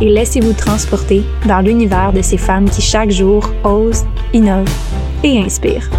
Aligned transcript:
et 0.00 0.08
laissez-vous 0.08 0.52
transporter 0.52 1.22
dans 1.46 1.60
l'univers 1.60 2.12
de 2.12 2.22
ces 2.22 2.38
femmes 2.38 2.68
qui 2.68 2.82
chaque 2.82 3.10
jour 3.10 3.50
osent, 3.64 4.06
innovent 4.32 4.68
et 5.22 5.38
inspirent. 5.38 5.90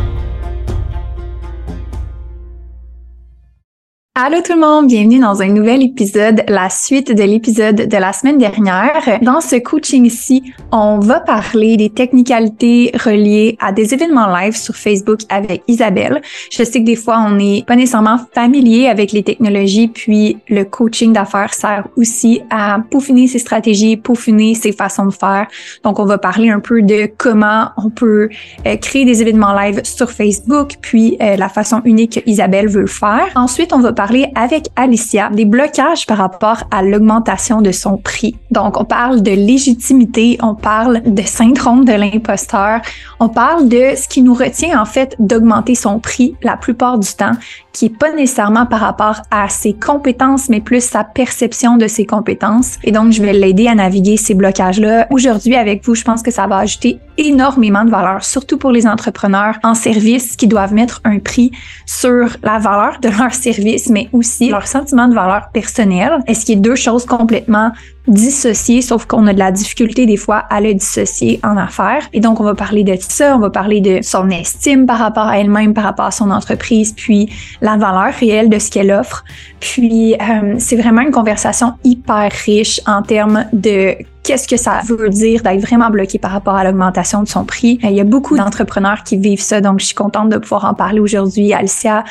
Allô 4.14 4.42
tout 4.42 4.52
le 4.52 4.59
monde, 4.59 4.88
bienvenue 4.88 5.20
dans 5.20 5.42
un 5.42 5.48
nouvel 5.48 5.81
épisode, 5.81 6.44
la 6.50 6.70
suite 6.70 7.16
de 7.16 7.23
l'épisode 7.23 7.88
de 7.88 7.98
la 7.98 8.12
semaine 8.12 8.38
dernière. 8.38 9.20
Dans 9.22 9.40
ce 9.40 9.56
coaching-ci, 9.56 10.52
on 10.73 11.00
va 11.00 11.22
parler 11.22 11.78
des 11.78 11.90
technicalités 11.90 12.92
reliées 12.94 13.56
à 13.62 13.72
des 13.72 13.94
événements 13.94 14.28
live 14.28 14.53
sur 14.53 14.76
Facebook 14.76 15.22
avec 15.30 15.64
Isabelle. 15.70 16.22
Je 16.52 16.62
sais 16.62 16.81
que 16.81 16.86
des 16.86 16.98
fois, 16.98 17.23
on 17.26 17.36
n'est 17.36 17.64
pas 17.66 17.78
nécessairement 17.78 18.20
familier 18.36 18.88
avec 18.88 19.14
les 19.14 19.23
technologies, 19.23 19.88
puis 19.88 20.40
le 20.50 20.66
coaching 20.66 21.14
d'affaires 21.14 21.53
sert 21.53 21.88
aussi 21.96 22.42
à 22.50 22.80
peaufiner 22.92 23.28
ses 23.28 23.40
stratégies, 23.40 23.96
peaufiner 23.96 24.56
ses 24.56 24.73
façons 24.73 25.06
de 25.06 25.14
faire. 25.14 25.48
Donc, 25.86 26.00
on 26.00 26.06
va 26.06 26.18
parler 26.18 26.50
un 26.50 26.59
peu 26.59 26.81
de 26.81 27.09
comment 27.18 27.70
on 27.78 27.90
peut 27.90 28.28
euh, 28.68 28.75
créer 28.75 29.06
des 29.06 29.22
événements 29.22 29.53
live 29.58 29.80
sur 29.86 30.12
Facebook, 30.12 30.73
puis 30.81 31.16
euh, 31.22 31.38
la 31.38 31.48
façon 31.48 31.81
unique 31.86 32.16
que 32.16 32.30
Isabelle 32.30 32.68
veut 32.68 32.81
le 32.81 32.88
faire. 32.88 33.30
Ensuite, 33.36 33.72
on 33.72 33.80
va 33.80 33.94
parler 34.02 34.31
avec 34.33 34.69
Alicia 34.75 35.30
des 35.30 35.45
blocages 35.45 36.07
par 36.07 36.17
rapport 36.17 36.63
à 36.71 36.81
l'augmentation 36.81 37.61
de 37.61 37.71
son 37.71 37.97
prix. 37.97 38.35
Donc, 38.49 38.80
on 38.81 38.83
parle 38.83 39.21
de 39.21 39.30
légitimité, 39.30 40.39
on 40.41 40.55
parle 40.55 41.03
de 41.05 41.21
syndrome 41.21 41.85
de 41.85 41.94
l'imposteur, 41.94 42.81
on 43.19 43.29
parle 43.29 43.69
de 43.69 43.94
ce 43.95 44.07
qui 44.07 44.23
nous 44.23 44.33
retient 44.33 44.81
en 44.81 44.85
fait 44.85 45.16
d'augmenter 45.19 45.75
son 45.75 45.99
prix 45.99 46.33
la 46.41 46.57
plupart 46.57 46.97
du 46.97 47.13
temps, 47.13 47.33
qui 47.73 47.85
est 47.85 47.95
pas 47.95 48.11
nécessairement 48.11 48.66
par 48.66 48.79
rapport 48.79 49.22
à 49.29 49.49
ses 49.49 49.73
compétences, 49.73 50.49
mais 50.49 50.61
plus 50.61 50.83
sa 50.83 51.03
perception 51.03 51.77
de 51.77 51.85
ses 51.85 52.07
compétences. 52.07 52.79
Et 52.83 52.91
donc, 52.91 53.11
je 53.11 53.22
vais 53.22 53.33
l'aider 53.33 53.67
à 53.67 53.75
naviguer 53.75 54.17
ces 54.17 54.33
blocages-là. 54.33 55.05
Aujourd'hui, 55.11 55.55
avec 55.55 55.85
vous, 55.85 55.94
je 55.94 56.03
pense 56.03 56.23
que 56.23 56.31
ça 56.31 56.47
va 56.47 56.57
ajouter 56.57 56.97
énormément 57.22 57.86
de 57.86 57.89
valeur, 57.89 58.23
surtout 58.23 58.58
pour 58.58 58.72
les 58.72 58.88
entrepreneurs 58.88 59.56
en 59.63 59.73
service 59.73 60.35
qui 60.35 60.47
doivent 60.47 60.73
mettre 60.73 61.01
un 61.03 61.19
prix 61.19 61.51
sur 61.85 62.29
la 62.44 62.59
valeur 62.59 63.00
de 63.01 63.09
leur 63.09 63.34
service, 63.34 63.90
mais 63.90 64.09
aussi 64.12 64.50
leur 64.50 64.68
sentiment 64.68 65.07
de 65.07 65.13
valeur 65.13 65.50
personnelle. 65.53 66.19
Est-ce 66.28 66.46
qu'il 66.46 66.56
y 66.56 66.57
a 66.57 66.62
deux 66.62 66.75
choses 66.75 67.06
complètement 67.06 67.72
dissociées, 68.07 68.81
sauf 68.81 69.06
qu'on 69.06 69.28
a 69.28 69.34
de 69.34 69.39
la 69.39 69.51
difficulté 69.51 70.06
des 70.06 70.17
fois 70.17 70.38
à 70.50 70.59
le 70.59 70.73
dissocier 70.73 71.39
en 71.44 71.57
affaires. 71.57 72.07
Et 72.13 72.19
donc, 72.19 72.39
on 72.39 72.44
va 72.44 72.56
parler 72.56 72.84
de 72.84 72.95
ça, 73.00 73.35
on 73.35 73.39
va 73.39 73.50
parler 73.50 73.81
de 73.81 74.00
son 74.01 74.29
estime 74.29 74.85
par 74.85 74.97
rapport 74.97 75.28
à 75.28 75.39
elle-même, 75.39 75.73
par 75.73 75.84
rapport 75.84 76.06
à 76.06 76.11
son 76.11 76.31
entreprise, 76.31 76.94
puis 76.94 77.29
la 77.61 77.78
valeur 77.78 78.13
réelle 78.13 78.50
de 78.50 78.59
ce 78.59 78.72
qu'elle 78.72 78.91
offre. 78.91 79.23
Puis, 79.59 80.16
euh, 80.16 80.56
c'est 80.57 80.75
vraiment 80.75 81.01
une 81.01 81.11
conversation 81.11 81.73
hyper 81.84 82.31
riche 82.45 82.81
en 82.88 83.03
termes 83.03 83.45
de 83.53 83.95
qu'est-ce 84.23 84.47
que 84.47 84.57
ça 84.57 84.81
veut 84.85 85.09
dire 85.09 85.41
d'être 85.41 85.59
vraiment 85.59 85.90
bloqué 85.90 86.19
par 86.19 86.31
rapport 86.31 86.56
à 86.56 86.63
l'augmentation 86.63 87.23
de 87.23 87.28
son 87.28 87.44
prix. 87.44 87.79
Il 87.84 87.91
y 87.91 88.00
a 88.00 88.03
beaucoup 88.03 88.38
d'entrepreneurs 88.38 89.03
qui 89.03 89.17
vivent 89.17 89.41
ça, 89.41 89.61
donc 89.61 89.79
je 89.79 89.85
suis 89.85 89.95
contente 89.95 90.29
de 90.29 90.38
pouvoir 90.38 90.66
en 90.66 90.73
parler 90.73 91.00
aujourd'hui. 91.00 91.53
Alicia 91.53 92.03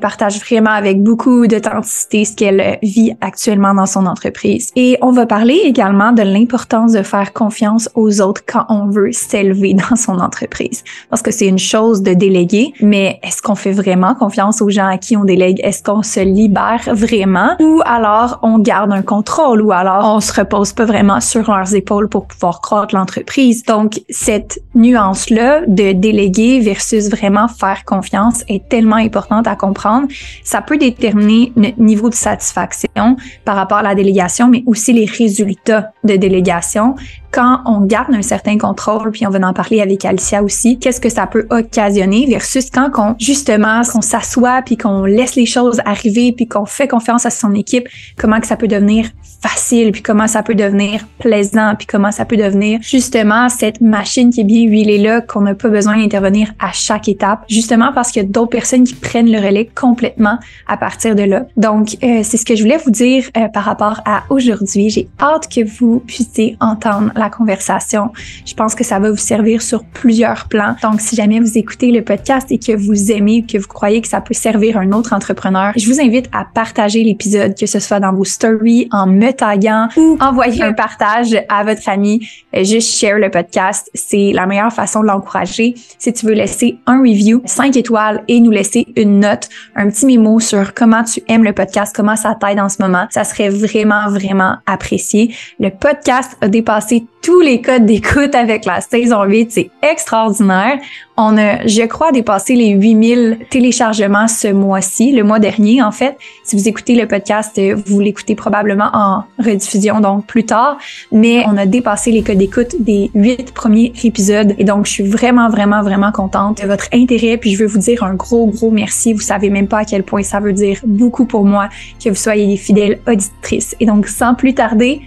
partage 0.00 0.38
vraiment 0.40 0.70
avec 0.70 1.02
beaucoup 1.02 1.46
d'authenticité 1.46 2.24
ce 2.24 2.36
qu'elle 2.36 2.78
vit 2.82 3.16
actuellement 3.20 3.74
dans 3.74 3.86
son 3.86 4.06
entreprise. 4.06 4.70
Et 4.76 4.98
on 5.00 5.10
va 5.10 5.26
également 5.44 6.12
de 6.12 6.22
l'importance 6.22 6.92
de 6.92 7.02
faire 7.02 7.32
confiance 7.32 7.88
aux 7.94 8.20
autres 8.20 8.42
quand 8.46 8.66
on 8.68 8.86
veut 8.86 9.12
s'élever 9.12 9.74
dans 9.90 9.96
son 9.96 10.18
entreprise. 10.18 10.84
Parce 11.10 11.22
que 11.22 11.30
c'est 11.30 11.46
une 11.46 11.58
chose 11.58 12.02
de 12.02 12.14
déléguer, 12.14 12.72
mais 12.80 13.18
est-ce 13.22 13.42
qu'on 13.42 13.54
fait 13.54 13.72
vraiment 13.72 14.14
confiance 14.14 14.62
aux 14.62 14.70
gens 14.70 14.88
à 14.88 14.98
qui 14.98 15.16
on 15.16 15.24
délègue? 15.24 15.60
Est-ce 15.62 15.82
qu'on 15.82 16.02
se 16.02 16.20
libère 16.20 16.82
vraiment? 16.92 17.56
Ou 17.60 17.80
alors 17.84 18.38
on 18.42 18.58
garde 18.58 18.92
un 18.92 19.02
contrôle? 19.02 19.62
Ou 19.62 19.72
alors 19.72 20.14
on 20.14 20.20
se 20.20 20.32
repose 20.32 20.72
pas 20.72 20.84
vraiment 20.84 21.20
sur 21.20 21.50
leurs 21.50 21.74
épaules 21.74 22.08
pour 22.08 22.26
pouvoir 22.26 22.60
croître 22.60 22.94
l'entreprise? 22.94 23.64
Donc, 23.64 24.00
cette 24.10 24.60
nuance-là 24.74 25.62
de 25.66 25.92
déléguer 25.92 26.60
versus 26.60 27.08
vraiment 27.08 27.48
faire 27.48 27.84
confiance 27.84 28.42
est 28.48 28.68
tellement 28.68 28.96
importante 28.96 29.46
à 29.46 29.56
comprendre 29.56 30.08
ça 30.42 30.60
peut 30.60 30.78
déterminer 30.78 31.52
notre 31.56 31.80
niveau 31.80 32.08
de 32.08 32.14
satisfaction 32.14 33.16
par 33.44 33.56
rapport 33.56 33.78
à 33.78 33.82
la 33.82 33.94
délégation, 33.94 34.48
mais 34.48 34.62
aussi 34.66 34.92
les 34.92 35.06
résultats 35.26 35.92
de 36.04 36.14
délégation 36.16 36.94
quand 37.36 37.60
on 37.66 37.82
garde 37.82 38.14
un 38.14 38.22
certain 38.22 38.56
contrôle, 38.56 39.10
puis 39.10 39.26
on 39.26 39.30
va 39.30 39.46
en 39.46 39.52
parler 39.52 39.82
avec 39.82 40.06
Alicia 40.06 40.42
aussi, 40.42 40.78
qu'est-ce 40.78 41.02
que 41.02 41.10
ça 41.10 41.26
peut 41.26 41.46
occasionner 41.50 42.24
versus 42.26 42.70
quand 42.70 42.88
on, 42.96 43.14
justement, 43.18 43.82
qu'on 43.82 44.00
s'assoit 44.00 44.62
puis 44.62 44.78
qu'on 44.78 45.04
laisse 45.04 45.34
les 45.34 45.44
choses 45.44 45.82
arriver 45.84 46.32
puis 46.32 46.48
qu'on 46.48 46.64
fait 46.64 46.88
confiance 46.88 47.26
à 47.26 47.30
son 47.30 47.52
équipe, 47.54 47.88
comment 48.16 48.40
que 48.40 48.46
ça 48.46 48.56
peut 48.56 48.68
devenir 48.68 49.10
facile 49.42 49.92
puis 49.92 50.02
comment 50.02 50.26
ça 50.26 50.42
peut 50.42 50.54
devenir 50.54 51.06
plaisant 51.18 51.74
puis 51.76 51.86
comment 51.86 52.10
ça 52.10 52.24
peut 52.24 52.36
devenir 52.36 52.80
justement 52.82 53.48
cette 53.48 53.80
machine 53.80 54.30
qui 54.30 54.40
est 54.40 54.44
bien 54.44 54.64
huilée 54.64 54.98
là 54.98 55.20
qu'on 55.20 55.42
n'a 55.42 55.54
pas 55.54 55.68
besoin 55.68 55.98
d'intervenir 55.98 56.52
à 56.58 56.72
chaque 56.72 57.08
étape 57.08 57.44
justement 57.48 57.92
parce 57.94 58.10
qu'il 58.10 58.22
y 58.22 58.24
a 58.24 58.28
d'autres 58.28 58.50
personnes 58.50 58.84
qui 58.84 58.94
prennent 58.94 59.30
le 59.30 59.38
relais 59.38 59.68
complètement 59.74 60.38
à 60.66 60.76
partir 60.76 61.14
de 61.14 61.22
là. 61.22 61.46
Donc 61.56 61.96
euh, 62.02 62.20
c'est 62.22 62.38
ce 62.38 62.46
que 62.46 62.56
je 62.56 62.62
voulais 62.62 62.78
vous 62.78 62.90
dire 62.90 63.24
euh, 63.36 63.48
par 63.48 63.64
rapport 63.64 64.00
à 64.04 64.22
aujourd'hui. 64.30 64.90
J'ai 64.90 65.08
hâte 65.20 65.52
que 65.52 65.64
vous 65.64 66.00
puissiez 66.00 66.56
entendre 66.60 67.12
la 67.14 67.25
conversation. 67.30 68.10
Je 68.44 68.54
pense 68.54 68.74
que 68.74 68.84
ça 68.84 68.98
va 68.98 69.10
vous 69.10 69.16
servir 69.16 69.62
sur 69.62 69.84
plusieurs 69.84 70.48
plans. 70.48 70.76
Donc, 70.82 71.00
si 71.00 71.16
jamais 71.16 71.40
vous 71.40 71.58
écoutez 71.58 71.90
le 71.90 72.02
podcast 72.02 72.50
et 72.50 72.58
que 72.58 72.72
vous 72.76 73.12
aimez, 73.12 73.44
que 73.44 73.58
vous 73.58 73.68
croyez 73.68 74.00
que 74.00 74.08
ça 74.08 74.20
peut 74.20 74.34
servir 74.34 74.78
un 74.78 74.92
autre 74.92 75.12
entrepreneur, 75.12 75.72
je 75.76 75.86
vous 75.86 76.00
invite 76.00 76.28
à 76.32 76.44
partager 76.44 77.02
l'épisode, 77.02 77.54
que 77.58 77.66
ce 77.66 77.78
soit 77.78 78.00
dans 78.00 78.12
vos 78.12 78.24
stories, 78.24 78.88
en 78.92 79.06
me 79.06 79.32
taguant 79.32 79.88
ou 79.96 80.16
envoyer 80.20 80.62
un 80.62 80.72
partage 80.72 81.36
à 81.48 81.64
votre 81.64 81.82
famille. 81.82 82.26
Euh, 82.54 82.64
juste 82.64 82.98
share 82.98 83.18
le 83.18 83.30
podcast. 83.30 83.90
C'est 83.94 84.32
la 84.32 84.46
meilleure 84.46 84.72
façon 84.72 85.00
de 85.00 85.06
l'encourager. 85.06 85.74
Si 85.98 86.12
tu 86.12 86.26
veux 86.26 86.34
laisser 86.34 86.78
un 86.86 87.00
review, 87.00 87.42
5 87.44 87.76
étoiles 87.76 88.22
et 88.28 88.40
nous 88.40 88.50
laisser 88.50 88.86
une 88.96 89.20
note, 89.20 89.48
un 89.74 89.88
petit 89.90 90.06
mémo 90.06 90.40
sur 90.40 90.74
comment 90.74 91.04
tu 91.04 91.22
aimes 91.28 91.44
le 91.44 91.52
podcast, 91.52 91.94
comment 91.94 92.16
ça 92.16 92.36
t'aide 92.40 92.60
en 92.60 92.68
ce 92.68 92.80
moment, 92.80 93.06
ça 93.10 93.24
serait 93.24 93.48
vraiment, 93.48 94.08
vraiment 94.10 94.56
apprécié. 94.66 95.34
Le 95.58 95.70
podcast 95.70 96.36
a 96.40 96.48
dépassé 96.48 97.06
tous 97.22 97.40
les 97.40 97.60
codes 97.60 97.86
d'écoute 97.86 98.34
avec 98.34 98.64
la 98.64 98.80
saison 98.80 99.24
8. 99.24 99.50
C'est 99.50 99.70
extraordinaire. 99.82 100.78
On 101.16 101.36
a, 101.38 101.66
je 101.66 101.82
crois, 101.86 102.12
dépassé 102.12 102.54
les 102.54 102.68
8000 102.68 103.38
téléchargements 103.50 104.28
ce 104.28 104.48
mois-ci, 104.48 105.12
le 105.12 105.24
mois 105.24 105.38
dernier, 105.38 105.82
en 105.82 105.90
fait. 105.90 106.16
Si 106.44 106.54
vous 106.54 106.68
écoutez 106.68 106.94
le 106.94 107.08
podcast, 107.08 107.60
vous 107.86 108.00
l'écoutez 108.00 108.36
probablement 108.36 108.90
en 108.92 109.24
rediffusion, 109.38 110.00
donc 110.00 110.26
plus 110.26 110.44
tard. 110.44 110.78
Mais 111.10 111.44
on 111.46 111.56
a 111.56 111.66
dépassé 111.66 112.12
les 112.12 112.22
codes 112.22 112.38
d'écoute 112.38 112.76
des 112.78 113.10
huit 113.14 113.52
premiers 113.52 113.92
épisodes. 114.04 114.54
Et 114.58 114.64
donc, 114.64 114.86
je 114.86 114.92
suis 114.92 115.08
vraiment, 115.08 115.48
vraiment, 115.48 115.82
vraiment 115.82 116.12
contente 116.12 116.62
de 116.62 116.68
votre 116.68 116.86
intérêt. 116.92 117.38
Puis, 117.38 117.54
je 117.54 117.58
veux 117.58 117.66
vous 117.66 117.78
dire 117.78 118.04
un 118.04 118.14
gros, 118.14 118.46
gros 118.46 118.70
merci. 118.70 119.12
Vous 119.12 119.20
savez 119.20 119.50
même 119.50 119.66
pas 119.66 119.78
à 119.78 119.84
quel 119.84 120.04
point 120.04 120.22
ça 120.22 120.38
veut 120.38 120.52
dire 120.52 120.78
beaucoup 120.84 121.24
pour 121.24 121.44
moi 121.44 121.70
que 122.02 122.08
vous 122.08 122.14
soyez 122.14 122.46
des 122.46 122.56
fidèles 122.56 123.00
auditrices. 123.08 123.74
Et 123.80 123.86
donc, 123.86 124.06
sans 124.06 124.34
plus 124.34 124.54
tarder, 124.54 125.00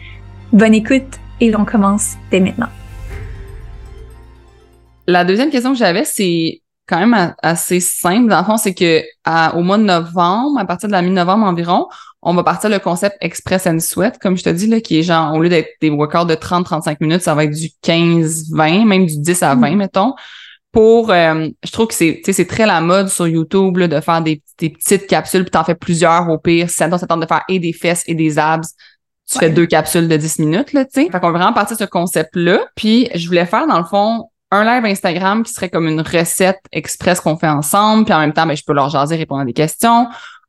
bonne 0.52 0.74
écoute 0.74 1.20
et 1.40 1.56
on 1.56 1.66
commence 1.66 2.16
dès 2.32 2.40
maintenant. 2.40 2.70
La 5.08 5.26
deuxième 5.26 5.50
question 5.50 5.72
que 5.72 5.78
j'avais, 5.78 6.06
c'est 6.06 6.62
quand 6.90 7.06
même 7.06 7.36
assez 7.42 7.80
simple. 7.80 8.30
Dans 8.30 8.40
le 8.40 8.46
fond, 8.46 8.58
c'est 8.58 8.74
que 8.74 9.02
au 9.56 9.62
mois 9.62 9.78
de 9.78 9.84
novembre, 9.84 10.60
à 10.60 10.66
partir 10.66 10.88
de 10.88 10.94
la 10.94 11.02
mi-novembre 11.02 11.46
environ, 11.46 11.88
on 12.22 12.34
va 12.34 12.44
partir 12.44 12.70
le 12.70 12.80
concept 12.80 13.16
Express 13.22 13.66
and 13.68 13.80
Sweat, 13.80 14.18
comme 14.20 14.36
je 14.38 14.44
te 14.44 14.50
dis, 14.50 14.68
là, 14.68 14.82
qui 14.82 15.00
est 15.00 15.04
genre, 15.04 15.34
au 15.34 15.42
lieu 15.42 15.50
d'être 15.50 15.70
des 15.82 15.90
workouts 15.90 16.26
de 16.26 16.36
30-35 16.36 16.98
minutes, 17.00 17.22
ça 17.22 17.34
va 17.34 17.46
être 17.46 17.56
du 17.56 17.70
15-20, 17.84 18.86
même 18.86 19.06
du 19.06 19.20
10 19.20 19.44
à 19.44 19.56
20, 19.56 19.76
mettons. 19.76 20.16
Pour, 20.72 21.12
euh, 21.12 21.48
je 21.64 21.72
trouve 21.72 21.88
que 21.88 21.94
c'est, 21.96 22.22
c'est 22.24 22.46
très 22.46 22.66
la 22.66 22.82
mode 22.82 23.08
sur 23.08 23.28
YouTube 23.28 23.78
là, 23.78 23.88
de 23.88 24.00
faire 24.02 24.22
des, 24.22 24.44
des 24.60 24.70
petites 24.70 25.08
capsules, 25.08 25.44
puis 25.44 25.52
t'en 25.52 25.64
fais 25.64 25.76
plusieurs 25.76 26.30
au 26.30 26.38
pire. 26.38 26.70
Si 26.70 26.76
ça 26.76 26.90
tente 26.90 27.22
de 27.22 27.26
faire 27.26 27.44
et 27.48 27.60
des 27.60 27.74
fesses 27.74 28.04
et 28.06 28.14
des 28.14 28.38
abs, 28.38 28.68
tu 29.32 29.38
fais 29.38 29.50
deux 29.50 29.66
capsules 29.66 30.08
de 30.08 30.18
10 30.18 30.40
minutes, 30.40 30.74
là, 30.74 30.86
tu 30.86 30.92
sais. 30.94 31.10
Fait 31.12 31.20
qu'on 31.20 31.32
va 31.32 31.38
vraiment 31.38 31.54
partir 31.54 31.78
de 31.78 31.84
ce 31.84 31.88
concept-là. 31.88 32.62
Puis 32.76 33.10
je 33.14 33.28
voulais 33.28 33.46
faire, 33.46 33.68
dans 33.68 33.78
le 33.78 33.86
fond, 33.86 34.30
un 34.52 34.64
live 34.64 34.86
Instagram 34.86 35.44
qui 35.44 35.54
serait 35.54 35.70
comme 35.70 35.88
une 35.88 36.02
recette 36.02 36.60
express 36.72 37.20
qu'on 37.20 37.38
fait 37.38 37.48
ensemble, 37.48 38.06
puis 38.06 38.14
en 38.14 38.20
même 38.20 38.34
temps, 38.34 38.48
ben, 38.48 38.56
je 38.56 38.64
peux 38.66 38.74
leur 38.74 38.90
jaser, 38.90 39.16
répondre 39.16 39.42
à 39.42 39.46
des 39.46 39.54
questions. 39.54 40.08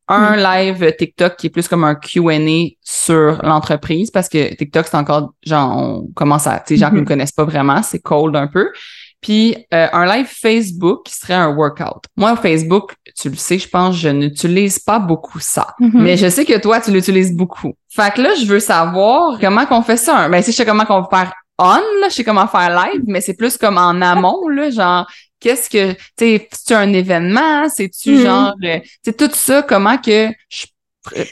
Un 0.09 0.37
mm. 0.37 0.41
live 0.41 0.97
TikTok 0.97 1.37
qui 1.37 1.49
est 1.49 1.50
plus 1.50 1.69
comme 1.69 1.85
un 1.85 1.94
Q&A 1.94 2.75
sur 2.82 3.41
l'entreprise 3.44 4.11
parce 4.11 4.29
que 4.29 4.55
TikTok, 4.55 4.87
c'est 4.87 4.97
encore, 4.97 5.35
genre, 5.44 5.77
on 5.77 6.09
commence 6.15 6.47
à, 6.47 6.59
tu 6.59 6.75
sais, 6.75 6.81
gens 6.81 6.88
qui 6.88 6.97
ne 6.97 7.00
mm-hmm. 7.03 7.05
connaissent 7.05 7.32
pas 7.32 7.44
vraiment, 7.44 7.82
c'est 7.82 8.00
cold 8.00 8.35
un 8.35 8.47
peu. 8.47 8.71
Puis 9.21 9.55
euh, 9.75 9.87
un 9.93 10.06
live 10.06 10.27
Facebook 10.27 11.05
qui 11.05 11.15
serait 11.15 11.35
un 11.35 11.55
workout. 11.55 12.05
Moi, 12.17 12.35
Facebook, 12.37 12.94
tu 13.20 13.28
le 13.28 13.37
sais, 13.37 13.58
je 13.58 13.69
pense, 13.69 13.96
je 13.96 14.08
n'utilise 14.08 14.78
pas 14.78 14.99
beaucoup 14.99 15.40
ça. 15.40 15.75
Mm-hmm. 15.81 16.00
Mais 16.00 16.17
je 16.17 16.28
sais 16.28 16.44
que 16.44 16.58
toi, 16.58 16.81
tu 16.81 16.90
l'utilises 16.90 17.34
beaucoup. 17.34 17.75
Fait 17.88 18.12
que 18.14 18.22
là, 18.22 18.34
je 18.34 18.46
veux 18.46 18.61
savoir 18.61 19.38
comment 19.38 19.67
qu'on 19.67 19.82
fait 19.82 19.96
ça. 19.96 20.28
Ben, 20.28 20.43
si 20.43 20.52
je 20.52 20.56
sais 20.56 20.64
comment 20.64 20.84
qu'on 20.84 21.05
faire 21.05 21.32
on, 21.58 21.75
là, 22.00 22.08
je 22.08 22.14
sais 22.14 22.25
comment 22.25 22.46
faire 22.46 22.70
live, 22.70 23.02
mais 23.06 23.20
c'est 23.20 23.34
plus 23.34 23.58
comme 23.58 23.76
en 23.76 24.00
amont, 24.00 24.49
là, 24.49 24.70
genre, 24.70 25.06
qu'est-ce 25.40 25.69
que, 25.69 25.93
tu 25.93 25.99
sais, 26.19 26.49
c'est 26.52 26.75
un 26.75 26.90
événement, 26.94 27.69
c'est-tu 27.69 28.17
mm-hmm. 28.17 28.22
genre, 28.22 28.55
c'est 29.05 29.22
euh, 29.22 29.26
tout 29.26 29.34
ça, 29.34 29.62
comment 29.62 29.99
que 29.99 30.31
je 30.49 30.67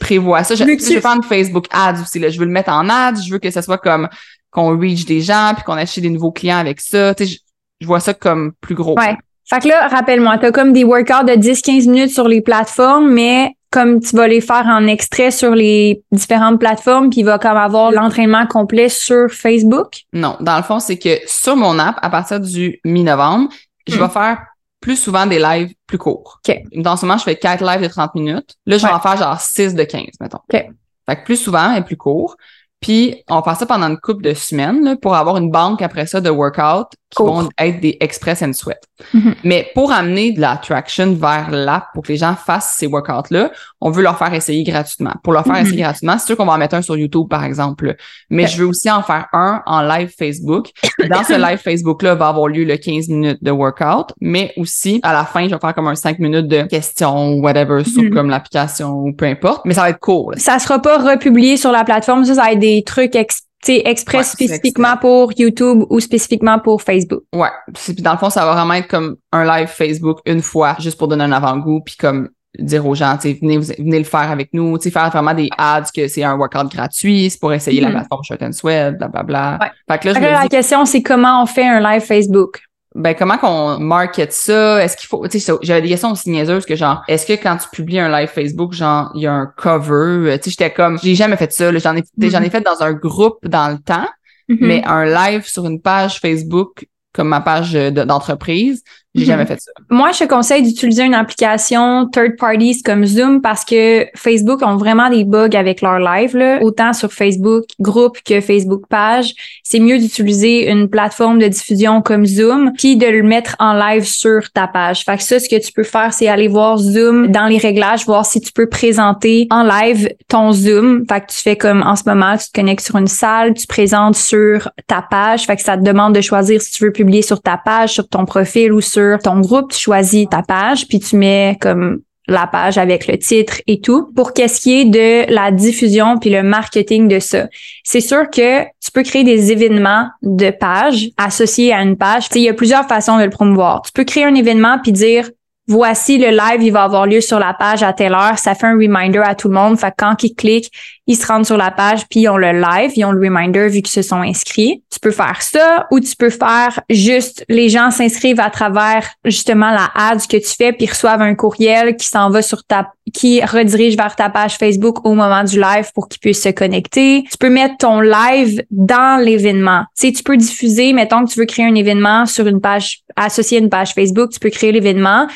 prévois 0.01 0.45
ça? 0.45 0.55
Je, 0.55 0.65
je 0.65 0.67
vais 0.67 1.01
faire 1.01 1.17
une 1.17 1.23
Facebook 1.23 1.67
ads 1.71 2.03
aussi, 2.03 2.19
là. 2.19 2.29
Je 2.29 2.39
veux 2.39 2.45
le 2.45 2.53
mettre 2.53 2.71
en 2.71 2.89
ads, 2.91 3.23
je 3.27 3.33
veux 3.33 3.39
que 3.39 3.51
ça 3.51 3.63
soit 3.63 3.79
comme 3.79 4.09
qu'on 4.51 4.79
reach 4.79 5.07
des 5.07 5.21
gens, 5.21 5.53
puis 5.55 5.65
qu'on 5.65 5.75
achète 5.75 6.03
des 6.03 6.11
nouveaux 6.11 6.33
clients 6.33 6.59
avec 6.59 6.81
ça. 6.81 7.15
Tu 7.15 7.27
sais, 7.27 7.39
je 7.81 7.87
vois 7.87 8.01
ça 8.01 8.13
comme 8.13 8.53
plus 8.61 8.75
gros. 8.75 8.99
Ouais. 8.99 9.17
Fait 9.49 9.61
que 9.61 9.69
là, 9.69 9.89
rappelle-moi, 9.89 10.37
t'as 10.39 10.53
comme 10.53 10.73
des 10.73 10.85
workouts 10.85 11.25
de 11.25 11.33
10-15 11.33 11.89
minutes 11.89 12.11
sur 12.11 12.29
les 12.29 12.43
plateformes, 12.43 13.11
mais 13.11 13.55
comme 13.71 14.01
tu 14.01 14.15
vas 14.17 14.29
les 14.29 14.41
faire 14.41 14.67
en 14.67 14.87
extrait 14.87 15.31
sur 15.31 15.55
les 15.55 16.03
différentes 16.13 16.59
plateformes, 16.59 17.11
puis 17.11 17.21
il 17.21 17.25
va 17.25 17.39
comme 17.39 17.57
avoir 17.57 17.91
l'entraînement 17.91 18.47
complet 18.47 18.89
sur 18.89 19.31
Facebook? 19.31 20.03
Non, 20.13 20.37
dans 20.41 20.57
le 20.57 20.63
fond, 20.63 20.81
c'est 20.81 20.99
que 20.99 21.19
sur 21.27 21.57
mon 21.57 21.79
app, 21.79 21.99
à 22.03 22.11
partir 22.11 22.41
du 22.41 22.79
mi-novembre, 22.85 23.49
je 23.87 23.97
hmm. 23.97 24.01
vais 24.01 24.09
faire 24.09 24.39
plus 24.81 24.97
souvent 24.97 25.27
des 25.27 25.39
lives 25.39 25.75
plus 25.87 25.99
courts. 25.99 26.41
Okay. 26.45 26.65
Dans 26.77 26.97
ce 26.97 27.07
moment, 27.07 27.19
je 27.19 27.25
fais 27.25 27.37
4 27.37 27.65
lives 27.65 27.83
de 27.83 27.89
30 27.89 28.15
minutes. 28.15 28.55
Là, 28.67 28.79
je 28.79 28.87
vais 28.87 28.93
en 28.93 29.01
faire 29.01 29.17
genre 29.17 29.41
6 29.41 29.75
de 29.75 29.83
15, 29.83 30.05
mettons. 30.21 30.39
Okay. 30.49 30.69
Fait 31.09 31.17
que 31.17 31.25
plus 31.25 31.37
souvent 31.37 31.75
et 31.75 31.83
plus 31.83 31.97
court. 31.97 32.37
Puis 32.81 33.25
on 33.29 33.43
fait 33.43 33.55
ça 33.55 33.67
pendant 33.67 33.89
une 33.89 33.99
couple 33.99 34.23
de 34.23 34.35
semaines 34.35 34.85
là, 34.85 34.97
pour 34.97 35.15
avoir 35.15 35.37
une 35.37 35.51
banque 35.51 35.83
après 35.83 36.07
ça 36.07 36.21
de 36.21 36.31
workout 36.31 36.89
qui 37.11 37.23
vont 37.23 37.49
être 37.59 37.81
des 37.81 37.97
express 38.01 38.43
and 38.43 38.53
sweat. 38.53 38.81
Mm-hmm. 39.15 39.35
Mais 39.45 39.71
pour 39.75 39.93
amener 39.93 40.33
de 40.33 40.41
la 40.41 40.57
traction 40.57 41.15
vers 41.15 41.51
l'app 41.51 41.87
pour 41.95 42.03
que 42.03 42.13
les 42.13 42.19
gens 42.19 42.35
fassent 42.35 42.77
ces 42.77 42.87
workouts-là, 42.87 43.51
on 43.81 43.91
veut 43.91 44.03
leur 44.03 44.19
faire 44.19 44.35
essayer 44.35 44.63
gratuitement. 44.63 45.15
Pour 45.23 45.33
leur 45.33 45.45
faire 45.45 45.55
mm-hmm. 45.55 45.63
essayer 45.63 45.83
gratuitement, 45.83 46.19
c'est 46.19 46.27
sûr 46.27 46.37
qu'on 46.37 46.45
va 46.45 46.53
en 46.53 46.59
mettre 46.59 46.75
un 46.75 46.83
sur 46.83 46.97
YouTube, 46.97 47.29
par 47.29 47.45
exemple. 47.45 47.97
Mais 48.29 48.47
je 48.47 48.59
veux 48.59 48.67
aussi 48.67 48.91
en 48.91 49.03
faire 49.03 49.27
un 49.33 49.63
en 49.65 49.81
live 49.83 50.13
Facebook. 50.17 50.71
Dans 51.09 51.25
ce 51.25 51.33
live 51.33 51.59
Facebook-là 51.59 52.15
va 52.15 52.29
avoir 52.29 52.49
lieu 52.49 52.65
le 52.65 52.77
15 52.77 53.09
minutes 53.09 53.43
de 53.43 53.51
workout, 53.51 54.13
mais 54.21 54.53
aussi 54.59 55.01
à 55.03 55.15
la 55.15 55.25
fin, 55.25 55.45
je 55.49 55.55
vais 55.55 55.61
faire 55.61 55.75
comme 55.75 55.89
un 55.89 55.95
5 55.95 56.19
minutes 56.19 56.49
de 56.49 56.63
questions 56.63 57.33
ou 57.33 57.41
whatever 57.41 57.85
sur 57.85 58.03
mm-hmm. 58.03 58.13
comme 58.13 58.29
l'application 58.29 58.91
ou 58.91 59.13
peu 59.15 59.25
importe. 59.25 59.65
Mais 59.65 59.75
ça 59.75 59.83
va 59.83 59.91
être 59.91 60.01
cool. 60.01 60.35
Ça 60.39 60.59
sera 60.59 60.81
pas 60.83 60.99
republié 60.99 61.57
sur 61.57 61.73
la 61.73 61.85
plateforme, 61.85 62.25
ça, 62.25 62.35
ça 62.35 62.43
va 62.43 62.53
être 62.53 62.59
des 62.59 62.68
trucs 62.87 63.17
express 63.17 64.33
spécifiquement 64.33 64.97
pour 64.97 65.33
YouTube 65.37 65.85
ou 65.91 66.01
spécifiquement 66.01 66.59
pour 66.59 66.83
Facebook. 66.83 67.23
Ouais. 67.35 67.51
Puis 67.75 67.95
dans 67.95 68.13
le 68.13 68.19
fond, 68.19 68.31
ça 68.31 68.45
va 68.45 68.55
vraiment 68.55 68.75
être 68.75 68.89
comme 68.89 69.17
un 69.33 69.45
live 69.45 69.69
Facebook 69.69 70.21
une 70.27 70.43
fois, 70.43 70.77
juste 70.79 70.97
pour 70.97 71.09
donner 71.09 71.25
un 71.25 71.33
avant-goût, 71.33 71.83
puis 71.85 71.97
comme 71.97 72.31
dire 72.59 72.87
aux 72.87 72.95
gens, 72.95 73.17
venez, 73.23 73.59
venez 73.59 73.99
le 73.99 74.05
faire 74.05 74.31
avec 74.31 74.49
nous, 74.53 74.81
faire 74.81 75.11
vraiment 75.11 75.35
des 75.35 75.51
ads 75.59 75.91
que 75.95 76.09
c'est 76.09 76.25
un 76.25 76.35
workout 76.37 76.73
gratuit, 76.73 77.31
c'est 77.31 77.39
pour 77.39 77.53
essayer 77.53 77.81
la 77.81 77.89
mm-hmm. 77.89 77.93
plateforme 77.93 78.25
Shirt 78.25 78.43
and 78.43 78.53
Sweat, 78.53 78.99
blablabla. 78.99 79.59
Ouais. 79.61 79.69
Fait 79.89 79.99
que 79.99 80.09
là, 80.09 80.43
la 80.43 80.49
question, 80.49 80.85
c'est 80.85 81.03
comment 81.03 81.43
on 81.43 81.47
fait 81.47 81.67
un 81.67 81.81
live 81.81 82.03
Facebook? 82.03 82.63
Ben 82.99 83.15
comment 83.15 83.39
qu'on 83.39 83.79
market 83.79 84.33
ça? 84.33 84.83
Est-ce 84.83 84.97
qu'il 84.97 85.07
faut 85.07 85.27
tu 85.29 85.39
sais 85.39 85.53
j'avais 85.63 85.83
des 85.83 85.89
questions 85.89 86.11
aussi 86.11 86.31
niaiseuses 86.31 86.67
que 86.67 86.75
genre 86.75 87.03
est-ce 87.09 87.27
que 87.27 87.41
quand 87.41 87.57
tu 87.57 87.69
publies 87.71 88.01
un 88.01 88.11
live 88.11 88.29
Facebook 88.29 88.73
genre 88.73 89.11
il 89.15 89.23
y 89.23 89.27
a 89.27 89.33
un 89.33 89.47
cover? 89.47 90.39
Tu 90.39 90.45
sais 90.45 90.51
j'étais 90.51 90.73
comme 90.73 90.99
j'ai 90.99 91.15
jamais 91.15 91.37
fait 91.37 91.53
ça 91.53 91.71
j'en 91.79 91.97
ai 91.97 92.03
j'en 92.19 92.43
ai 92.43 92.47
mm-hmm. 92.47 92.51
fait 92.51 92.61
dans 92.61 92.83
un 92.83 92.93
groupe 92.93 93.47
dans 93.47 93.69
le 93.69 93.79
temps 93.79 94.09
mm-hmm. 94.49 94.59
mais 94.61 94.83
un 94.85 95.05
live 95.05 95.47
sur 95.47 95.65
une 95.67 95.81
page 95.81 96.21
Facebook 96.21 96.87
comme 97.13 97.29
ma 97.29 97.41
page 97.41 97.73
d'entreprise 97.73 98.83
j'ai 99.19 99.27
jamais 99.27 99.43
mhm. 99.43 99.49
fait 99.49 99.61
ça. 99.61 99.73
Moi, 99.91 100.11
je 100.13 100.21
te 100.21 100.25
conseille 100.25 100.63
d'utiliser 100.63 101.05
une 101.05 101.15
application 101.15 102.09
third 102.09 102.37
parties 102.39 102.83
comme 102.83 103.05
Zoom 103.05 103.41
parce 103.41 103.65
que 103.65 104.07
Facebook 104.15 104.63
ont 104.63 104.77
vraiment 104.77 105.11
des 105.11 105.25
bugs 105.25 105.55
avec 105.55 105.83
leur 105.83 105.99
live, 105.99 106.37
là. 106.37 106.59
autant 106.63 106.93
sur 106.93 107.13
Facebook 107.13 107.65
groupe 107.81 108.19
que 108.25 108.41
Facebook 108.41 108.83
page. 108.89 109.35
C'est 109.63 109.81
mieux 109.81 109.99
d'utiliser 109.99 110.71
une 110.71 110.89
plateforme 110.89 111.39
de 111.39 111.49
diffusion 111.49 112.03
comme 112.03 112.27
Zoom 112.27 112.73
puis 112.77 112.97
de 112.97 113.07
le 113.07 113.23
mettre 113.23 113.57
en 113.59 113.75
live 113.75 114.05
sur 114.05 114.51
ta 114.53 114.67
page. 114.67 115.05
Fait 115.05 115.17
que 115.17 115.23
ça, 115.23 115.39
ce 115.39 115.49
que 115.49 115.61
tu 115.61 115.73
peux 115.73 115.83
faire, 115.83 116.13
c'est 116.13 116.29
aller 116.29 116.49
voir 116.49 116.79
Zoom 116.79 117.29
dans 117.29 117.47
les 117.47 117.59
réglages, 117.59 118.05
voir 118.05 118.27
si 118.27 118.41
tu 118.41 118.53
peux 118.53 118.69
présenter 118.69 119.47
en 119.51 119.63
live 119.63 120.09
ton 120.29 120.53
Zoom. 120.53 121.05
Fait 121.09 121.21
que 121.21 121.27
tu 121.27 121.39
fais 121.39 121.57
comme 121.57 121.83
en 121.83 121.97
ce 121.97 122.03
moment, 122.07 122.37
tu 122.37 122.47
te 122.47 122.53
connectes 122.53 122.85
sur 122.85 122.97
une 122.97 123.07
salle, 123.07 123.55
tu 123.55 123.67
présentes 123.67 124.17
sur 124.17 124.71
ta 124.87 125.03
page. 125.03 125.47
Fait 125.47 125.57
que 125.57 125.63
ça 125.63 125.77
te 125.77 125.83
demande 125.83 126.15
de 126.15 126.21
choisir 126.21 126.61
si 126.61 126.71
tu 126.71 126.85
veux 126.85 126.93
publier 126.93 127.23
sur 127.23 127.41
ta 127.41 127.57
page, 127.57 127.95
sur 127.95 128.09
ton 128.09 128.25
profil 128.25 128.73
ou 128.73 128.81
sur 128.81 129.08
ton 129.17 129.41
groupe, 129.41 129.73
tu 129.73 129.81
choisis 129.81 130.29
ta 130.29 130.43
page, 130.43 130.87
puis 130.87 131.01
tu 131.01 131.17
mets 131.17 131.57
comme 131.61 132.01
la 132.29 132.47
page 132.47 132.79
avec 132.79 133.07
le 133.07 133.19
titre 133.19 133.61
et 133.67 133.81
tout. 133.81 134.13
Pour 134.15 134.35
qu'est-ce 134.35 134.61
qui 134.61 134.81
est 134.81 134.85
de 134.85 135.33
la 135.33 135.51
diffusion 135.51 136.19
puis 136.19 136.31
le 136.31 136.43
marketing 136.43 137.09
de 137.09 137.19
ça, 137.19 137.49
c'est 137.83 138.03
sûr 138.03 138.29
que 138.31 138.65
tu 138.65 138.91
peux 138.93 139.03
créer 139.03 139.25
des 139.25 139.51
événements 139.51 140.09
de 140.23 140.51
page 140.51 141.09
associés 141.17 141.73
à 141.73 141.83
une 141.83 141.97
page. 141.97 142.29
il 142.35 142.43
y 142.43 142.49
a 142.49 142.55
plusieurs 142.55 142.87
façons 142.87 143.19
de 143.19 143.25
le 143.25 143.31
promouvoir. 143.31 143.83
Tu 143.83 143.93
peux 143.93 144.05
créer 144.05 144.25
un 144.25 144.35
événement 144.35 144.79
puis 144.83 144.93
dire 144.93 145.31
voici 145.69 146.19
le 146.19 146.31
live, 146.31 146.63
il 146.63 146.73
va 146.73 146.85
avoir 146.85 147.07
lieu 147.07 147.21
sur 147.21 147.39
la 147.39 147.55
page 147.55 147.83
à 147.83 147.93
telle 147.93 148.15
heure. 148.15 148.39
Ça 148.39 148.55
fait 148.55 148.67
un 148.67 148.75
reminder 148.75 149.23
à 149.25 149.35
tout 149.35 149.49
le 149.49 149.55
monde. 149.55 149.79
Fait 149.79 149.91
que 149.91 149.97
quand 149.99 150.23
ils 150.23 150.35
cliquent, 150.35 150.71
ils 151.09 151.17
se 151.17 151.27
rendent 151.27 151.47
sur 151.47 151.57
la 151.57 151.71
page, 151.71 152.07
puis 152.09 152.21
ils 152.21 152.29
ont 152.29 152.37
le 152.37 152.53
live, 152.53 152.93
ils 152.95 153.05
ont 153.05 153.13
le 153.13 153.21
reminder 153.21 153.69
vu 153.69 153.81
qu'ils 153.81 153.89
se 153.89 154.03
sont 154.03 154.21
inscrits. 154.21 154.83
Tu 154.93 155.01
peux 155.01 155.11
faire 155.11 155.41
ça 155.41 155.87
ou 155.91 156.01
tu 156.01 156.15
peux 156.15 156.31
faire 156.31 156.81
juste 156.91 157.45
les 157.49 157.71
gens 157.71 157.91
s'inscrivent 157.91 158.41
à 158.41 158.51
travers 158.51 159.09
justement 159.25 159.71
la 159.71 159.91
ad 159.95 160.21
que 160.27 160.37
tu 160.37 160.55
fais, 160.57 160.73
puis 160.73 160.87
reçoivent 160.87 161.23
un 161.23 161.35
courriel 161.35 161.97
qui 161.97 162.07
s'en 162.07 162.31
va 162.31 162.43
sur 162.43 162.63
ta 162.63 162.93
qui 163.15 163.43
redirige 163.43 163.97
vers 163.97 164.15
ta 164.17 164.29
page 164.29 164.57
Facebook 164.57 165.07
au 165.07 165.15
moment 165.15 165.43
du 165.43 165.59
live 165.59 165.91
pour 165.95 166.09
qu'ils 166.09 166.21
puissent 166.21 166.43
se 166.43 166.51
connecter. 166.51 167.25
Tu 167.31 167.39
peux 167.39 167.49
mettre 167.49 167.79
ton 167.79 168.01
live 168.01 168.63
dans 168.71 169.19
l'événement. 169.25 169.85
Tu 169.99 170.09
sais, 170.09 170.13
tu 170.13 170.23
peux 170.23 170.37
diffuser, 170.37 170.93
mettons 170.93 171.25
que 171.25 171.33
tu 171.33 171.41
veux 171.41 171.47
créer 171.47 171.65
un 171.65 171.75
événement 171.75 172.27
sur 172.27 172.47
une 172.47 172.61
page 172.61 173.01
associé 173.17 173.59
à 173.59 173.61
une 173.61 173.71
page 173.71 173.95
Facebook, 173.95 174.31
tu 174.31 174.41
peux 174.41 174.51
créer 174.51 174.73
l'événement. 174.73 175.27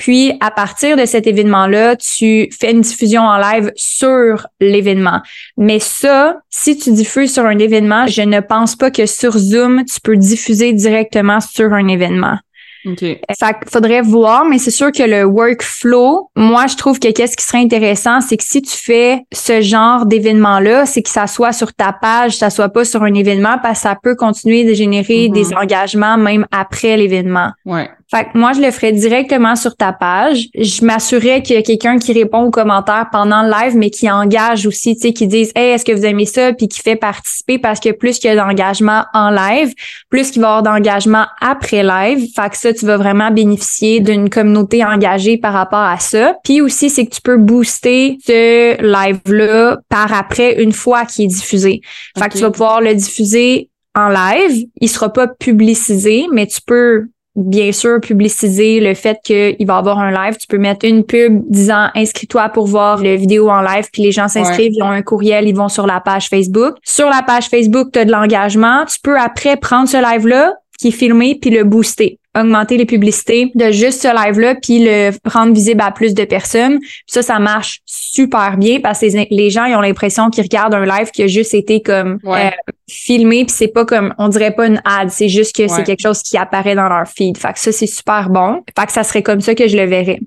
Puis, 0.00 0.32
à 0.40 0.50
partir 0.50 0.96
de 0.96 1.04
cet 1.04 1.26
événement-là, 1.26 1.94
tu 1.94 2.48
fais 2.58 2.70
une 2.70 2.80
diffusion 2.80 3.20
en 3.20 3.36
live 3.36 3.70
sur 3.76 4.46
l'événement. 4.58 5.20
Mais 5.58 5.78
ça, 5.78 6.38
si 6.48 6.78
tu 6.78 6.90
diffuses 6.92 7.34
sur 7.34 7.44
un 7.44 7.58
événement, 7.58 8.06
je 8.06 8.22
ne 8.22 8.40
pense 8.40 8.76
pas 8.76 8.90
que 8.90 9.04
sur 9.04 9.36
Zoom, 9.36 9.84
tu 9.84 10.00
peux 10.00 10.16
diffuser 10.16 10.72
directement 10.72 11.40
sur 11.40 11.74
un 11.74 11.86
événement. 11.86 12.38
Okay. 12.86 13.20
Ça 13.38 13.52
faudrait 13.70 14.00
voir, 14.00 14.46
mais 14.46 14.56
c'est 14.56 14.70
sûr 14.70 14.90
que 14.90 15.02
le 15.02 15.24
workflow, 15.24 16.30
moi, 16.34 16.66
je 16.66 16.76
trouve 16.76 16.98
que 16.98 17.12
qu'est-ce 17.12 17.36
qui 17.36 17.44
serait 17.44 17.58
intéressant, 17.58 18.22
c'est 18.22 18.38
que 18.38 18.44
si 18.44 18.62
tu 18.62 18.74
fais 18.74 19.20
ce 19.34 19.60
genre 19.60 20.06
d'événement-là, 20.06 20.86
c'est 20.86 21.02
que 21.02 21.10
ça 21.10 21.26
soit 21.26 21.52
sur 21.52 21.74
ta 21.74 21.92
page, 21.92 22.38
ça 22.38 22.48
soit 22.48 22.70
pas 22.70 22.86
sur 22.86 23.02
un 23.02 23.12
événement, 23.12 23.58
parce 23.62 23.80
que 23.80 23.82
ça 23.82 23.98
peut 24.02 24.16
continuer 24.16 24.64
de 24.64 24.72
générer 24.72 25.28
mm-hmm. 25.28 25.32
des 25.32 25.52
engagements 25.52 26.16
même 26.16 26.46
après 26.52 26.96
l'événement. 26.96 27.50
Ouais. 27.66 27.90
Fait 28.10 28.24
que 28.24 28.36
moi, 28.36 28.52
je 28.52 28.60
le 28.60 28.70
ferais 28.72 28.92
directement 28.92 29.54
sur 29.54 29.76
ta 29.76 29.92
page. 29.92 30.48
Je 30.58 30.84
m'assurais 30.84 31.42
qu'il 31.42 31.54
y 31.54 31.58
a 31.58 31.62
quelqu'un 31.62 31.98
qui 31.98 32.12
répond 32.12 32.42
aux 32.42 32.50
commentaires 32.50 33.06
pendant 33.12 33.42
le 33.42 33.50
live, 33.50 33.76
mais 33.76 33.90
qui 33.90 34.10
engage 34.10 34.66
aussi, 34.66 34.96
tu 34.96 35.02
sais, 35.02 35.12
qui 35.12 35.28
disent 35.28 35.52
Hey, 35.54 35.74
est-ce 35.74 35.84
que 35.84 35.92
vous 35.92 36.04
aimez 36.04 36.26
ça? 36.26 36.52
Puis 36.52 36.66
qui 36.66 36.80
fait 36.80 36.96
participer 36.96 37.58
parce 37.58 37.78
que 37.78 37.90
plus 37.90 38.18
qu'il 38.18 38.28
y 38.28 38.32
a 38.32 38.36
d'engagement 38.36 39.04
en 39.14 39.30
live, 39.30 39.72
plus 40.08 40.32
qu'il 40.32 40.42
va 40.42 40.48
y 40.48 40.50
avoir 40.50 40.62
d'engagement 40.64 41.26
après 41.40 41.84
live. 41.84 42.28
Fait 42.34 42.50
que 42.50 42.56
ça, 42.56 42.72
tu 42.72 42.84
vas 42.84 42.96
vraiment 42.96 43.30
bénéficier 43.30 44.00
d'une 44.00 44.28
communauté 44.28 44.84
engagée 44.84 45.38
par 45.38 45.52
rapport 45.52 45.78
à 45.78 45.98
ça. 46.00 46.34
Puis 46.42 46.60
aussi, 46.60 46.90
c'est 46.90 47.06
que 47.06 47.14
tu 47.14 47.20
peux 47.20 47.36
booster 47.36 48.18
ce 48.26 48.82
live-là 48.82 49.78
par 49.88 50.12
après 50.12 50.60
une 50.60 50.72
fois 50.72 51.04
qu'il 51.04 51.26
est 51.26 51.28
diffusé. 51.28 51.80
Fait 52.18 52.28
que 52.28 52.34
tu 52.34 52.40
vas 52.40 52.50
pouvoir 52.50 52.80
le 52.80 52.92
diffuser 52.92 53.70
en 53.94 54.08
live. 54.08 54.66
Il 54.80 54.88
sera 54.88 55.12
pas 55.12 55.28
publicisé, 55.28 56.26
mais 56.32 56.48
tu 56.48 56.60
peux 56.66 57.06
bien 57.36 57.72
sûr 57.72 58.00
publiciser 58.00 58.80
le 58.80 58.94
fait 58.94 59.18
qu'il 59.24 59.66
va 59.66 59.74
y 59.74 59.78
avoir 59.78 59.98
un 59.98 60.10
live. 60.10 60.36
Tu 60.38 60.46
peux 60.46 60.58
mettre 60.58 60.86
une 60.86 61.04
pub 61.04 61.42
disant 61.48 61.88
inscris-toi 61.94 62.48
pour 62.50 62.66
voir 62.66 63.02
le 63.02 63.14
vidéo 63.14 63.50
en 63.50 63.60
live, 63.60 63.88
puis 63.92 64.02
les 64.02 64.12
gens 64.12 64.28
s'inscrivent, 64.28 64.72
ils 64.74 64.82
ont 64.82 64.90
un 64.90 65.02
courriel, 65.02 65.48
ils 65.48 65.56
vont 65.56 65.68
sur 65.68 65.86
la 65.86 66.00
page 66.00 66.28
Facebook. 66.28 66.76
Sur 66.82 67.08
la 67.08 67.22
page 67.22 67.48
Facebook, 67.48 67.90
tu 67.92 67.98
as 67.98 68.04
de 68.04 68.12
l'engagement. 68.12 68.84
Tu 68.86 68.98
peux 69.00 69.18
après 69.18 69.56
prendre 69.56 69.88
ce 69.88 69.96
live-là 69.96 70.54
qui 70.78 70.88
est 70.88 70.92
filmé 70.92 71.38
puis 71.40 71.50
le 71.50 71.64
booster 71.64 72.19
augmenter 72.38 72.76
les 72.76 72.86
publicités 72.86 73.50
de 73.54 73.70
juste 73.72 74.02
ce 74.02 74.08
live-là, 74.08 74.54
puis 74.54 74.84
le 74.84 75.10
rendre 75.28 75.52
visible 75.52 75.80
à 75.80 75.90
plus 75.90 76.14
de 76.14 76.24
personnes. 76.24 76.78
ça, 77.06 77.22
ça 77.22 77.38
marche 77.38 77.80
super 77.86 78.56
bien 78.56 78.80
parce 78.80 79.00
que 79.00 79.34
les 79.34 79.50
gens 79.50 79.64
ils 79.64 79.74
ont 79.74 79.80
l'impression 79.80 80.30
qu'ils 80.30 80.44
regardent 80.44 80.74
un 80.74 80.86
live 80.86 81.10
qui 81.10 81.22
a 81.24 81.26
juste 81.26 81.54
été 81.54 81.82
comme 81.82 82.18
euh, 82.24 82.50
filmé, 82.88 83.44
puis 83.44 83.54
c'est 83.56 83.68
pas 83.68 83.84
comme, 83.84 84.14
on 84.18 84.28
dirait 84.28 84.54
pas 84.54 84.66
une 84.66 84.80
ad, 84.84 85.10
c'est 85.10 85.28
juste 85.28 85.56
que 85.56 85.66
c'est 85.68 85.82
quelque 85.82 86.02
chose 86.02 86.22
qui 86.22 86.36
apparaît 86.36 86.74
dans 86.74 86.88
leur 86.88 87.08
feed. 87.08 87.36
Fait 87.36 87.52
que 87.52 87.58
ça, 87.58 87.72
c'est 87.72 87.86
super 87.86 88.30
bon. 88.30 88.62
Fait 88.78 88.86
que 88.86 88.92
ça 88.92 89.02
serait 89.02 89.22
comme 89.22 89.40
ça 89.40 89.54
que 89.54 89.66
je 89.66 89.76
le 89.76 89.84
verrais. 89.84 90.20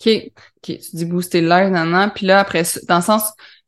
OK. 0.00 0.12
OK. 0.58 0.78
Tu 0.78 0.96
dis 0.96 1.04
booster 1.04 1.40
le 1.40 1.48
live, 1.48 1.70
nan, 1.70 2.12
Puis 2.14 2.26
là, 2.26 2.40
après, 2.40 2.62
dans 2.88 2.96
le 2.96 3.02
sens, 3.02 3.22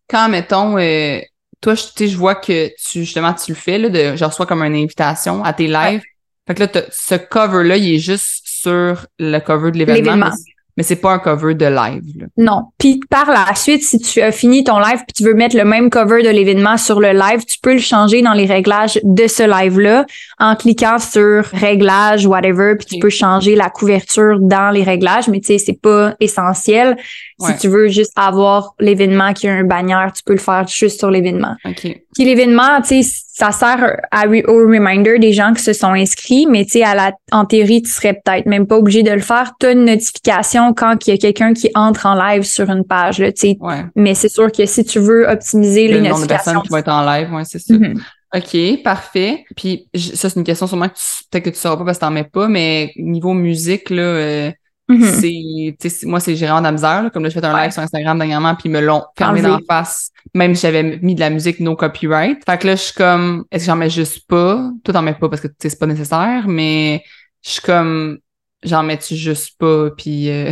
quand, 0.08 0.28
mettons, 0.28 0.76
euh, 0.78 1.20
toi, 1.60 1.74
je, 1.74 2.06
je 2.06 2.16
vois 2.16 2.34
que 2.34 2.68
tu, 2.68 3.00
justement, 3.00 3.32
tu 3.32 3.52
le 3.52 3.56
fais, 3.56 3.78
là, 3.78 3.88
de, 3.88 4.16
genre, 4.16 4.32
soit 4.32 4.46
comme 4.46 4.62
une 4.62 4.74
invitation 4.74 5.42
à 5.44 5.52
tes 5.52 5.66
lives. 5.66 6.02
Fait 6.50 6.54
que 6.54 6.62
là, 6.64 6.82
ce 6.90 7.14
cover-là, 7.14 7.76
il 7.76 7.94
est 7.94 7.98
juste 8.00 8.42
sur 8.44 9.06
le 9.20 9.38
cover 9.38 9.70
de 9.70 9.78
l'événement. 9.78 10.30
Mais 10.76 10.82
c'est 10.82 10.96
pas 10.96 11.12
un 11.12 11.20
cover 11.20 11.54
de 11.54 11.66
live. 11.66 12.26
Non. 12.36 12.64
Puis 12.76 12.98
par 13.08 13.26
la 13.28 13.54
suite, 13.54 13.84
si 13.84 14.00
tu 14.00 14.20
as 14.20 14.32
fini 14.32 14.64
ton 14.64 14.80
live 14.80 14.98
puis 15.06 15.12
tu 15.14 15.22
veux 15.22 15.34
mettre 15.34 15.56
le 15.56 15.64
même 15.64 15.90
cover 15.90 16.24
de 16.24 16.28
l'événement 16.28 16.76
sur 16.76 16.98
le 16.98 17.12
live, 17.12 17.44
tu 17.44 17.58
peux 17.62 17.74
le 17.74 17.80
changer 17.80 18.22
dans 18.22 18.32
les 18.32 18.46
réglages 18.46 18.98
de 19.04 19.28
ce 19.28 19.44
live-là 19.44 20.06
en 20.40 20.56
cliquant 20.56 20.98
sur 20.98 21.44
réglages, 21.52 22.26
whatever, 22.26 22.74
puis 22.76 22.86
tu 22.86 22.98
peux 22.98 23.10
changer 23.10 23.54
la 23.54 23.70
couverture 23.70 24.38
dans 24.40 24.70
les 24.70 24.82
réglages, 24.82 25.28
mais 25.28 25.38
tu 25.38 25.48
sais, 25.48 25.58
c'est 25.58 25.80
pas 25.80 26.14
essentiel. 26.18 26.96
Si 27.40 27.56
tu 27.58 27.68
veux 27.68 27.88
juste 27.88 28.12
avoir 28.16 28.74
l'événement 28.80 29.32
qui 29.32 29.48
a 29.48 29.54
un 29.54 29.64
bannière, 29.64 30.12
tu 30.14 30.22
peux 30.24 30.34
le 30.34 30.38
faire 30.38 30.66
juste 30.68 30.98
sur 30.98 31.10
l'événement. 31.10 31.56
Okay. 31.64 32.04
Puis 32.14 32.24
l'événement, 32.24 32.80
tu 32.82 33.02
sais, 33.02 33.10
ça 33.32 33.52
sert 33.52 33.96
à, 34.10 34.26
au 34.26 34.56
reminder 34.68 35.18
des 35.18 35.32
gens 35.32 35.54
qui 35.54 35.62
se 35.62 35.72
sont 35.72 35.92
inscrits, 35.92 36.46
mais 36.46 36.64
tu 36.64 36.72
sais, 36.72 36.82
à 36.82 36.94
la, 36.94 37.12
en 37.32 37.46
théorie, 37.46 37.82
tu 37.82 37.90
serais 37.90 38.14
peut-être 38.14 38.46
même 38.46 38.66
pas 38.66 38.76
obligé 38.76 39.02
de 39.02 39.10
le 39.10 39.20
faire. 39.20 39.52
Tu 39.58 39.66
as 39.66 39.72
une 39.72 39.86
notification 39.86 40.74
quand 40.74 41.06
il 41.06 41.10
y 41.10 41.14
a 41.14 41.16
quelqu'un 41.16 41.54
qui 41.54 41.70
entre 41.74 42.06
en 42.06 42.14
live 42.14 42.42
sur 42.42 42.68
une 42.68 42.84
page, 42.84 43.18
là, 43.18 43.32
tu 43.32 43.40
sais. 43.40 43.58
Mais 43.96 44.14
c'est 44.14 44.28
sûr 44.28 44.52
que 44.52 44.66
si 44.66 44.84
tu 44.84 44.98
veux 44.98 45.26
optimiser 45.26 45.88
le 45.88 46.00
les 46.00 46.08
notifications. 46.08 46.12
nombre 46.12 46.22
de 46.22 46.28
personnes 46.28 46.62
qui 46.62 46.68
vont 46.68 46.76
être 46.76 46.88
en 46.88 47.04
live, 47.04 47.32
ouais, 47.32 47.44
c'est 47.44 47.58
ça. 47.58 47.74
Mm-hmm. 47.74 48.00
OK, 48.32 48.82
parfait. 48.84 49.44
Puis 49.56 49.88
ça, 49.94 50.28
c'est 50.28 50.38
une 50.38 50.44
question 50.44 50.66
sûrement 50.66 50.88
que 50.88 50.94
peut-être 51.30 51.44
que 51.44 51.50
tu 51.50 51.56
sauras 51.56 51.76
pas 51.76 51.84
parce 51.84 51.98
que 51.98 52.04
t'en 52.04 52.12
mets 52.12 52.24
pas, 52.24 52.46
mais 52.46 52.92
niveau 52.96 53.34
musique, 53.34 53.90
là, 53.90 54.02
euh, 54.02 54.52
Mm-hmm. 54.90 55.76
C'est, 55.78 56.06
moi, 56.06 56.18
c'est 56.18 56.34
gérant 56.34 56.58
de 56.58 56.64
la 56.64 56.72
misère. 56.72 57.10
Comme 57.12 57.22
là, 57.22 57.28
je 57.28 57.38
fais 57.38 57.46
un 57.46 57.62
live 57.62 57.70
sur 57.70 57.82
Instagram 57.82 58.18
dernièrement, 58.18 58.54
puis 58.54 58.68
ils 58.68 58.72
me 58.72 58.80
l'ont 58.80 59.04
fermé 59.16 59.40
d'en 59.40 59.60
face, 59.68 60.10
même 60.34 60.54
si 60.54 60.62
j'avais 60.62 60.98
mis 61.00 61.14
de 61.14 61.20
la 61.20 61.30
musique 61.30 61.60
no 61.60 61.76
copyright. 61.76 62.42
Fait 62.44 62.58
que 62.58 62.66
là, 62.66 62.74
je 62.74 62.82
suis 62.82 62.94
comme, 62.94 63.44
est-ce 63.50 63.64
que 63.64 63.70
j'en 63.70 63.76
mets 63.76 63.90
juste 63.90 64.26
pas? 64.26 64.70
Toi, 64.84 64.94
t'en 64.94 65.02
mets 65.02 65.14
pas 65.14 65.28
parce 65.28 65.40
que 65.40 65.48
c'est 65.58 65.78
pas 65.78 65.86
nécessaire, 65.86 66.44
mais 66.48 67.04
je 67.42 67.50
suis 67.50 67.62
comme, 67.62 68.18
j'en 68.64 68.82
mets-tu 68.82 69.14
juste 69.14 69.56
pas, 69.58 69.90
puis 69.96 70.28
euh, 70.28 70.50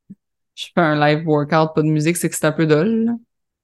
je 0.56 0.64
fais 0.74 0.80
un 0.80 0.98
live 0.98 1.26
workout, 1.26 1.74
pas 1.74 1.82
de 1.82 1.88
musique, 1.88 2.16
c'est 2.16 2.30
que 2.30 2.36
c'est 2.36 2.46
un 2.46 2.52
peu 2.52 2.66
dole. 2.66 3.12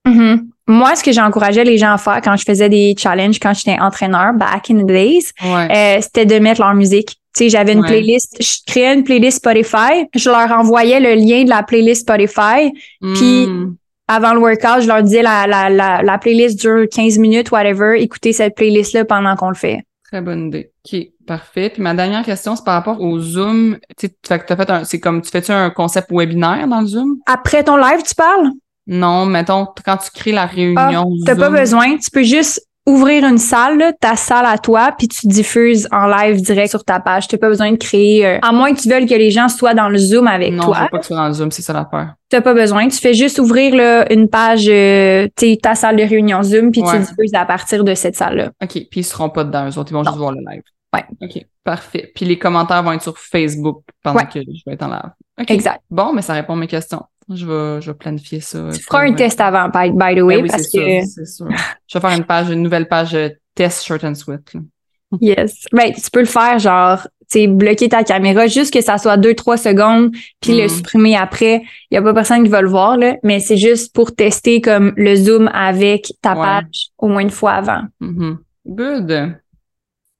Mm-hmm. 0.06 0.46
Moi, 0.66 0.96
ce 0.96 1.02
que 1.02 1.12
j'encourageais 1.12 1.64
les 1.64 1.78
gens 1.78 1.92
à 1.92 1.98
faire 1.98 2.20
quand 2.22 2.36
je 2.36 2.44
faisais 2.44 2.68
des 2.68 2.94
challenges, 2.96 3.38
quand 3.40 3.54
j'étais 3.54 3.78
entraîneur, 3.80 4.32
back 4.34 4.70
in 4.70 4.82
the 4.82 4.86
days, 4.86 5.32
euh, 5.44 5.98
c'était 6.00 6.26
de 6.26 6.38
mettre 6.38 6.60
leur 6.60 6.74
musique. 6.74 7.19
Tu 7.34 7.44
sais, 7.44 7.48
j'avais 7.48 7.74
une 7.74 7.84
playlist, 7.84 8.38
je 8.40 8.58
créais 8.66 8.92
une 8.92 9.04
playlist 9.04 9.38
Spotify, 9.38 10.06
je 10.14 10.28
leur 10.28 10.50
envoyais 10.50 10.98
le 10.98 11.14
lien 11.14 11.44
de 11.44 11.48
la 11.48 11.62
playlist 11.62 12.02
Spotify, 12.02 12.72
puis 13.00 13.46
hmm. 13.46 13.76
avant 14.08 14.34
le 14.34 14.40
workout, 14.40 14.82
je 14.82 14.88
leur 14.88 15.02
disais 15.02 15.22
la, 15.22 15.46
la, 15.46 15.70
la, 15.70 16.02
la 16.02 16.18
playlist 16.18 16.60
dure 16.60 16.86
15 16.90 17.18
minutes, 17.18 17.52
whatever, 17.52 18.00
écoutez 18.00 18.32
cette 18.32 18.56
playlist-là 18.56 19.04
pendant 19.04 19.36
qu'on 19.36 19.48
le 19.48 19.54
fait. 19.54 19.84
Très 20.10 20.22
bonne 20.22 20.48
idée. 20.48 20.72
OK, 20.84 21.00
parfait. 21.24 21.70
Puis 21.70 21.80
ma 21.80 21.94
dernière 21.94 22.24
question, 22.24 22.56
c'est 22.56 22.64
par 22.64 22.74
rapport 22.74 23.00
au 23.00 23.20
Zoom. 23.20 23.78
Tu 23.96 24.08
sais, 24.26 24.32
as 24.32 24.56
fait 24.56 24.70
un, 24.70 24.82
c'est 24.82 24.98
comme, 24.98 25.22
tu 25.22 25.30
fais-tu 25.30 25.52
un 25.52 25.70
concept 25.70 26.08
webinaire 26.10 26.66
dans 26.66 26.80
le 26.80 26.86
Zoom? 26.88 27.18
Après 27.26 27.62
ton 27.62 27.76
live, 27.76 28.02
tu 28.04 28.16
parles? 28.16 28.50
Non, 28.88 29.24
mettons, 29.24 29.68
quand 29.84 29.98
tu 29.98 30.10
crées 30.10 30.32
la 30.32 30.46
réunion. 30.46 31.12
Ah, 31.12 31.24
t'as 31.24 31.36
pas 31.36 31.50
besoin. 31.50 31.96
Tu 31.96 32.10
peux 32.10 32.24
juste 32.24 32.66
ouvrir 32.86 33.24
une 33.24 33.38
salle, 33.38 33.94
ta 34.00 34.16
salle 34.16 34.46
à 34.46 34.58
toi, 34.58 34.92
puis 34.96 35.08
tu 35.08 35.26
diffuses 35.26 35.86
en 35.92 36.06
live 36.06 36.40
direct 36.40 36.70
sur 36.70 36.84
ta 36.84 36.98
page. 37.00 37.28
Tu 37.28 37.34
n'as 37.34 37.38
pas 37.38 37.48
besoin 37.48 37.72
de 37.72 37.76
créer, 37.76 38.26
euh, 38.26 38.38
à 38.42 38.52
moins 38.52 38.72
que 38.74 38.80
tu 38.80 38.88
veuilles 38.88 39.06
que 39.06 39.14
les 39.14 39.30
gens 39.30 39.48
soient 39.48 39.74
dans 39.74 39.88
le 39.88 39.98
Zoom 39.98 40.26
avec 40.26 40.56
toi. 40.56 40.66
Non, 40.66 40.74
je 40.74 40.80
veux 40.80 40.88
pas 40.88 40.98
que 40.98 41.02
tu 41.02 41.08
sois 41.08 41.16
dans 41.16 41.28
le 41.28 41.34
Zoom, 41.34 41.50
c'est 41.50 41.62
ça 41.62 41.72
la 41.72 41.84
peur. 41.84 42.08
Tu 42.30 42.36
n'as 42.36 42.42
pas 42.42 42.54
besoin. 42.54 42.88
Tu 42.88 42.98
fais 42.98 43.14
juste 43.14 43.38
ouvrir 43.38 43.74
là, 43.74 44.10
une 44.12 44.28
page, 44.28 44.66
euh, 44.68 45.28
ta 45.62 45.74
salle 45.74 45.96
de 45.96 46.02
réunion 46.02 46.42
Zoom, 46.42 46.70
puis 46.70 46.82
tu 46.82 46.98
diffuses 46.98 47.34
à 47.34 47.44
partir 47.44 47.84
de 47.84 47.94
cette 47.94 48.16
salle-là. 48.16 48.50
OK, 48.62 48.72
puis 48.72 49.00
ils 49.00 49.04
seront 49.04 49.30
pas 49.30 49.44
dedans, 49.44 49.68
eux 49.68 49.78
autres, 49.78 49.90
ils 49.90 49.94
vont 49.94 50.04
juste 50.04 50.16
voir 50.16 50.32
le 50.32 50.40
live. 50.50 50.62
Ouais. 50.94 51.04
OK, 51.22 51.46
parfait. 51.62 52.10
Puis 52.14 52.24
les 52.24 52.38
commentaires 52.38 52.82
vont 52.82 52.92
être 52.92 53.02
sur 53.02 53.16
Facebook 53.16 53.82
pendant 54.02 54.24
que 54.24 54.40
je 54.40 54.62
vais 54.66 54.74
être 54.74 54.82
en 54.82 54.88
live. 54.88 55.12
Exact. 55.48 55.80
Bon, 55.90 56.12
mais 56.12 56.22
ça 56.22 56.34
répond 56.34 56.54
à 56.54 56.56
mes 56.56 56.66
questions. 56.66 57.02
Je 57.32 57.46
vais, 57.46 57.80
je 57.80 57.90
vais 57.90 57.96
planifier 57.96 58.40
ça. 58.40 58.70
Tu 58.72 58.82
feras 58.82 59.02
un 59.02 59.12
test 59.12 59.40
avant, 59.40 59.68
by, 59.68 60.16
the 60.16 60.22
way, 60.22 60.42
ben 60.42 60.50
parce 60.50 60.66
que... 60.66 61.24
sûr. 61.24 61.48
Je 61.86 61.98
vais 61.98 62.00
faire 62.00 62.18
une 62.18 62.24
page, 62.24 62.50
une 62.50 62.62
nouvelle 62.62 62.88
page 62.88 63.14
euh, 63.14 63.28
test 63.54 63.84
short 63.84 64.02
and 64.02 64.14
sweet. 64.14 64.52
yes. 65.20 65.66
Ben, 65.72 65.92
tu 65.92 66.10
peux 66.10 66.20
le 66.20 66.26
faire, 66.26 66.58
genre, 66.58 67.06
tu 67.30 67.46
bloquer 67.46 67.88
ta 67.88 68.02
caméra, 68.02 68.48
juste 68.48 68.72
que 68.72 68.80
ça 68.80 68.98
soit 68.98 69.16
deux, 69.16 69.34
trois 69.34 69.56
secondes, 69.56 70.12
puis 70.40 70.56
le 70.56 70.66
mm. 70.66 70.68
supprimer 70.68 71.16
après. 71.16 71.62
Il 71.90 71.94
y 71.94 71.96
a 71.98 72.02
pas 72.02 72.12
personne 72.12 72.42
qui 72.42 72.48
va 72.48 72.62
le 72.62 72.68
voir, 72.68 72.96
là, 72.96 73.16
mais 73.22 73.38
c'est 73.38 73.56
juste 73.56 73.94
pour 73.94 74.14
tester 74.14 74.60
comme 74.60 74.92
le 74.96 75.14
zoom 75.14 75.48
avec 75.54 76.12
ta 76.22 76.34
page 76.34 76.90
au 76.98 77.06
moins 77.06 77.22
une 77.22 77.30
fois 77.30 77.52
avant. 77.52 77.82
Mm-hmm. 78.00 78.36
Good. 78.66 79.36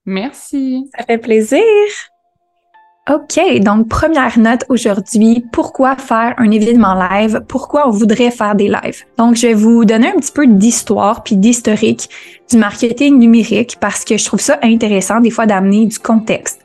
Merci. 0.06 0.88
Ça 0.96 1.04
fait 1.04 1.18
plaisir. 1.18 1.60
OK, 3.08 3.40
donc 3.60 3.88
première 3.88 4.38
note 4.38 4.64
aujourd'hui, 4.68 5.44
pourquoi 5.52 5.96
faire 5.96 6.34
un 6.36 6.50
événement 6.50 6.94
live? 6.94 7.42
Pourquoi 7.48 7.88
on 7.88 7.90
voudrait 7.90 8.30
faire 8.30 8.54
des 8.54 8.68
lives? 8.68 9.04
Donc, 9.16 9.36
je 9.36 9.48
vais 9.48 9.54
vous 9.54 9.84
donner 9.84 10.08
un 10.08 10.20
petit 10.20 10.30
peu 10.30 10.46
d'histoire 10.46 11.22
puis 11.22 11.36
d'historique 11.36 12.10
du 12.50 12.58
marketing 12.58 13.18
numérique 13.18 13.78
parce 13.80 14.04
que 14.04 14.18
je 14.18 14.24
trouve 14.24 14.40
ça 14.40 14.58
intéressant 14.62 15.20
des 15.20 15.30
fois 15.30 15.46
d'amener 15.46 15.86
du 15.86 15.98
contexte. 15.98 16.60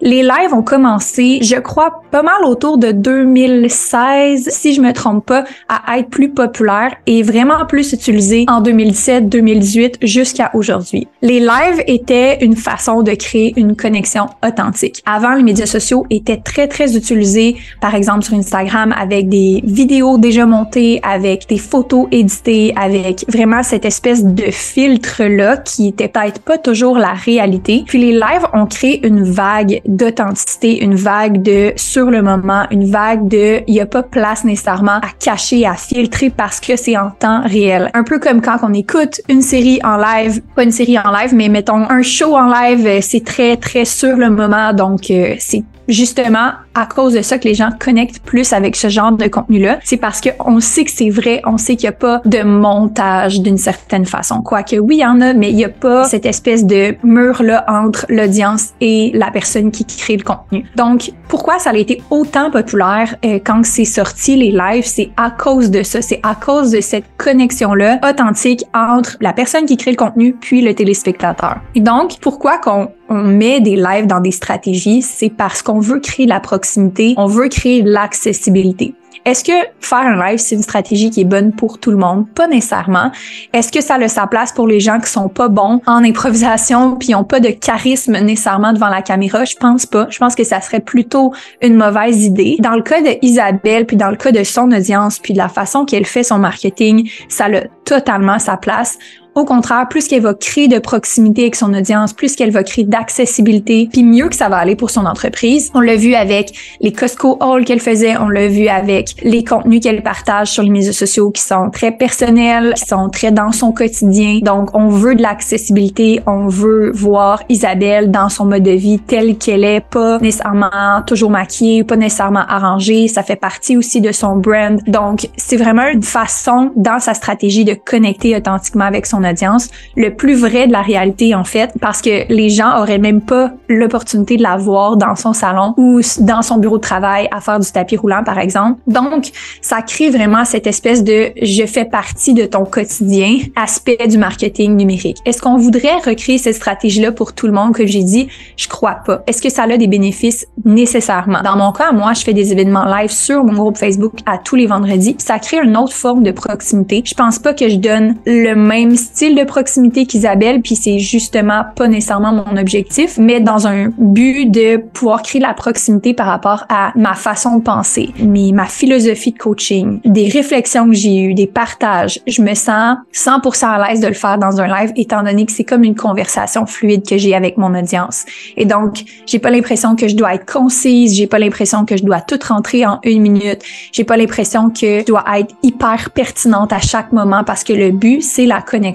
Les 0.00 0.22
lives 0.22 0.52
ont 0.52 0.62
commencé, 0.62 1.40
je 1.42 1.56
crois, 1.56 2.02
pas 2.10 2.22
mal 2.22 2.44
autour 2.44 2.78
de 2.78 2.92
2016, 2.92 4.48
si 4.50 4.74
je 4.74 4.80
me 4.80 4.92
trompe 4.92 5.26
pas, 5.26 5.44
à 5.68 5.98
être 5.98 6.08
plus 6.08 6.30
populaires 6.30 6.94
et 7.06 7.22
vraiment 7.22 7.66
plus 7.66 7.92
utilisés 7.92 8.44
en 8.48 8.60
2017, 8.60 9.28
2018 9.28 9.98
jusqu'à 10.02 10.50
aujourd'hui. 10.54 11.08
Les 11.22 11.40
lives 11.40 11.82
étaient 11.86 12.44
une 12.44 12.56
façon 12.56 13.02
de 13.02 13.12
créer 13.12 13.54
une 13.56 13.74
connexion 13.74 14.26
authentique. 14.46 15.02
Avant, 15.04 15.34
les 15.34 15.42
médias 15.42 15.66
sociaux 15.66 16.06
étaient 16.10 16.36
très, 16.36 16.68
très 16.68 16.96
utilisés, 16.96 17.56
par 17.80 17.94
exemple 17.94 18.24
sur 18.24 18.34
Instagram, 18.34 18.94
avec 18.96 19.28
des 19.28 19.60
vidéos 19.64 20.18
déjà 20.18 20.46
montées, 20.46 21.00
avec 21.02 21.48
des 21.48 21.58
photos 21.58 22.06
éditées, 22.12 22.72
avec 22.76 23.24
vraiment 23.28 23.62
cette 23.62 23.84
espèce 23.84 24.24
de 24.24 24.44
filtre-là 24.50 25.56
qui 25.56 25.88
était 25.88 26.08
peut-être 26.08 26.40
pas 26.40 26.58
toujours 26.58 26.98
la 26.98 27.12
réalité. 27.12 27.84
Puis 27.86 27.98
les 27.98 28.12
lives 28.12 28.46
ont 28.52 28.66
créé 28.66 29.04
une 29.06 29.24
vague 29.24 29.80
d'authenticité, 29.88 30.84
une 30.84 30.94
vague 30.94 31.42
de 31.42 31.72
sur 31.76 32.10
le 32.10 32.22
moment, 32.22 32.64
une 32.70 32.88
vague 32.88 33.26
de 33.26 33.62
il 33.66 33.74
y 33.74 33.80
a 33.80 33.86
pas 33.86 34.02
place 34.02 34.44
nécessairement 34.44 34.98
à 34.98 35.08
cacher, 35.18 35.66
à 35.66 35.74
filtrer 35.74 36.30
parce 36.30 36.60
que 36.60 36.76
c'est 36.76 36.96
en 36.96 37.10
temps 37.10 37.42
réel. 37.42 37.90
Un 37.94 38.04
peu 38.04 38.18
comme 38.18 38.40
quand 38.40 38.58
on 38.62 38.74
écoute 38.74 39.20
une 39.28 39.42
série 39.42 39.80
en 39.82 39.96
live, 39.96 40.42
pas 40.54 40.62
une 40.62 40.72
série 40.72 40.98
en 40.98 41.10
live, 41.10 41.34
mais 41.34 41.48
mettons 41.48 41.90
un 41.90 42.02
show 42.02 42.36
en 42.36 42.46
live, 42.52 42.86
euh, 42.86 42.98
c'est 43.00 43.24
très 43.24 43.56
très 43.56 43.84
sur 43.84 44.16
le 44.16 44.30
moment, 44.30 44.72
donc 44.74 45.10
euh, 45.10 45.34
c'est 45.38 45.64
justement 45.88 46.52
à 46.74 46.86
cause 46.86 47.14
de 47.14 47.22
ça 47.22 47.38
que 47.38 47.48
les 47.48 47.54
gens 47.54 47.70
connectent 47.78 48.20
plus 48.20 48.52
avec 48.52 48.76
ce 48.76 48.88
genre 48.88 49.12
de 49.12 49.26
contenu-là. 49.26 49.78
C'est 49.82 49.96
parce 49.96 50.20
qu'on 50.20 50.60
sait 50.60 50.84
que 50.84 50.90
c'est 50.90 51.10
vrai, 51.10 51.40
on 51.44 51.58
sait 51.58 51.76
qu'il 51.76 51.88
n'y 51.88 51.94
a 51.94 51.98
pas 51.98 52.20
de 52.24 52.42
montage 52.42 53.40
d'une 53.40 53.58
certaine 53.58 54.06
façon. 54.06 54.42
Quoique 54.42 54.76
oui, 54.76 54.96
il 54.96 55.00
y 55.00 55.06
en 55.06 55.20
a, 55.20 55.32
mais 55.32 55.50
il 55.50 55.56
n'y 55.56 55.64
a 55.64 55.68
pas 55.68 56.04
cette 56.04 56.26
espèce 56.26 56.64
de 56.64 56.94
mur-là 57.02 57.64
entre 57.68 58.06
l'audience 58.08 58.70
et 58.80 59.10
la 59.14 59.30
personne 59.30 59.70
qui 59.70 59.84
crée 59.84 60.16
le 60.16 60.24
contenu. 60.24 60.64
Donc, 60.76 61.12
pourquoi 61.28 61.58
ça 61.58 61.70
a 61.70 61.76
été 61.76 62.02
autant 62.10 62.50
populaire 62.50 63.16
euh, 63.24 63.38
quand 63.44 63.64
c'est 63.64 63.84
sorti 63.84 64.36
les 64.36 64.50
lives? 64.50 64.86
C'est 64.86 65.10
à 65.16 65.30
cause 65.30 65.70
de 65.70 65.82
ça. 65.82 66.02
C'est 66.02 66.20
à 66.22 66.34
cause 66.34 66.70
de 66.70 66.80
cette 66.80 67.04
connexion-là 67.16 68.00
authentique 68.08 68.64
entre 68.74 69.16
la 69.20 69.32
personne 69.32 69.66
qui 69.66 69.76
crée 69.76 69.92
le 69.92 69.96
contenu 69.96 70.34
puis 70.34 70.62
le 70.62 70.74
téléspectateur. 70.74 71.58
Et 71.74 71.80
donc, 71.80 72.18
pourquoi 72.20 72.58
qu'on 72.58 72.88
on 73.08 73.24
met 73.24 73.60
des 73.60 73.76
lives 73.76 74.06
dans 74.06 74.20
des 74.20 74.30
stratégies? 74.30 75.02
C'est 75.02 75.30
parce 75.30 75.62
qu'on 75.62 75.80
veut 75.80 76.00
créer 76.00 76.26
la 76.26 76.40
proximité, 76.40 77.14
on 77.16 77.26
veut 77.26 77.48
créer 77.48 77.82
l'accessibilité. 77.82 78.94
Est-ce 79.24 79.44
que 79.44 79.52
faire 79.80 79.98
un 79.98 80.16
live, 80.26 80.38
c'est 80.38 80.54
une 80.54 80.62
stratégie 80.62 81.10
qui 81.10 81.20
est 81.20 81.24
bonne 81.24 81.52
pour 81.52 81.78
tout 81.78 81.90
le 81.90 81.98
monde? 81.98 82.26
Pas 82.34 82.46
nécessairement. 82.46 83.10
Est-ce 83.52 83.70
que 83.70 83.82
ça 83.82 83.96
a 83.96 84.08
sa 84.08 84.26
place 84.26 84.52
pour 84.52 84.66
les 84.66 84.80
gens 84.80 85.00
qui 85.00 85.10
sont 85.10 85.28
pas 85.28 85.48
bons 85.48 85.82
en 85.86 86.02
improvisation 86.02 86.96
puis 86.96 87.14
ont 87.14 87.24
pas 87.24 87.40
de 87.40 87.50
charisme 87.50 88.18
nécessairement 88.20 88.72
devant 88.72 88.88
la 88.88 89.02
caméra? 89.02 89.44
Je 89.44 89.56
pense 89.56 89.84
pas. 89.84 90.06
Je 90.08 90.18
pense 90.18 90.34
que 90.34 90.44
ça 90.44 90.62
serait 90.62 90.80
plutôt 90.80 91.34
une 91.60 91.74
mauvaise 91.74 92.24
idée. 92.24 92.56
Dans 92.60 92.74
le 92.74 92.82
cas 92.82 93.02
d'Isabelle, 93.02 93.84
puis 93.84 93.98
dans 93.98 94.08
le 94.10 94.16
cas 94.16 94.32
de 94.32 94.42
son 94.44 94.70
audience, 94.70 95.18
puis 95.18 95.34
de 95.34 95.38
la 95.38 95.48
façon 95.48 95.84
qu'elle 95.84 96.06
fait 96.06 96.22
son 96.22 96.38
marketing, 96.38 97.10
ça 97.28 97.46
a 97.46 97.64
totalement 97.88 98.38
sa 98.38 98.58
place. 98.58 98.98
Au 99.38 99.44
contraire, 99.44 99.86
plus 99.88 100.08
qu'elle 100.08 100.22
va 100.22 100.34
créer 100.34 100.66
de 100.66 100.80
proximité 100.80 101.42
avec 101.42 101.54
son 101.54 101.72
audience, 101.72 102.12
plus 102.12 102.34
qu'elle 102.34 102.50
va 102.50 102.64
créer 102.64 102.84
d'accessibilité, 102.84 103.88
puis 103.92 104.02
mieux 104.02 104.28
que 104.28 104.34
ça 104.34 104.48
va 104.48 104.56
aller 104.56 104.74
pour 104.74 104.90
son 104.90 105.06
entreprise. 105.06 105.70
On 105.74 105.80
l'a 105.80 105.94
vu 105.94 106.14
avec 106.14 106.76
les 106.80 106.92
Costco 106.92 107.38
Hall 107.40 107.64
qu'elle 107.64 107.78
faisait, 107.78 108.16
on 108.16 108.30
l'a 108.30 108.48
vu 108.48 108.66
avec 108.66 109.14
les 109.22 109.44
contenus 109.44 109.80
qu'elle 109.80 110.02
partage 110.02 110.48
sur 110.48 110.64
les 110.64 110.70
médias 110.70 110.90
sociaux 110.90 111.30
qui 111.30 111.42
sont 111.42 111.70
très 111.70 111.92
personnels, 111.92 112.74
qui 112.74 112.84
sont 112.84 113.10
très 113.10 113.30
dans 113.30 113.52
son 113.52 113.70
quotidien. 113.70 114.40
Donc, 114.42 114.70
on 114.74 114.88
veut 114.88 115.14
de 115.14 115.22
l'accessibilité, 115.22 116.20
on 116.26 116.48
veut 116.48 116.90
voir 116.92 117.44
Isabelle 117.48 118.10
dans 118.10 118.30
son 118.30 118.44
mode 118.44 118.64
de 118.64 118.72
vie 118.72 118.98
tel 118.98 119.38
qu'elle 119.38 119.62
est, 119.62 119.82
pas 119.88 120.18
nécessairement 120.18 121.02
toujours 121.06 121.30
maquillée, 121.30 121.84
pas 121.84 121.96
nécessairement 121.96 122.44
arrangée. 122.48 123.06
Ça 123.06 123.22
fait 123.22 123.36
partie 123.36 123.76
aussi 123.76 124.00
de 124.00 124.10
son 124.10 124.34
brand. 124.34 124.80
Donc, 124.88 125.28
c'est 125.36 125.56
vraiment 125.56 125.86
une 125.86 126.02
façon 126.02 126.72
dans 126.74 126.98
sa 126.98 127.14
stratégie 127.14 127.64
de 127.64 127.74
connecter 127.84 128.36
authentiquement 128.36 128.84
avec 128.84 129.06
son 129.06 129.24
audience, 129.24 129.68
le 129.96 130.14
plus 130.14 130.34
vrai 130.34 130.66
de 130.66 130.72
la 130.72 130.82
réalité 130.82 131.34
en 131.34 131.44
fait, 131.44 131.72
parce 131.80 132.02
que 132.02 132.30
les 132.32 132.50
gens 132.50 132.80
auraient 132.80 132.98
même 132.98 133.20
pas 133.20 133.52
l'opportunité 133.68 134.36
de 134.36 134.42
la 134.42 134.56
voir 134.56 134.96
dans 134.96 135.16
son 135.16 135.32
salon 135.32 135.74
ou 135.76 136.00
dans 136.20 136.42
son 136.42 136.58
bureau 136.58 136.76
de 136.76 136.82
travail 136.82 137.28
à 137.30 137.40
faire 137.40 137.60
du 137.60 137.70
tapis 137.70 137.96
roulant 137.96 138.22
par 138.24 138.38
exemple. 138.38 138.80
Donc, 138.86 139.30
ça 139.60 139.82
crée 139.82 140.10
vraiment 140.10 140.44
cette 140.44 140.66
espèce 140.66 141.04
de 141.04 141.30
je 141.40 141.66
fais 141.66 141.84
partie 141.84 142.34
de 142.34 142.44
ton 142.44 142.64
quotidien 142.64 143.38
aspect 143.56 144.06
du 144.08 144.18
marketing 144.18 144.76
numérique. 144.76 145.18
Est-ce 145.24 145.40
qu'on 145.40 145.56
voudrait 145.56 145.96
recréer 146.04 146.38
cette 146.38 146.56
stratégie-là 146.56 147.12
pour 147.12 147.32
tout 147.32 147.46
le 147.46 147.52
monde? 147.52 147.74
Que 147.74 147.86
j'ai 147.86 148.02
dit 148.02 148.28
je 148.56 148.68
crois 148.68 149.00
pas. 149.04 149.22
Est-ce 149.26 149.42
que 149.42 149.50
ça 149.50 149.64
a 149.64 149.76
des 149.76 149.86
bénéfices? 149.86 150.46
Nécessairement 150.64 151.42
Dans 151.42 151.56
mon 151.56 151.72
cas, 151.72 151.92
moi, 151.92 152.12
je 152.14 152.22
fais 152.22 152.32
des 152.32 152.52
événements 152.52 152.84
live 152.84 153.10
sur 153.10 153.44
mon 153.44 153.52
groupe 153.52 153.76
Facebook 153.76 154.14
à 154.26 154.38
tous 154.38 154.56
les 154.56 154.66
vendredis. 154.66 155.16
Ça 155.18 155.38
crée 155.38 155.58
une 155.62 155.76
autre 155.76 155.92
forme 155.92 156.22
de 156.22 156.30
proximité. 156.30 157.02
Je 157.04 157.14
pense 157.14 157.38
pas 157.38 157.54
que 157.54 157.67
je 157.68 157.76
donne 157.76 158.16
le 158.26 158.54
même 158.54 158.96
style 158.96 159.34
de 159.34 159.44
proximité 159.44 160.06
qu'Isabelle, 160.06 160.60
puis 160.62 160.76
c'est 160.76 160.98
justement 160.98 161.62
pas 161.76 161.88
nécessairement 161.88 162.32
mon 162.32 162.56
objectif, 162.56 163.18
mais 163.18 163.40
dans 163.40 163.66
un 163.66 163.90
but 163.98 164.50
de 164.50 164.76
pouvoir 164.76 165.22
créer 165.22 165.40
la 165.40 165.54
proximité 165.54 166.14
par 166.14 166.26
rapport 166.26 166.64
à 166.68 166.92
ma 166.96 167.14
façon 167.14 167.58
de 167.58 167.62
penser, 167.62 168.10
mais 168.18 168.50
ma 168.52 168.66
philosophie 168.66 169.32
de 169.32 169.38
coaching, 169.38 170.00
des 170.04 170.28
réflexions 170.28 170.88
que 170.88 170.94
j'ai 170.94 171.20
eues, 171.20 171.34
des 171.34 171.46
partages. 171.46 172.20
Je 172.26 172.42
me 172.42 172.54
sens 172.54 172.98
100% 173.14 173.66
à 173.66 173.88
l'aise 173.88 174.00
de 174.00 174.08
le 174.08 174.14
faire 174.14 174.38
dans 174.38 174.60
un 174.60 174.66
live, 174.66 174.92
étant 174.96 175.22
donné 175.22 175.46
que 175.46 175.52
c'est 175.52 175.64
comme 175.64 175.84
une 175.84 175.94
conversation 175.94 176.66
fluide 176.66 177.06
que 177.08 177.18
j'ai 177.18 177.34
avec 177.34 177.56
mon 177.56 177.74
audience. 177.74 178.24
Et 178.56 178.64
donc, 178.64 179.04
j'ai 179.26 179.38
pas 179.38 179.50
l'impression 179.50 179.96
que 179.96 180.08
je 180.08 180.16
dois 180.16 180.34
être 180.34 180.50
concise, 180.50 181.16
j'ai 181.16 181.26
pas 181.26 181.38
l'impression 181.38 181.84
que 181.84 181.96
je 181.96 182.04
dois 182.04 182.20
tout 182.20 182.38
rentrer 182.46 182.86
en 182.86 183.00
une 183.04 183.22
minute, 183.22 183.62
j'ai 183.92 184.04
pas 184.04 184.16
l'impression 184.16 184.70
que 184.70 185.00
je 185.00 185.04
dois 185.04 185.24
être 185.36 185.54
hyper 185.62 186.10
pertinente 186.10 186.72
à 186.72 186.80
chaque 186.80 187.12
moment 187.12 187.44
parce 187.44 187.57
que 187.64 187.72
le 187.72 187.90
but, 187.90 188.22
c'est 188.22 188.46
la 188.46 188.60
connexion 188.60 188.88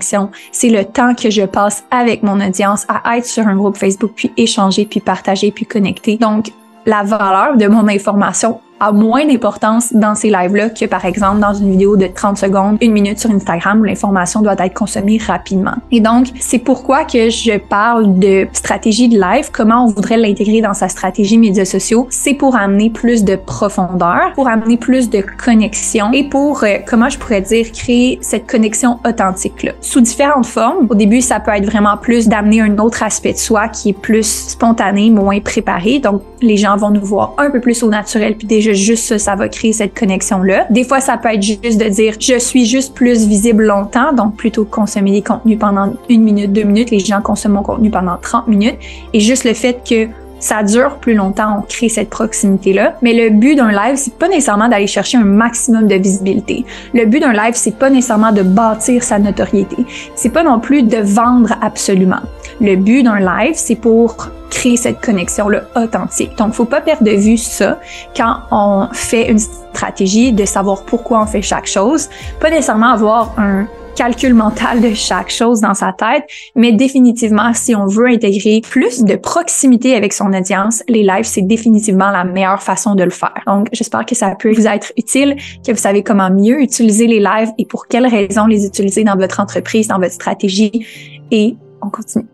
c'est 0.52 0.70
le 0.70 0.86
temps 0.86 1.16
que 1.16 1.30
je 1.30 1.44
passe 1.44 1.84
avec 1.92 2.24
mon 2.24 2.40
audience 2.40 2.86
à 2.88 3.18
être 3.18 3.26
sur 3.26 3.48
un 3.48 3.56
groupe 3.56 3.78
Facebook, 3.78 4.12
puis 4.16 4.32
échanger, 4.38 4.86
puis 4.86 5.00
partager, 5.00 5.52
puis 5.52 5.66
connecter. 5.66 6.18
Donc, 6.18 6.52
la 6.86 7.04
valeur 7.04 7.58
de 7.58 7.68
mon 7.68 7.88
information 7.88 8.60
a 8.80 8.92
moins 8.92 9.26
d'importance 9.26 9.94
dans 9.94 10.16
ces 10.16 10.30
lives-là 10.30 10.70
que 10.70 10.86
par 10.86 11.06
exemple 11.06 11.40
dans 11.40 11.54
une 11.54 11.72
vidéo 11.72 11.96
de 11.96 12.08
30 12.08 12.38
secondes, 12.38 12.78
une 12.82 12.92
minute 12.92 13.20
sur 13.20 13.32
Instagram 13.32 13.82
où 13.82 13.84
l'information 13.84 14.42
doit 14.42 14.56
être 14.60 14.74
consommée 14.74 15.20
rapidement. 15.26 15.76
Et 15.92 16.00
donc, 16.00 16.28
c'est 16.40 16.60
pourquoi 16.60 17.06
que 17.06 17.30
je 17.30 17.58
parle 17.58 18.20
de 18.20 18.48
stratégie 18.54 19.10
de 19.10 19.20
live, 19.20 19.50
comment 19.52 19.86
on 19.86 19.88
voudrait 19.88 20.18
l'intégrer 20.18 20.62
dans 20.62 20.74
sa 20.74 20.90
stratégie 20.90 21.38
médias 21.38 21.66
sociaux. 21.66 22.08
C'est 22.10 22.34
pour 22.34 22.56
amener 22.56 22.90
plus 22.90 23.24
de 23.24 23.36
profondeur, 23.36 24.34
pour 24.36 24.48
amener 24.48 24.78
plus 24.78 25.10
de 25.10 25.24
connexion 25.44 26.12
et 26.14 26.24
pour, 26.24 26.64
euh, 26.64 26.78
comment 26.88 27.10
je 27.10 27.18
pourrais 27.18 27.42
dire, 27.42 27.72
créer 27.72 28.20
cette 28.22 28.48
connexion 28.48 29.00
authentique-là. 29.08 29.74
Sous 29.82 30.02
différentes 30.02 30.46
formes. 30.46 30.88
Au 30.90 30.96
début, 30.96 31.22
ça 31.22 31.40
peut 31.40 31.52
être 31.52 31.66
vraiment 31.66 31.98
plus 31.98 32.28
d'amener 32.28 32.62
un 32.62 32.78
autre 32.78 33.04
aspect 33.04 33.34
de 33.34 33.38
soi 33.38 33.68
qui 33.68 33.90
est 33.90 34.00
plus 34.00 34.48
spontané, 34.50 35.10
moins 35.10 35.40
préparé. 35.40 36.00
Donc, 36.00 36.22
les 36.42 36.58
gens 36.58 36.76
vont 36.78 36.90
nous 36.90 37.06
voir 37.06 37.34
un 37.38 37.50
peu 37.50 37.60
plus 37.60 37.84
au 37.84 37.90
naturel 37.90 38.36
puis 38.36 38.48
déjà 38.48 38.63
juste 38.72 39.06
ça, 39.06 39.20
ça 39.20 39.36
va 39.36 39.50
créer 39.50 39.74
cette 39.74 39.98
connexion-là. 39.98 40.68
Des 40.70 40.84
fois, 40.84 41.02
ça 41.02 41.18
peut 41.18 41.30
être 41.30 41.42
juste 41.42 41.78
de 41.78 41.90
dire 41.90 42.16
je 42.20 42.40
suis 42.40 42.66
juste 42.66 42.94
plus 42.94 43.28
visible 43.28 43.66
longtemps, 43.66 44.14
donc 44.14 44.38
plutôt 44.38 44.66
consommer 44.66 45.12
des 45.12 45.22
contenus 45.22 45.60
pendant 45.60 45.94
une 46.10 46.24
minute, 46.24 46.54
deux 46.54 46.64
minutes, 46.64 46.92
les 46.92 47.00
gens 47.00 47.22
consomment 47.22 47.54
mon 47.54 47.64
contenu 47.64 47.90
pendant 47.90 48.18
30 48.18 48.48
minutes. 48.48 48.78
Et 49.14 49.20
juste 49.20 49.44
le 49.44 49.54
fait 49.54 49.82
que 49.88 50.08
ça 50.44 50.62
dure 50.62 50.98
plus 50.98 51.14
longtemps, 51.14 51.60
on 51.60 51.62
crée 51.62 51.88
cette 51.88 52.10
proximité-là. 52.10 52.96
Mais 53.02 53.14
le 53.14 53.30
but 53.30 53.56
d'un 53.56 53.72
live, 53.72 53.96
c'est 53.96 54.18
pas 54.18 54.28
nécessairement 54.28 54.68
d'aller 54.68 54.88
chercher 54.88 55.18
un 55.18 55.24
maximum 55.24 55.88
de 55.88 55.96
visibilité. 55.96 56.66
Le 56.94 57.06
but 57.06 57.22
d'un 57.22 57.32
live, 57.32 57.54
c'est 57.54 57.78
pas 57.78 57.90
nécessairement 57.90 58.34
de 58.34 58.42
bâtir 58.42 59.04
sa 59.04 59.20
notoriété. 59.20 59.78
C'est 60.16 60.32
pas 60.32 60.44
non 60.44 60.60
plus 60.60 60.84
de 60.84 60.98
vendre 60.98 61.56
absolument. 61.62 62.20
Le 62.62 62.76
but 62.76 63.04
d'un 63.04 63.20
live, 63.20 63.54
c'est 63.56 63.76
pour 63.76 64.30
créer 64.50 64.78
cette 64.78 65.02
connexion-là 65.02 65.64
authentique. 65.76 66.38
Donc, 66.38 66.54
faut 66.54 66.66
pas 66.66 66.82
perdre 66.82 67.04
de 67.04 67.12
vue 67.12 67.38
ça 67.38 67.80
quand 68.16 68.36
on 68.52 68.88
fait 68.94 69.30
une 69.30 69.40
stratégie 69.40 70.32
de 70.32 70.46
savoir 70.46 70.84
pourquoi 70.84 71.22
on 71.22 71.26
fait 71.26 71.42
chaque 71.42 71.66
chose. 71.66 72.10
Pas 72.40 72.50
nécessairement 72.50 72.92
avoir 72.92 73.34
un 73.38 73.68
calcul 73.96 74.34
mental 74.34 74.82
de 74.82 74.94
chaque 74.94 75.30
chose 75.30 75.62
dans 75.62 75.74
sa 75.74 75.94
tête, 75.94 76.24
mais 76.56 76.72
définitivement, 76.72 77.54
si 77.54 77.76
on 77.76 77.86
veut 77.86 78.08
intégrer 78.08 78.62
plus 78.62 79.04
de 79.04 79.16
proximité 79.16 79.96
avec 79.96 80.14
son 80.14 80.34
audience, 80.34 80.84
les 80.88 81.04
lives, 81.04 81.26
c'est 81.26 81.42
définitivement 81.42 82.10
la 82.10 82.24
meilleure 82.24 82.62
façon 82.62 82.96
de 82.96 83.04
le 83.04 83.12
faire. 83.12 83.36
Donc, 83.46 83.68
j'espère 83.72 84.06
que 84.06 84.16
ça 84.16 84.36
peut 84.38 84.52
vous 84.52 84.68
être 84.68 84.92
utile, 84.98 85.36
que 85.66 85.72
vous 85.72 85.78
savez 85.78 86.04
comment 86.04 86.30
mieux 86.30 86.62
utiliser 86.62 87.08
les 87.08 87.20
lives 87.20 87.52
et 87.58 87.66
pour 87.66 87.88
quelles 87.88 88.08
raisons 88.08 88.46
les 88.46 88.66
utiliser 88.66 89.04
dans 89.04 89.16
votre 89.16 89.40
entreprise, 89.40 89.88
dans 89.88 90.00
votre 90.00 90.14
stratégie. 90.14 90.86
Et 91.32 91.56
on 91.82 91.90
continue. 91.90 92.33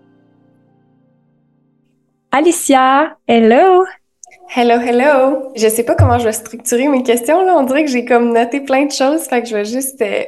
Alicia, 2.32 3.18
hello! 3.28 3.86
Hello, 4.56 4.80
hello! 4.80 5.52
Je 5.56 5.68
sais 5.68 5.84
pas 5.84 5.96
comment 5.96 6.20
je 6.20 6.26
vais 6.26 6.32
structurer 6.32 6.88
mes 6.88 7.02
questions, 7.02 7.44
là. 7.44 7.56
On 7.58 7.63
dirait 7.63 7.84
que 7.84 7.89
j'ai 7.89 8.06
comme 8.06 8.34
noté 8.34 8.62
plein 8.62 8.86
de 8.86 8.92
choses, 8.92 9.24
fait 9.24 9.42
que 9.42 9.48
je 9.48 9.56
vais 9.56 9.65
juste 9.65 10.00
euh, 10.04 10.24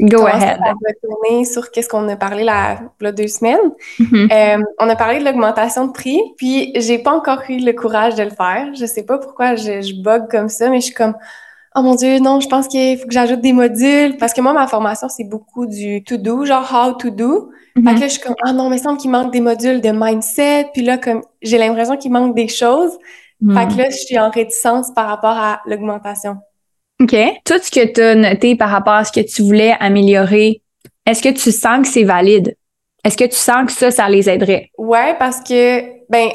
Go 0.00 0.26
ahead. 0.26 0.58
retourner 0.60 1.44
sur 1.44 1.70
qu'est-ce 1.70 1.88
qu'on 1.88 2.08
a 2.08 2.16
parlé 2.16 2.42
la, 2.42 2.80
la 3.00 3.12
deux 3.12 3.28
semaines. 3.28 3.70
Mm-hmm. 4.00 4.58
Euh, 4.60 4.64
on 4.80 4.88
a 4.88 4.96
parlé 4.96 5.20
de 5.20 5.24
l'augmentation 5.24 5.86
de 5.86 5.92
prix, 5.92 6.20
puis 6.36 6.72
j'ai 6.74 6.98
pas 6.98 7.12
encore 7.12 7.42
eu 7.48 7.58
le 7.58 7.72
courage 7.72 8.16
de 8.16 8.24
le 8.24 8.30
faire. 8.30 8.74
Je 8.74 8.84
sais 8.84 9.04
pas 9.04 9.18
pourquoi 9.18 9.54
je, 9.54 9.82
je 9.82 10.02
bug 10.02 10.28
comme 10.28 10.48
ça, 10.48 10.68
mais 10.68 10.80
je 10.80 10.86
suis 10.86 10.94
comme 10.94 11.14
oh 11.76 11.82
mon 11.82 11.94
dieu, 11.94 12.18
non, 12.18 12.40
je 12.40 12.48
pense 12.48 12.68
qu'il 12.68 12.98
faut 12.98 13.06
que 13.06 13.12
j'ajoute 13.12 13.40
des 13.40 13.52
modules 13.52 14.16
parce 14.16 14.32
que 14.32 14.40
moi 14.40 14.52
ma 14.52 14.66
formation 14.66 15.08
c'est 15.08 15.24
beaucoup 15.24 15.66
du 15.66 16.02
to 16.02 16.16
do, 16.16 16.44
genre 16.44 16.68
how 16.72 16.94
to 16.94 17.10
do. 17.10 17.50
Fait 17.74 17.82
que 17.82 17.86
mm-hmm. 17.88 18.00
là 18.00 18.06
je 18.08 18.12
suis 18.12 18.20
comme 18.20 18.34
ah 18.44 18.52
non, 18.52 18.70
mais 18.70 18.76
il 18.76 18.82
semble 18.82 18.98
qu'il 18.98 19.10
manque 19.10 19.32
des 19.32 19.40
modules 19.40 19.80
de 19.80 19.90
mindset, 19.90 20.70
puis 20.72 20.82
là 20.82 20.98
comme 20.98 21.22
j'ai 21.42 21.58
l'impression 21.58 21.96
qu'il 21.96 22.10
manque 22.10 22.34
des 22.34 22.48
choses. 22.48 22.92
Fait 23.40 23.66
que 23.68 23.74
mm. 23.74 23.76
là 23.76 23.90
je 23.90 23.96
suis 23.96 24.18
en 24.18 24.30
réticence 24.30 24.90
par 24.94 25.06
rapport 25.08 25.36
à 25.36 25.60
l'augmentation. 25.66 26.38
OK. 27.00 27.14
Tout 27.44 27.58
ce 27.62 27.70
que 27.70 27.92
tu 27.92 28.00
as 28.00 28.14
noté 28.14 28.56
par 28.56 28.70
rapport 28.70 28.94
à 28.94 29.04
ce 29.04 29.12
que 29.12 29.20
tu 29.20 29.42
voulais 29.42 29.76
améliorer, 29.80 30.62
est-ce 31.04 31.22
que 31.22 31.28
tu 31.28 31.52
sens 31.52 31.82
que 31.82 31.88
c'est 31.88 32.04
valide? 32.04 32.56
Est-ce 33.04 33.16
que 33.16 33.24
tu 33.24 33.36
sens 33.36 33.66
que 33.66 33.72
ça, 33.72 33.90
ça 33.90 34.08
les 34.08 34.28
aiderait? 34.28 34.70
Ouais, 34.78 35.14
parce 35.18 35.40
que, 35.40 35.82
ben, 36.08 36.28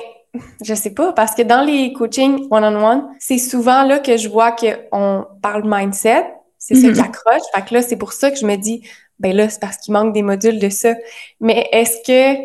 je 0.63 0.73
sais 0.73 0.91
pas, 0.91 1.13
parce 1.13 1.35
que 1.35 1.41
dans 1.41 1.61
les 1.61 1.93
coachings 1.93 2.47
one-on-one, 2.49 3.07
c'est 3.19 3.37
souvent 3.37 3.83
là 3.83 3.99
que 3.99 4.17
je 4.17 4.29
vois 4.29 4.51
qu'on 4.51 5.25
parle 5.41 5.63
mindset. 5.65 6.25
C'est 6.57 6.75
ça 6.75 6.87
mm-hmm. 6.87 6.93
qui 6.93 6.99
accroche. 7.01 7.41
Fait 7.55 7.65
que 7.65 7.73
là, 7.73 7.81
c'est 7.81 7.95
pour 7.97 8.13
ça 8.13 8.29
que 8.29 8.37
je 8.37 8.45
me 8.45 8.55
dis, 8.55 8.83
ben 9.19 9.35
là, 9.35 9.49
c'est 9.49 9.59
parce 9.59 9.77
qu'il 9.77 9.93
manque 9.93 10.13
des 10.13 10.21
modules 10.21 10.59
de 10.59 10.69
ça. 10.69 10.93
Mais 11.39 11.67
est-ce 11.71 11.97
que 12.05 12.39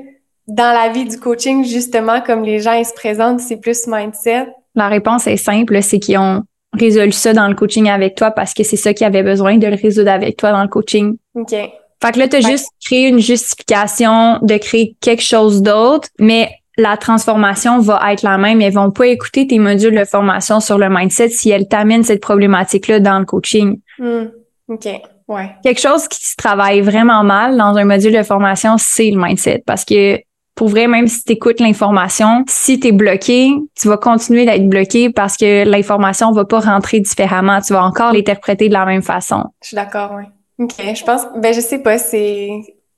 dans 0.47 0.73
la 0.73 0.89
vie 0.89 1.05
du 1.05 1.19
coaching, 1.19 1.65
justement, 1.65 2.21
comme 2.21 2.43
les 2.43 2.61
gens 2.61 2.73
ils 2.73 2.87
se 2.87 2.95
présentent, 2.95 3.41
c'est 3.41 3.59
plus 3.59 3.87
mindset? 3.87 4.47
La 4.75 4.89
réponse 4.89 5.27
est 5.27 5.37
simple, 5.37 5.83
c'est 5.83 5.99
qu'ils 5.99 6.19
ont 6.19 6.43
résolu 6.73 7.13
ça 7.13 7.33
dans 7.33 7.49
le 7.49 7.55
coaching 7.55 7.89
avec 7.89 8.15
toi 8.15 8.31
parce 8.31 8.53
que 8.53 8.63
c'est 8.63 8.77
ça 8.77 8.93
qui 8.93 9.05
avait 9.05 9.23
besoin 9.23 9.57
de 9.57 9.67
le 9.67 9.77
résoudre 9.77 10.11
avec 10.11 10.37
toi 10.37 10.53
dans 10.53 10.63
le 10.63 10.69
coaching. 10.69 11.17
OK. 11.35 11.51
Fait 11.51 12.13
que 12.13 12.19
là, 12.19 12.29
tu 12.29 12.37
as 12.37 12.41
juste 12.41 12.69
créé 12.85 13.09
une 13.09 13.21
justification 13.21 14.39
de 14.43 14.57
créer 14.59 14.97
quelque 15.01 15.23
chose 15.23 15.63
d'autre, 15.63 16.09
mais 16.19 16.51
la 16.77 16.97
transformation 16.97 17.81
va 17.81 18.13
être 18.13 18.23
la 18.23 18.39
même. 18.39 18.61
Elles 18.61 18.73
vont 18.73 18.91
pas 18.91 19.07
écouter 19.07 19.47
tes 19.47 19.59
modules 19.59 19.97
de 19.99 20.05
formation 20.05 20.61
sur 20.61 20.79
le 20.79 20.89
mindset 20.89 21.31
si 21.31 21.51
elles 21.51 21.69
t'amènent 21.69 22.05
cette 22.05 22.21
problématique-là 22.21 23.01
dans 23.01 23.19
le 23.19 23.25
coaching. 23.25 23.81
Hmm. 23.99 24.27
OK. 24.69 24.89
Ouais. 25.29 25.51
Quelque 25.63 25.81
chose 25.81 26.07
qui 26.07 26.25
se 26.25 26.37
travaille 26.37 26.81
vraiment 26.81 27.25
mal 27.25 27.57
dans 27.57 27.77
un 27.77 27.85
module 27.85 28.13
de 28.13 28.23
formation, 28.23 28.77
c'est 28.79 29.11
le 29.11 29.21
mindset 29.21 29.63
parce 29.67 29.85
que 29.85 30.21
pour 30.55 30.69
vrai, 30.69 30.87
même 30.87 31.07
si 31.07 31.23
tu 31.23 31.33
écoutes 31.33 31.61
l'information, 31.61 32.43
si 32.49 32.81
tu 32.81 32.89
es 32.89 32.93
bloqué, 32.93 33.51
tu 33.79 33.89
vas 33.89 33.99
continuer 33.99 34.47
d'être 34.47 34.67
bloqué 34.67 35.11
parce 35.11 35.37
que 35.37 35.69
l'information 35.69 36.33
va 36.33 36.47
pas 36.47 36.61
rentrer 36.61 37.01
différemment. 37.01 37.61
Tu 37.61 37.75
vas 37.75 37.85
encore 37.85 38.13
l'interpréter 38.15 38.69
de 38.69 38.73
la 38.73 38.87
même 38.87 39.03
façon. 39.03 39.45
Je 39.63 39.69
suis 39.69 39.75
d'accord, 39.75 40.15
oui. 40.17 40.25
OK. 40.59 40.73
Je 40.79 41.05
pense, 41.05 41.27
ben, 41.37 41.53
je 41.53 41.61
sais 41.61 41.81
pas, 41.81 41.99
c'est, 41.99 42.49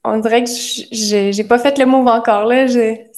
on 0.05 0.19
dirait 0.19 0.45
que 0.45 0.51
j'ai 0.93 1.45
pas 1.45 1.59
fait 1.59 1.77
le 1.79 1.87
move 1.87 2.07
encore, 2.07 2.45
là. 2.45 2.67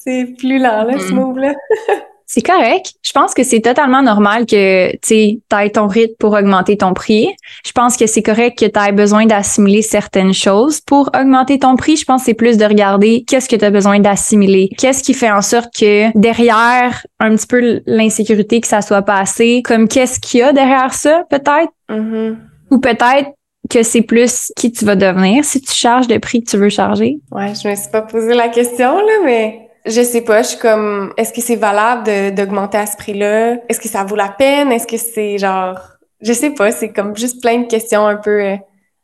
C'est 0.03 0.35
plus 0.39 0.59
lent, 0.59 0.85
là, 0.85 0.99
ce 0.99 1.13
mm. 1.13 1.15
move-là. 1.15 1.55
C'est 2.33 2.43
correct. 2.43 2.93
Je 3.03 3.11
pense 3.11 3.35
que 3.35 3.43
c'est 3.43 3.59
totalement 3.59 4.03
normal 4.03 4.47
que 4.47 4.97
tu 4.99 5.41
aies 5.53 5.71
ton 5.71 5.89
rythme 5.89 6.15
pour 6.21 6.33
augmenter 6.35 6.77
ton 6.77 6.95
prix. 6.95 7.29
Je 7.67 7.73
pense 7.73 7.97
que 7.97 8.07
c'est 8.07 8.23
correct 8.23 8.57
que 8.57 8.67
tu 8.67 8.79
aies 8.79 8.93
besoin 8.93 9.27
d'assimiler 9.27 9.83
certaines 9.83 10.33
choses 10.33 10.81
pour 10.81 11.11
augmenter 11.13 11.59
ton 11.59 11.75
prix. 11.75 11.97
Je 11.97 12.05
pense 12.05 12.21
que 12.23 12.27
c'est 12.27 12.35
plus 12.35 12.57
de 12.57 12.65
regarder 12.65 13.25
qu'est-ce 13.27 13.49
que 13.49 13.57
tu 13.57 13.65
as 13.65 13.73
besoin 13.73 13.99
d'assimiler. 13.99 14.71
Qu'est-ce 14.79 15.03
qui 15.03 15.13
fait 15.13 15.33
en 15.33 15.43
sorte 15.43 15.75
que 15.77 16.17
derrière 16.17 17.05
un 17.19 17.35
petit 17.35 17.49
peu 17.49 17.81
l'insécurité 17.87 18.61
que 18.61 18.69
ça 18.69 18.81
soit 18.81 19.03
passé, 19.03 19.61
comme 19.65 19.89
qu'est-ce 19.89 20.21
qu'il 20.21 20.39
y 20.39 20.43
a 20.45 20.53
derrière 20.53 20.95
ça 20.95 21.25
peut-être? 21.31 21.73
Mm-hmm. 21.89 22.37
Ou 22.71 22.79
peut-être 22.79 23.31
que 23.69 23.83
c'est 23.83 24.03
plus 24.03 24.53
qui 24.55 24.71
tu 24.71 24.85
vas 24.85 24.95
devenir 24.95 25.45
si 25.45 25.61
tu 25.61 25.73
charges 25.75 26.07
le 26.07 26.21
prix 26.21 26.45
que 26.45 26.51
tu 26.51 26.59
veux 26.59 26.69
charger? 26.69 27.19
Ouais, 27.33 27.55
je 27.61 27.69
me 27.69 27.75
suis 27.75 27.91
pas 27.91 28.03
posé 28.03 28.35
la 28.35 28.51
question, 28.51 28.99
là, 28.99 29.13
mais 29.25 29.70
je 29.87 30.03
sais 30.03 30.23
pas, 30.23 30.43
je 30.43 30.49
suis 30.49 30.59
comme, 30.59 31.13
est-ce 31.17 31.33
que 31.33 31.41
c'est 31.41 31.57
valable 31.57 32.35
d'augmenter 32.35 32.79
à 32.79 32.87
ce 32.87 32.97
prix-là? 32.97 33.57
Est-ce 33.69 33.81
que 33.81 33.89
ça 33.89 34.05
vaut 34.05 34.17
la 34.17 34.29
peine? 34.29 34.73
Est-ce 34.73 34.87
que 34.87 34.97
c'est 34.97 35.39
genre, 35.39 35.79
je 36.21 36.33
sais 36.33 36.51
pas, 36.51 36.71
c'est 36.71 36.93
comme 36.93 37.17
juste 37.17 37.41
plein 37.41 37.59
de 37.61 37.67
questions 37.67 38.07
un 38.07 38.17
peu 38.17 38.43
euh, 38.45 38.57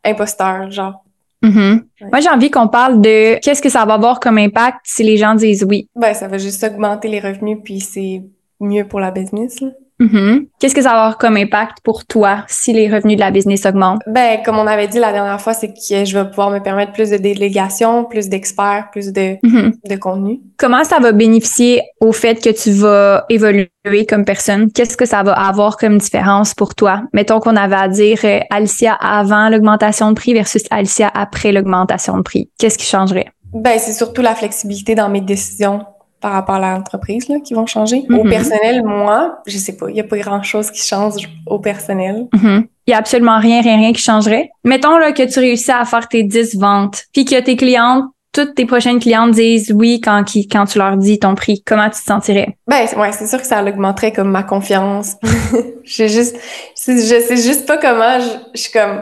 imposteurs, 0.05 0.71
genre. 0.71 1.03
Mm-hmm. 1.43 1.83
Moi, 2.11 2.21
j'ai 2.21 2.29
envie 2.29 2.51
qu'on 2.51 2.69
parle 2.69 3.01
de 3.01 3.39
qu'est-ce 3.41 3.63
que 3.63 3.69
ça 3.69 3.85
va 3.85 3.95
avoir 3.95 4.21
comme 4.21 4.39
impact 4.39 4.79
si 4.85 5.03
les 5.03 5.17
gens 5.17 5.35
disent 5.35 5.65
oui. 5.69 5.89
Ben, 5.95 6.15
ça 6.15 6.29
va 6.29 6.39
juste 6.39 6.63
augmenter 6.65 7.09
les 7.09 7.21
revenus, 7.21 7.59
puis 7.63 7.81
c'est 7.81 8.23
mieux 8.61 8.87
pour 8.87 9.01
la 9.01 9.11
business. 9.11 9.61
Là. 9.61 9.69
Mm-hmm. 10.01 10.49
Qu'est-ce 10.59 10.75
que 10.75 10.83
ça 10.83 10.91
va 10.91 10.97
avoir 10.97 11.19
comme 11.19 11.37
impact 11.37 11.79
pour 11.83 12.05
toi 12.05 12.45
si 12.49 12.73
les 12.73 12.93
revenus 12.93 13.17
de 13.17 13.21
la 13.21 13.31
business 13.31 13.65
augmentent? 13.67 14.03
Ben, 14.07 14.41
comme 14.45 14.59
on 14.59 14.67
avait 14.67 14.89
dit 14.89 14.99
la 14.99 15.13
dernière 15.13 15.41
fois, 15.41 15.55
c'est 15.55 15.69
que 15.69 16.05
je 16.05 16.19
vais 16.19 16.29
pouvoir 16.29 16.51
me 16.51 16.59
permettre 16.59 16.93
plus 16.93 17.11
de 17.11 17.17
délégation, 17.17 18.05
plus 18.05 18.29
d'experts, 18.29 18.89
plus 18.93 19.13
de, 19.13 19.37
mm-hmm. 19.43 19.89
de 19.89 19.97
contenu. 19.97 20.41
Comment 20.59 20.85
ça 20.85 20.99
va 20.99 21.13
bénéficier 21.13 21.83
au 22.01 22.13
fait 22.13 22.43
que 22.43 22.51
tu 22.51 22.73
vas 22.73 23.25
évoluer 23.29 23.71
comme 24.09 24.25
personne? 24.25 24.71
Qu'est-ce 24.71 24.97
que 24.97 25.07
ça 25.07 25.23
va 25.23 25.33
avoir 25.33 25.77
comme 25.77 25.99
différence 25.99 26.55
pour 26.55 26.75
toi? 26.75 27.03
Mettons 27.13 27.41
qu'on 27.41 27.57
avait 27.57 27.77
à 27.77 27.89
dire 27.89 28.19
euh, 28.25 28.41
Alicia 28.51 28.95
avant 28.95 29.49
l'augmentation 29.49 30.11
de 30.11 30.15
prix 30.15 30.35
versus 30.35 30.65
Alicia 30.71 31.11
après 31.15 31.53
l'augmentation 31.53 32.17
de 32.17 32.23
prix. 32.23 32.51
Qu'est-ce 32.59 32.79
qui 32.79 32.87
changerait? 32.87 33.27
Ben, 33.53 33.79
c'est 33.79 33.93
surtout 33.93 34.23
la 34.23 34.35
flexibilité 34.35 34.95
dans 34.95 35.09
mes 35.09 35.21
décisions 35.21 35.81
par 36.27 36.35
rapport 36.35 36.57
à 36.57 36.75
l'entreprise 36.75 37.29
qui 37.45 37.55
vont 37.55 37.67
changer. 37.67 38.03
Au 38.11 38.25
mm-hmm. 38.25 38.29
personnel, 38.29 38.83
moi, 38.85 39.39
je 39.47 39.57
sais 39.59 39.77
pas, 39.77 39.89
il 39.89 39.95
y 39.95 40.01
a 40.01 40.05
pas 40.05 40.19
grand-chose 40.19 40.73
qui 40.73 40.85
change 40.85 41.31
au 41.47 41.61
personnel. 41.61 42.27
Mm-hmm. 42.35 42.65
Il 42.89 42.91
y 42.91 42.95
a 42.95 42.99
absolument 42.99 43.39
rien, 43.39 43.63
rien, 43.63 43.77
rien 43.77 43.93
qui 43.93 44.03
changerait. 44.03 44.51
Mettons 44.65 44.99
là, 44.99 45.13
que 45.13 45.23
tu 45.23 45.39
réussis 45.39 45.71
à 45.71 45.85
faire 45.85 46.09
tes 46.09 46.25
10 46.25 46.57
ventes, 46.59 47.05
puis 47.13 47.25
que 47.25 47.41
tes 47.41 47.55
clientes 47.55 48.07
toutes 48.33 48.55
tes 48.55 48.67
prochaines 48.67 48.99
clientes 48.99 49.31
disent 49.31 49.73
oui 49.75 49.99
quand, 49.99 50.23
quand 50.51 50.67
tu 50.67 50.79
leur 50.79 50.97
dis 50.99 51.19
ton 51.19 51.35
prix, 51.35 51.63
comment 51.65 51.89
tu 51.89 52.01
te 52.01 52.05
sentirais? 52.05 52.59
Ben, 52.67 52.87
ouais, 52.99 53.13
c'est 53.13 53.29
sûr 53.29 53.41
que 53.41 53.47
ça 53.47 53.63
augmenterait 53.63 54.13
comme 54.13 54.31
ma 54.31 54.43
confiance. 54.43 55.15
je 55.85 56.07
juste, 56.07 56.37
je 56.77 56.93
sais 56.93 57.37
juste 57.37 57.67
pas 57.67 57.79
comment, 57.79 58.19
je, 58.53 58.61
suis 58.61 58.73
comme, 58.73 59.01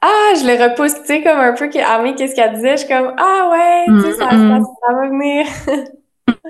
ah, 0.00 0.34
je 0.36 0.46
le 0.46 0.62
repousse, 0.62 0.94
tu 0.94 1.06
sais, 1.06 1.22
comme 1.22 1.40
un 1.40 1.54
peu, 1.54 1.68
ah, 1.84 1.98
mais 2.04 2.14
qu'est-ce 2.14 2.36
qu'elle 2.36 2.54
disait? 2.54 2.76
Je 2.76 2.84
suis 2.84 2.88
comme, 2.88 3.14
ah 3.18 3.50
ouais, 3.50 3.84
tu 3.86 4.02
sais, 4.02 4.12
ça, 4.12 4.30
ça, 4.30 4.94
va 4.94 5.08
venir. 5.08 5.46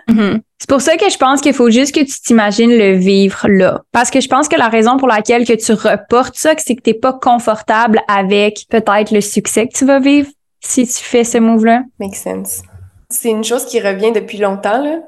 Mhm. 0.09 0.41
C'est 0.59 0.69
pour 0.69 0.81
ça 0.81 0.97
que 0.97 1.09
je 1.11 1.17
pense 1.17 1.41
qu'il 1.41 1.55
faut 1.55 1.71
juste 1.71 1.95
que 1.95 2.01
tu 2.01 2.21
t'imagines 2.21 2.71
le 2.71 2.93
vivre 2.95 3.47
là. 3.49 3.83
Parce 3.93 4.11
que 4.11 4.21
je 4.21 4.29
pense 4.29 4.49
que 4.49 4.57
la 4.57 4.69
raison 4.69 4.97
pour 4.97 5.09
laquelle 5.09 5.47
que 5.47 5.53
tu 5.53 5.73
reportes 5.73 6.35
ça, 6.35 6.55
c'est 6.57 6.75
que 6.75 6.83
tu 6.83 6.91
n'es 6.91 6.95
pas 6.95 7.13
confortable 7.13 8.01
avec 8.09 8.67
peut-être 8.71 9.13
le 9.13 9.21
succès 9.21 9.69
que 9.69 9.77
tu 9.77 9.85
vas 9.85 10.01
vivre 10.01 10.29
si 10.61 10.87
tu 10.87 11.03
fais 11.03 11.25
ce 11.25 11.39
move-là. 11.39 11.83
Make 12.01 12.17
sense. 12.17 12.63
C'est 13.09 13.31
une 13.31 13.45
chose 13.45 13.65
qui 13.65 13.81
revient 13.81 14.13
depuis 14.13 14.39
longtemps, 14.39 14.83
là. 14.83 14.99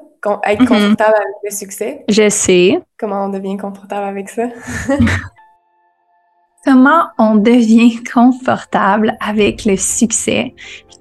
Être 0.45 0.61
mhm. 0.61 0.67
confortable 0.67 1.15
avec 1.15 1.35
le 1.43 1.51
succès. 1.51 2.05
Je 2.07 2.29
sais. 2.29 2.79
Comment 2.97 3.25
on 3.25 3.29
devient 3.29 3.57
confortable 3.57 4.05
avec 4.05 4.29
ça? 4.29 4.43
Comment 6.63 7.05
on 7.17 7.35
devient 7.35 8.03
confortable 8.03 9.17
avec 9.19 9.65
le 9.65 9.77
succès? 9.77 10.53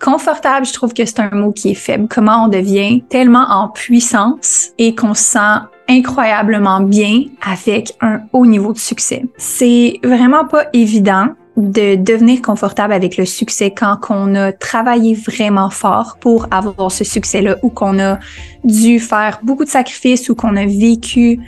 Confortable, 0.02 0.66
je 0.66 0.72
trouve 0.72 0.94
que 0.94 1.04
c'est 1.04 1.20
un 1.20 1.30
mot 1.30 1.52
qui 1.52 1.70
est 1.70 1.74
faible. 1.74 2.06
Comment 2.08 2.44
on 2.46 2.48
devient 2.48 3.02
tellement 3.08 3.46
en 3.50 3.68
puissance 3.68 4.70
et 4.78 4.94
qu'on 4.94 5.14
se 5.14 5.22
sent 5.22 5.60
incroyablement 5.90 6.80
bien 6.80 7.24
avec 7.42 7.92
un 8.00 8.22
haut 8.32 8.46
niveau 8.46 8.72
de 8.72 8.78
succès. 8.78 9.24
C'est 9.36 9.98
vraiment 10.04 10.44
pas 10.46 10.66
évident 10.72 11.28
de 11.56 11.96
devenir 11.96 12.40
confortable 12.40 12.92
avec 12.92 13.16
le 13.16 13.26
succès 13.26 13.72
quand 13.72 13.98
on 14.08 14.34
a 14.36 14.52
travaillé 14.52 15.14
vraiment 15.14 15.68
fort 15.68 16.16
pour 16.20 16.46
avoir 16.52 16.92
ce 16.92 17.04
succès-là 17.04 17.56
ou 17.62 17.70
qu'on 17.70 17.98
a 17.98 18.18
dû 18.64 19.00
faire 19.00 19.40
beaucoup 19.42 19.64
de 19.64 19.68
sacrifices 19.68 20.30
ou 20.30 20.34
qu'on 20.36 20.56
a 20.56 20.64
vécu 20.64 21.40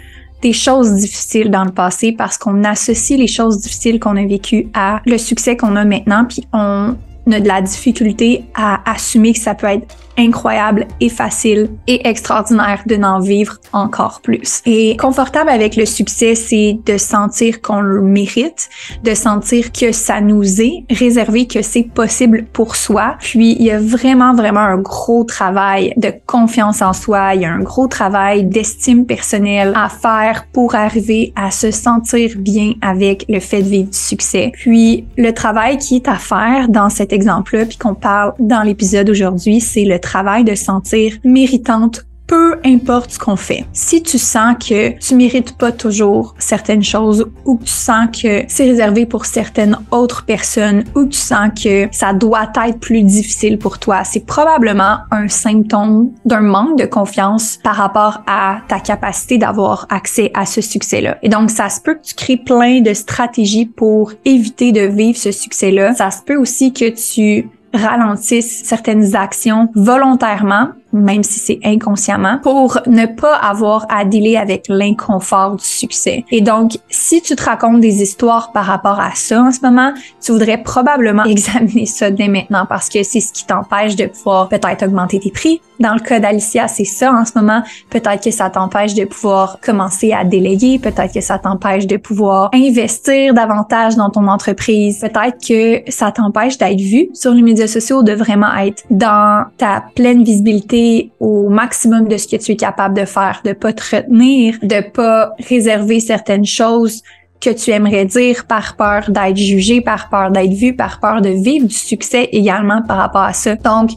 des 0.43 0.53
choses 0.53 0.93
difficiles 0.95 1.51
dans 1.51 1.65
le 1.65 1.71
passé 1.71 2.13
parce 2.13 2.37
qu'on 2.37 2.65
associe 2.65 3.19
les 3.19 3.29
choses 3.29 3.61
difficiles 3.61 4.01
qu'on 4.01 4.17
a 4.17 4.27
vécues 4.27 4.69
à 4.75 5.01
le 5.07 5.17
succès 5.19 5.57
qu'on 5.57 5.77
a 5.77 5.85
maintenant, 5.85 6.25
puis 6.25 6.45
on 6.53 6.97
de 7.27 7.47
la 7.47 7.63
difficulté 7.63 8.45
à 8.55 8.91
assumer 8.91 9.33
que 9.33 9.39
ça 9.39 9.55
peut 9.55 9.69
être 9.69 9.97
incroyable 10.19 10.87
et 11.01 11.09
facile 11.09 11.71
et 11.87 12.07
extraordinaire 12.09 12.83
de 12.87 12.97
n'en 12.97 13.21
vivre 13.21 13.59
encore 13.73 14.21
plus. 14.23 14.63
Et 14.67 14.97
confortable 14.97 15.51
avec 15.51 15.77
le 15.77 15.87
succès, 15.87 16.35
c'est 16.35 16.79
de 16.85 16.97
sentir 16.99 17.61
qu'on 17.61 17.81
le 17.81 18.03
mérite, 18.03 18.69
de 19.03 19.15
sentir 19.15 19.73
que 19.73 19.93
ça 19.93 20.21
nous 20.21 20.61
est 20.61 20.85
réservé, 20.91 21.47
que 21.47 21.63
c'est 21.63 21.85
possible 21.85 22.45
pour 22.53 22.77
soi. 22.77 23.17
Puis 23.21 23.57
il 23.59 23.65
y 23.65 23.71
a 23.71 23.79
vraiment, 23.79 24.35
vraiment 24.35 24.61
un 24.61 24.79
gros 24.79 25.25
travail 25.25 25.95
de 25.97 26.13
confiance 26.27 26.83
en 26.83 26.93
soi, 26.93 27.35
il 27.35 27.43
y 27.43 27.45
a 27.45 27.53
un 27.53 27.61
gros 27.61 27.89
travail 27.89 28.45
d'estime 28.45 29.07
personnelle 29.07 29.73
à 29.75 29.89
faire 29.89 30.47
pour 30.53 30.75
arriver 30.75 31.33
à 31.37 31.51
se 31.51 31.71
sentir 31.71 32.33
bien 32.37 32.75
avec 32.83 33.25
le 33.29 33.41
fait 33.41 33.63
de 33.63 33.69
vivre 33.69 33.91
du 33.91 33.99
succès. 33.99 34.53
Puis 34.55 35.07
le 35.17 35.33
travail 35.33 35.79
qui 35.79 35.97
est 35.97 36.09
à 36.09 36.17
faire 36.17 36.69
dans 36.69 36.91
cet 36.91 37.13
exemple-là, 37.13 37.67
puis 37.67 37.79
qu'on 37.79 37.95
parle 37.95 38.35
dans 38.39 38.63
l'épisode 38.63 39.09
aujourd'hui, 39.11 39.61
c'est 39.61 39.85
le 39.85 39.99
travail 40.03 40.45
de 40.45 40.55
sentir 40.55 41.17
méritante 41.25 42.05
peu 42.33 42.59
importe 42.65 43.11
ce 43.11 43.19
qu'on 43.19 43.37
fait. 43.37 43.67
Si 43.75 44.03
tu 44.03 44.17
sens 44.17 44.57
que 44.57 44.99
tu 44.99 45.15
mérites 45.15 45.59
pas 45.59 45.71
toujours 45.71 46.35
certaines 46.39 46.83
choses 46.83 47.27
ou 47.45 47.59
que 47.59 47.65
tu 47.65 47.71
sens 47.71 48.07
que 48.07 48.45
c'est 48.49 48.65
réservé 48.65 49.05
pour 49.05 49.27
certaines 49.27 49.77
autres 49.91 50.25
personnes 50.25 50.85
ou 50.97 51.05
que 51.05 51.11
tu 51.11 51.19
sens 51.19 51.51
que 51.63 51.89
ça 51.93 52.15
doit 52.15 52.51
être 52.67 52.81
plus 52.81 53.03
difficile 53.03 53.59
pour 53.59 53.79
toi, 53.79 54.03
c'est 54.05 54.25
probablement 54.25 55.01
un 55.11 55.29
symptôme 55.29 56.13
d'un 56.25 56.41
manque 56.41 56.79
de 56.79 56.87
confiance 56.87 57.59
par 57.63 57.77
rapport 57.77 58.23
à 58.27 58.63
ta 58.67 58.81
capacité 58.81 59.37
d'avoir 59.37 59.87
accès 59.91 60.31
à 60.33 60.47
ce 60.47 60.63
succès-là. 60.63 61.19
Et 61.23 61.29
donc, 61.29 61.51
ça 61.51 61.69
se 61.69 61.83
peut 61.83 61.97
que 61.97 62.03
tu 62.03 62.15
crées 62.15 62.39
plein 62.39 62.81
de 62.81 62.95
stratégies 62.95 63.67
pour 63.67 64.13
éviter 64.25 64.73
de 64.73 64.81
vivre 64.81 65.19
ce 65.19 65.33
succès-là. 65.33 65.95
Ça 65.97 66.11
se 66.11 66.23
peut 66.23 66.37
aussi 66.37 66.73
que 66.73 66.89
tu 66.89 67.51
ralentissent 67.75 68.65
certaines 68.65 69.15
actions 69.15 69.71
volontairement 69.75 70.69
même 70.93 71.23
si 71.23 71.39
c'est 71.39 71.61
inconsciemment, 71.65 72.39
pour 72.43 72.79
ne 72.87 73.07
pas 73.07 73.37
avoir 73.37 73.87
à 73.89 74.05
dealer 74.05 74.37
avec 74.37 74.65
l'inconfort 74.69 75.57
du 75.57 75.65
succès. 75.65 76.25
Et 76.31 76.41
donc, 76.41 76.79
si 76.91 77.23
tu 77.23 77.35
te 77.35 77.45
racontes 77.45 77.81
des 77.81 78.03
histoires 78.03 78.53
par 78.53 78.67
rapport 78.67 79.01
à 79.01 79.11
ça 79.15 79.43
en 79.43 79.53
ce 79.53 79.61
moment, 79.63 79.93
tu 80.21 80.33
voudrais 80.33 80.63
probablement 80.63 81.25
examiner 81.33 81.87
ça 81.87 82.11
dès 82.11 82.29
maintenant 82.29 82.67
parce 82.69 82.89
que 82.89 83.03
c'est 83.03 83.21
ce 83.21 83.33
qui 83.33 83.47
t'empêche 83.47 83.97
de 83.97 84.07
pouvoir 84.07 84.49
peut-être 84.49 84.85
augmenter 84.85 85.21
tes 85.21 85.31
prix. 85.31 85.61
Dans 85.81 85.95
le 85.95 86.01
cas 86.01 86.21
d'Alicia, 86.21 86.69
c'est 86.69 86.85
ça 86.85 87.13
en 87.13 87.25
ce 87.25 87.33
moment. 87.35 87.63
Peut-être 87.91 88.23
que 88.23 88.31
ça 88.31 88.51
t'empêche 88.51 88.95
de 88.95 89.05
pouvoir 89.05 89.59
commencer 89.61 90.13
à 90.13 90.23
déléguer. 90.25 90.79
Peut-être 90.79 91.13
que 91.13 91.21
ça 91.21 91.39
t'empêche 91.39 91.89
de 91.89 91.97
pouvoir 91.97 92.51
investir 92.55 93.35
davantage 93.35 93.97
dans 93.97 94.11
ton 94.11 94.29
entreprise. 94.29 95.01
Peut-être 95.01 95.39
que 95.45 95.91
ça 95.91 96.13
t'empêche 96.13 96.57
d'être 96.57 96.81
vu 96.81 97.09
sur 97.15 97.33
les 97.33 97.43
médias 97.43 97.67
sociaux, 97.67 98.05
de 98.05 98.13
vraiment 98.13 98.55
être 98.59 98.85
dans 98.91 99.45
ta 99.57 99.83
pleine 99.97 100.23
visibilité 100.23 100.82
au 101.21 101.49
maximum 101.49 102.09
de 102.09 102.17
ce 102.17 102.27
que 102.27 102.37
tu 102.37 102.53
es 102.53 102.57
capable 102.57 102.99
de 102.99 103.05
faire, 103.05 103.41
de 103.45 103.53
pas 103.53 103.73
te 103.73 103.97
retenir, 103.97 104.57
de 104.63 104.81
pas 104.91 105.35
réserver 105.49 106.01
certaines 106.01 106.47
choses 106.47 107.03
que 107.43 107.51
tu 107.51 107.73
aimerais 107.73 108.05
dire 108.05 108.47
par 108.47 108.77
peur 108.77 109.11
d'être 109.11 109.37
jugé, 109.37 109.81
par 109.81 110.09
peur 110.09 110.31
d'être 110.31 110.53
vu, 110.53 110.77
par 110.77 111.01
peur 111.01 111.21
de 111.21 111.31
vivre 111.31 111.67
du 111.67 111.75
succès 111.75 112.29
également 112.31 112.83
par 112.83 112.99
rapport 112.99 113.23
à 113.23 113.33
ça. 113.33 113.57
Donc, 113.57 113.91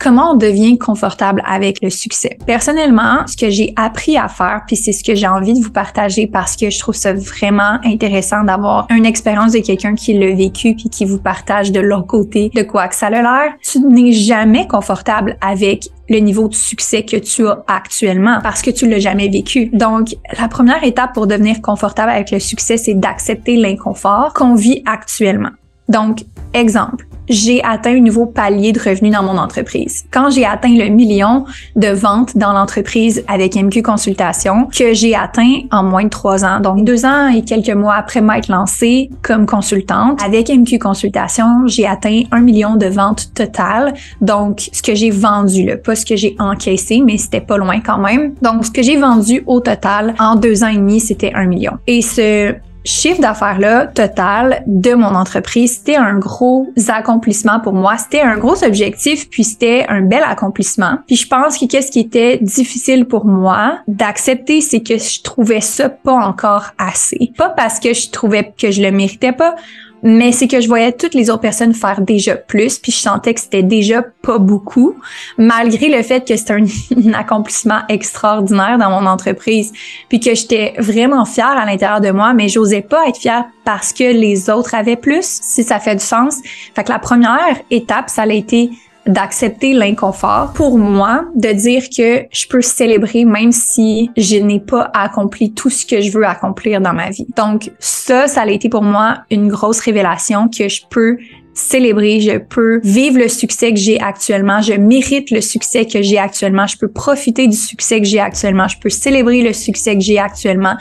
comment 0.00 0.32
on 0.32 0.34
devient 0.34 0.76
confortable 0.78 1.42
avec 1.46 1.80
le 1.80 1.90
succès? 1.90 2.36
Personnellement, 2.44 3.24
ce 3.26 3.36
que 3.36 3.50
j'ai 3.50 3.72
appris 3.76 4.16
à 4.16 4.26
faire, 4.26 4.62
puis 4.66 4.74
c'est 4.74 4.92
ce 4.92 5.04
que 5.04 5.14
j'ai 5.14 5.28
envie 5.28 5.54
de 5.54 5.64
vous 5.64 5.70
partager 5.70 6.26
parce 6.26 6.56
que 6.56 6.70
je 6.70 6.78
trouve 6.80 6.96
ça 6.96 7.12
vraiment 7.12 7.78
intéressant 7.84 8.42
d'avoir 8.42 8.88
une 8.90 9.06
expérience 9.06 9.52
de 9.52 9.60
quelqu'un 9.60 9.94
qui 9.94 10.14
l'a 10.14 10.34
vécu 10.34 10.74
puis 10.74 10.88
qui 10.90 11.04
vous 11.04 11.18
partage 11.18 11.70
de 11.70 11.80
leur 11.80 12.04
côté 12.04 12.50
de 12.52 12.62
quoi 12.62 12.88
que 12.88 12.96
ça 12.96 13.06
a 13.06 13.10
l'air. 13.10 13.52
Tu 13.62 13.78
n'es 13.78 14.12
jamais 14.12 14.66
confortable 14.66 15.36
avec 15.40 15.88
le 16.08 16.18
niveau 16.18 16.48
de 16.48 16.54
succès 16.54 17.04
que 17.04 17.16
tu 17.16 17.46
as 17.46 17.62
actuellement 17.66 18.38
parce 18.42 18.62
que 18.62 18.70
tu 18.70 18.88
l'as 18.88 18.98
jamais 18.98 19.28
vécu. 19.28 19.66
Donc, 19.72 20.16
la 20.38 20.48
première 20.48 20.82
étape 20.84 21.12
pour 21.12 21.26
devenir 21.26 21.60
confortable 21.60 22.10
avec 22.10 22.30
le 22.30 22.38
succès, 22.38 22.76
c'est 22.76 22.94
d'accepter 22.94 23.56
l'inconfort 23.56 24.32
qu'on 24.34 24.54
vit 24.54 24.82
actuellement. 24.86 25.50
Donc, 25.88 26.20
exemple, 26.54 27.06
j'ai 27.28 27.62
atteint 27.64 27.96
un 27.96 28.00
nouveau 28.00 28.26
palier 28.26 28.72
de 28.72 28.80
revenus 28.80 29.12
dans 29.12 29.22
mon 29.22 29.38
entreprise. 29.38 30.04
Quand 30.10 30.30
j'ai 30.30 30.44
atteint 30.44 30.74
le 30.76 30.88
million 30.88 31.44
de 31.76 31.88
ventes 31.88 32.36
dans 32.36 32.52
l'entreprise 32.52 33.24
avec 33.28 33.54
MQ 33.54 33.82
Consultation, 33.82 34.66
que 34.66 34.94
j'ai 34.94 35.14
atteint 35.14 35.60
en 35.70 35.82
moins 35.82 36.04
de 36.04 36.08
trois 36.08 36.44
ans, 36.44 36.60
donc 36.60 36.84
deux 36.84 37.04
ans 37.04 37.28
et 37.28 37.42
quelques 37.42 37.70
mois 37.70 37.94
après 37.94 38.20
m'être 38.20 38.48
lancée 38.48 39.10
comme 39.22 39.46
consultante, 39.46 40.22
avec 40.22 40.48
MQ 40.48 40.78
Consultation, 40.78 41.66
j'ai 41.66 41.86
atteint 41.86 42.22
un 42.30 42.40
million 42.40 42.76
de 42.76 42.86
ventes 42.86 43.32
totales. 43.34 43.94
Donc, 44.20 44.68
ce 44.72 44.82
que 44.82 44.94
j'ai 44.94 45.10
vendu, 45.10 45.64
là, 45.64 45.76
pas 45.76 45.94
ce 45.94 46.04
que 46.04 46.16
j'ai 46.16 46.36
encaissé, 46.38 47.00
mais 47.04 47.16
c'était 47.16 47.40
pas 47.40 47.56
loin 47.56 47.80
quand 47.80 47.98
même. 47.98 48.34
Donc, 48.42 48.66
ce 48.66 48.70
que 48.70 48.82
j'ai 48.82 48.96
vendu 48.96 49.42
au 49.46 49.60
total 49.60 50.14
en 50.18 50.34
deux 50.34 50.64
ans 50.64 50.68
et 50.68 50.76
demi, 50.76 51.00
c'était 51.00 51.32
un 51.34 51.46
million. 51.46 51.72
Et 51.86 52.02
ce 52.02 52.54
chiffre 52.88 53.20
d'affaires-là 53.20 53.86
total 53.86 54.62
de 54.66 54.94
mon 54.94 55.14
entreprise, 55.14 55.78
c'était 55.78 55.96
un 55.96 56.18
gros 56.18 56.68
accomplissement 56.88 57.60
pour 57.60 57.74
moi. 57.74 57.96
C'était 57.98 58.22
un 58.22 58.36
gros 58.36 58.64
objectif, 58.64 59.28
puis 59.28 59.44
c'était 59.44 59.84
un 59.88 60.00
bel 60.00 60.22
accomplissement. 60.22 60.98
Puis 61.06 61.16
je 61.16 61.28
pense 61.28 61.58
que 61.58 61.66
qu'est-ce 61.66 61.90
qui 61.90 62.00
était 62.00 62.38
difficile 62.38 63.04
pour 63.04 63.26
moi 63.26 63.78
d'accepter, 63.86 64.60
c'est 64.60 64.80
que 64.80 64.98
je 64.98 65.22
trouvais 65.22 65.60
ça 65.60 65.88
pas 65.88 66.14
encore 66.14 66.70
assez. 66.78 67.32
Pas 67.36 67.50
parce 67.50 67.78
que 67.78 67.92
je 67.92 68.10
trouvais 68.10 68.52
que 68.56 68.70
je 68.70 68.82
le 68.82 68.90
méritais 68.90 69.32
pas, 69.32 69.54
mais 70.02 70.32
c'est 70.32 70.48
que 70.48 70.60
je 70.60 70.68
voyais 70.68 70.92
toutes 70.92 71.14
les 71.14 71.30
autres 71.30 71.40
personnes 71.40 71.74
faire 71.74 72.00
déjà 72.00 72.36
plus, 72.36 72.78
puis 72.78 72.92
je 72.92 72.98
sentais 72.98 73.34
que 73.34 73.40
c'était 73.40 73.62
déjà 73.62 74.02
pas 74.02 74.38
beaucoup, 74.38 74.94
malgré 75.36 75.88
le 75.88 76.02
fait 76.02 76.26
que 76.26 76.36
c'était 76.36 76.54
un, 76.54 77.12
accomplissement 77.14 77.80
extraordinaire 77.88 78.78
dans 78.78 78.90
mon 78.90 79.06
entreprise, 79.06 79.72
puis 80.08 80.20
que 80.20 80.34
j'étais 80.34 80.74
vraiment 80.78 81.24
fière 81.24 81.56
à 81.56 81.64
l'intérieur 81.64 82.00
de 82.00 82.10
moi, 82.10 82.34
mais 82.34 82.48
j'osais 82.48 82.82
pas 82.82 83.08
être 83.08 83.18
fière 83.18 83.46
parce 83.64 83.92
que 83.92 84.04
les 84.04 84.50
autres 84.50 84.74
avaient 84.74 84.96
plus, 84.96 85.40
si 85.42 85.64
ça 85.64 85.78
fait 85.78 85.96
du 85.96 86.04
sens. 86.04 86.36
Fait 86.74 86.84
que 86.84 86.90
la 86.90 86.98
première 86.98 87.58
étape, 87.70 88.08
ça 88.08 88.22
a 88.22 88.26
été 88.26 88.70
d'accepter 89.08 89.72
l'inconfort 89.72 90.52
pour 90.52 90.78
moi, 90.78 91.24
de 91.34 91.50
dire 91.52 91.84
que 91.88 92.26
je 92.30 92.46
peux 92.46 92.62
célébrer 92.62 93.24
même 93.24 93.52
si 93.52 94.10
je 94.16 94.36
n'ai 94.36 94.60
pas 94.60 94.90
accompli 94.94 95.52
tout 95.52 95.70
ce 95.70 95.84
que 95.84 96.00
je 96.00 96.12
veux 96.12 96.26
accomplir 96.26 96.80
dans 96.80 96.92
ma 96.92 97.10
vie. 97.10 97.26
Donc 97.36 97.70
ça, 97.78 98.28
ça 98.28 98.42
a 98.42 98.46
été 98.46 98.68
pour 98.68 98.82
moi 98.82 99.18
une 99.30 99.48
grosse 99.48 99.80
révélation 99.80 100.48
que 100.48 100.68
je 100.68 100.82
peux 100.88 101.16
célébrer, 101.54 102.20
je 102.20 102.38
peux 102.38 102.80
vivre 102.84 103.18
le 103.18 103.28
succès 103.28 103.72
que 103.72 103.78
j'ai 103.78 104.00
actuellement, 104.00 104.62
je 104.62 104.74
mérite 104.74 105.30
le 105.30 105.40
succès 105.40 105.86
que 105.86 106.02
j'ai 106.02 106.18
actuellement, 106.18 106.66
je 106.66 106.76
peux 106.76 106.88
profiter 106.88 107.48
du 107.48 107.56
succès 107.56 108.00
que 108.00 108.06
j'ai 108.06 108.20
actuellement, 108.20 108.68
je 108.68 108.78
peux 108.78 108.90
célébrer 108.90 109.42
le 109.42 109.52
succès 109.52 109.94
que 109.94 110.00
j'ai 110.00 110.18
actuellement 110.18 110.76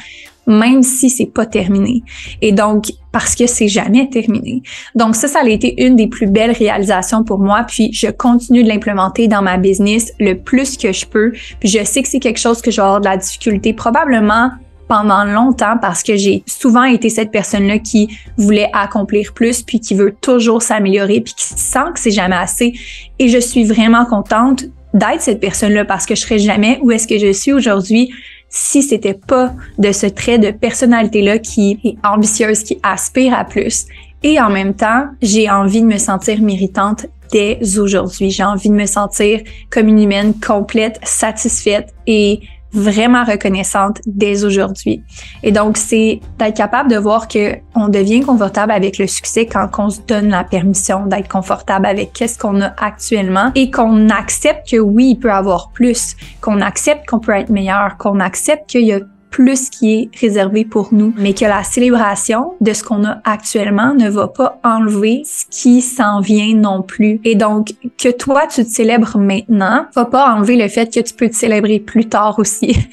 même 0.48 0.82
si 0.82 1.10
c'est 1.10 1.26
pas 1.26 1.46
terminé. 1.46 2.04
Et 2.42 2.54
donc, 2.54 2.86
parce 3.12 3.36
que 3.36 3.48
c'est 3.48 3.68
jamais 3.68 4.10
terminé. 4.10 4.64
Donc 4.96 5.16
ça, 5.16 5.28
ça 5.28 5.40
a 5.44 5.48
été 5.48 5.84
une 5.86 5.96
des 5.96 6.08
plus 6.08 6.28
belles 6.28 6.52
réalisations 6.52 7.24
pour 7.24 7.40
moi. 7.40 7.66
Puis 7.68 7.92
je 7.94 8.08
continue 8.08 8.64
de 8.64 8.70
l'implémenter 8.70 9.28
dans 9.28 9.42
ma 9.42 9.58
business 9.58 10.14
le 10.20 10.36
plus 10.36 10.78
que 10.78 10.94
je 10.94 11.06
peux. 11.06 11.32
Puis 11.60 11.70
je 11.70 11.84
sais 11.84 12.02
que 12.02 12.08
c'est 12.08 12.20
quelque 12.20 12.40
chose 12.40 12.62
que 12.62 12.72
je 12.72 12.78
vais 12.78 12.84
avoir 12.84 13.02
de 13.02 13.06
la 13.06 13.18
difficulté 13.18 13.74
probablement 13.74 14.52
pendant 14.88 15.26
longtemps 15.26 15.78
parce 15.82 16.02
que 16.02 16.16
j'ai 16.16 16.44
souvent 16.46 16.84
été 16.84 17.10
cette 17.10 17.32
personne-là 17.32 17.80
qui 17.80 18.08
voulait 18.38 18.70
accomplir 18.72 19.34
plus 19.34 19.62
puis 19.62 19.82
qui 19.82 19.96
veut 19.96 20.16
toujours 20.22 20.62
s'améliorer 20.62 21.20
puis 21.22 21.34
qui 21.36 21.44
sent 21.44 21.92
que 21.94 22.00
c'est 22.00 22.12
jamais 22.12 22.38
assez. 22.38 22.74
Et 23.20 23.28
je 23.28 23.38
suis 23.38 23.66
vraiment 23.66 24.06
contente 24.06 24.64
d'être 24.94 25.22
cette 25.22 25.40
personne-là 25.40 25.86
parce 25.86 26.06
que 26.06 26.16
je 26.16 26.22
serais 26.22 26.40
jamais 26.40 26.80
où 26.82 26.92
est-ce 26.92 27.08
que 27.08 27.20
je 27.20 27.32
suis 27.34 27.52
aujourd'hui 27.52 28.10
si 28.50 28.82
c'était 28.82 29.14
pas 29.14 29.54
de 29.78 29.92
ce 29.92 30.08
trait 30.08 30.40
de 30.40 30.52
personnalité-là 30.52 31.40
qui 31.40 31.80
est 31.84 31.96
ambitieuse, 32.06 32.64
qui 32.64 32.80
aspire 32.84 33.34
à 33.34 33.44
plus. 33.44 33.86
Et 34.24 34.40
en 34.40 34.50
même 34.50 34.74
temps, 34.74 35.06
j'ai 35.22 35.50
envie 35.50 35.82
de 35.82 35.88
me 35.88 35.98
sentir 35.98 36.42
méritante 36.42 37.06
dès 37.32 37.60
aujourd'hui. 37.78 38.32
J'ai 38.32 38.44
envie 38.44 38.70
de 38.70 38.76
me 38.76 38.86
sentir 38.86 39.42
comme 39.70 39.88
une 39.88 40.02
humaine 40.02 40.34
complète, 40.40 41.00
satisfaite 41.04 41.94
et 42.08 42.42
vraiment 42.74 43.24
reconnaissante 43.24 44.00
dès 44.06 44.44
aujourd'hui. 44.44 45.04
Et 45.44 45.52
donc, 45.52 45.78
c'est 45.78 46.20
d'être 46.38 46.56
capable 46.56 46.90
de 46.92 46.98
voir 46.98 47.28
que 47.28 47.56
on 47.76 47.88
devient 47.88 48.22
confortable 48.22 48.72
avec 48.72 48.98
le 48.98 49.08
succès 49.08 49.46
quand 49.46 49.70
on 49.78 49.90
se 49.90 50.02
donne 50.02 50.30
la 50.30 50.44
permission 50.44 51.06
d'être 51.06 51.28
confortable 51.28 51.86
avec 51.86 52.14
qu'est-ce 52.14 52.38
qu'on 52.38 52.62
a 52.62 52.74
actuellement 52.78 53.52
et 53.56 53.72
qu'on 53.72 54.10
accepte 54.10 54.70
que 54.72 54.78
oui, 54.78 55.12
il 55.12 55.16
peut 55.16 55.32
avoir 55.32 55.72
plus, 55.72 56.16
qu'on 56.42 56.62
accepte 56.62 57.08
qu'on 57.08 57.20
peut 57.20 57.34
être 57.34 57.50
meilleur, 57.50 57.98
qu'on 57.98 58.20
accepte 58.20 58.70
qu'il 58.70 58.86
y 58.86 58.94
a 58.94 59.00
plus 59.30 59.70
qui 59.70 59.94
est 59.94 60.10
réservé 60.20 60.66
pour 60.66 60.94
nous, 60.94 61.14
mais 61.18 61.34
que 61.34 61.46
la 61.46 61.64
célébration 61.64 62.54
de 62.62 62.74
ce 62.74 62.84
qu'on 62.84 63.04
a 63.06 63.20
actuellement 63.24 63.94
ne 63.94 64.10
va 64.10 64.28
pas 64.28 64.60
enlever 64.64 65.24
ce 65.26 65.46
qui 65.50 65.82
s'en 65.82 66.22
vient 66.22 66.56
non 66.56 66.82
plus. 66.82 67.20
Et 67.24 67.36
donc, 67.36 67.70
que 67.98 68.10
toi, 68.10 68.44
tu 68.48 68.64
te 68.64 68.70
célèbres 68.70 69.18
maintenant, 69.18 69.86
va 69.96 70.06
pas 70.06 70.34
enlever 70.34 70.56
le 70.56 70.68
fait 70.68 70.94
que 70.94 71.00
tu 71.00 71.14
peux 71.14 71.30
te 71.30 71.36
célébrer 71.36 71.80
plus 71.80 72.08
tard 72.08 72.40
aussi. 72.40 72.78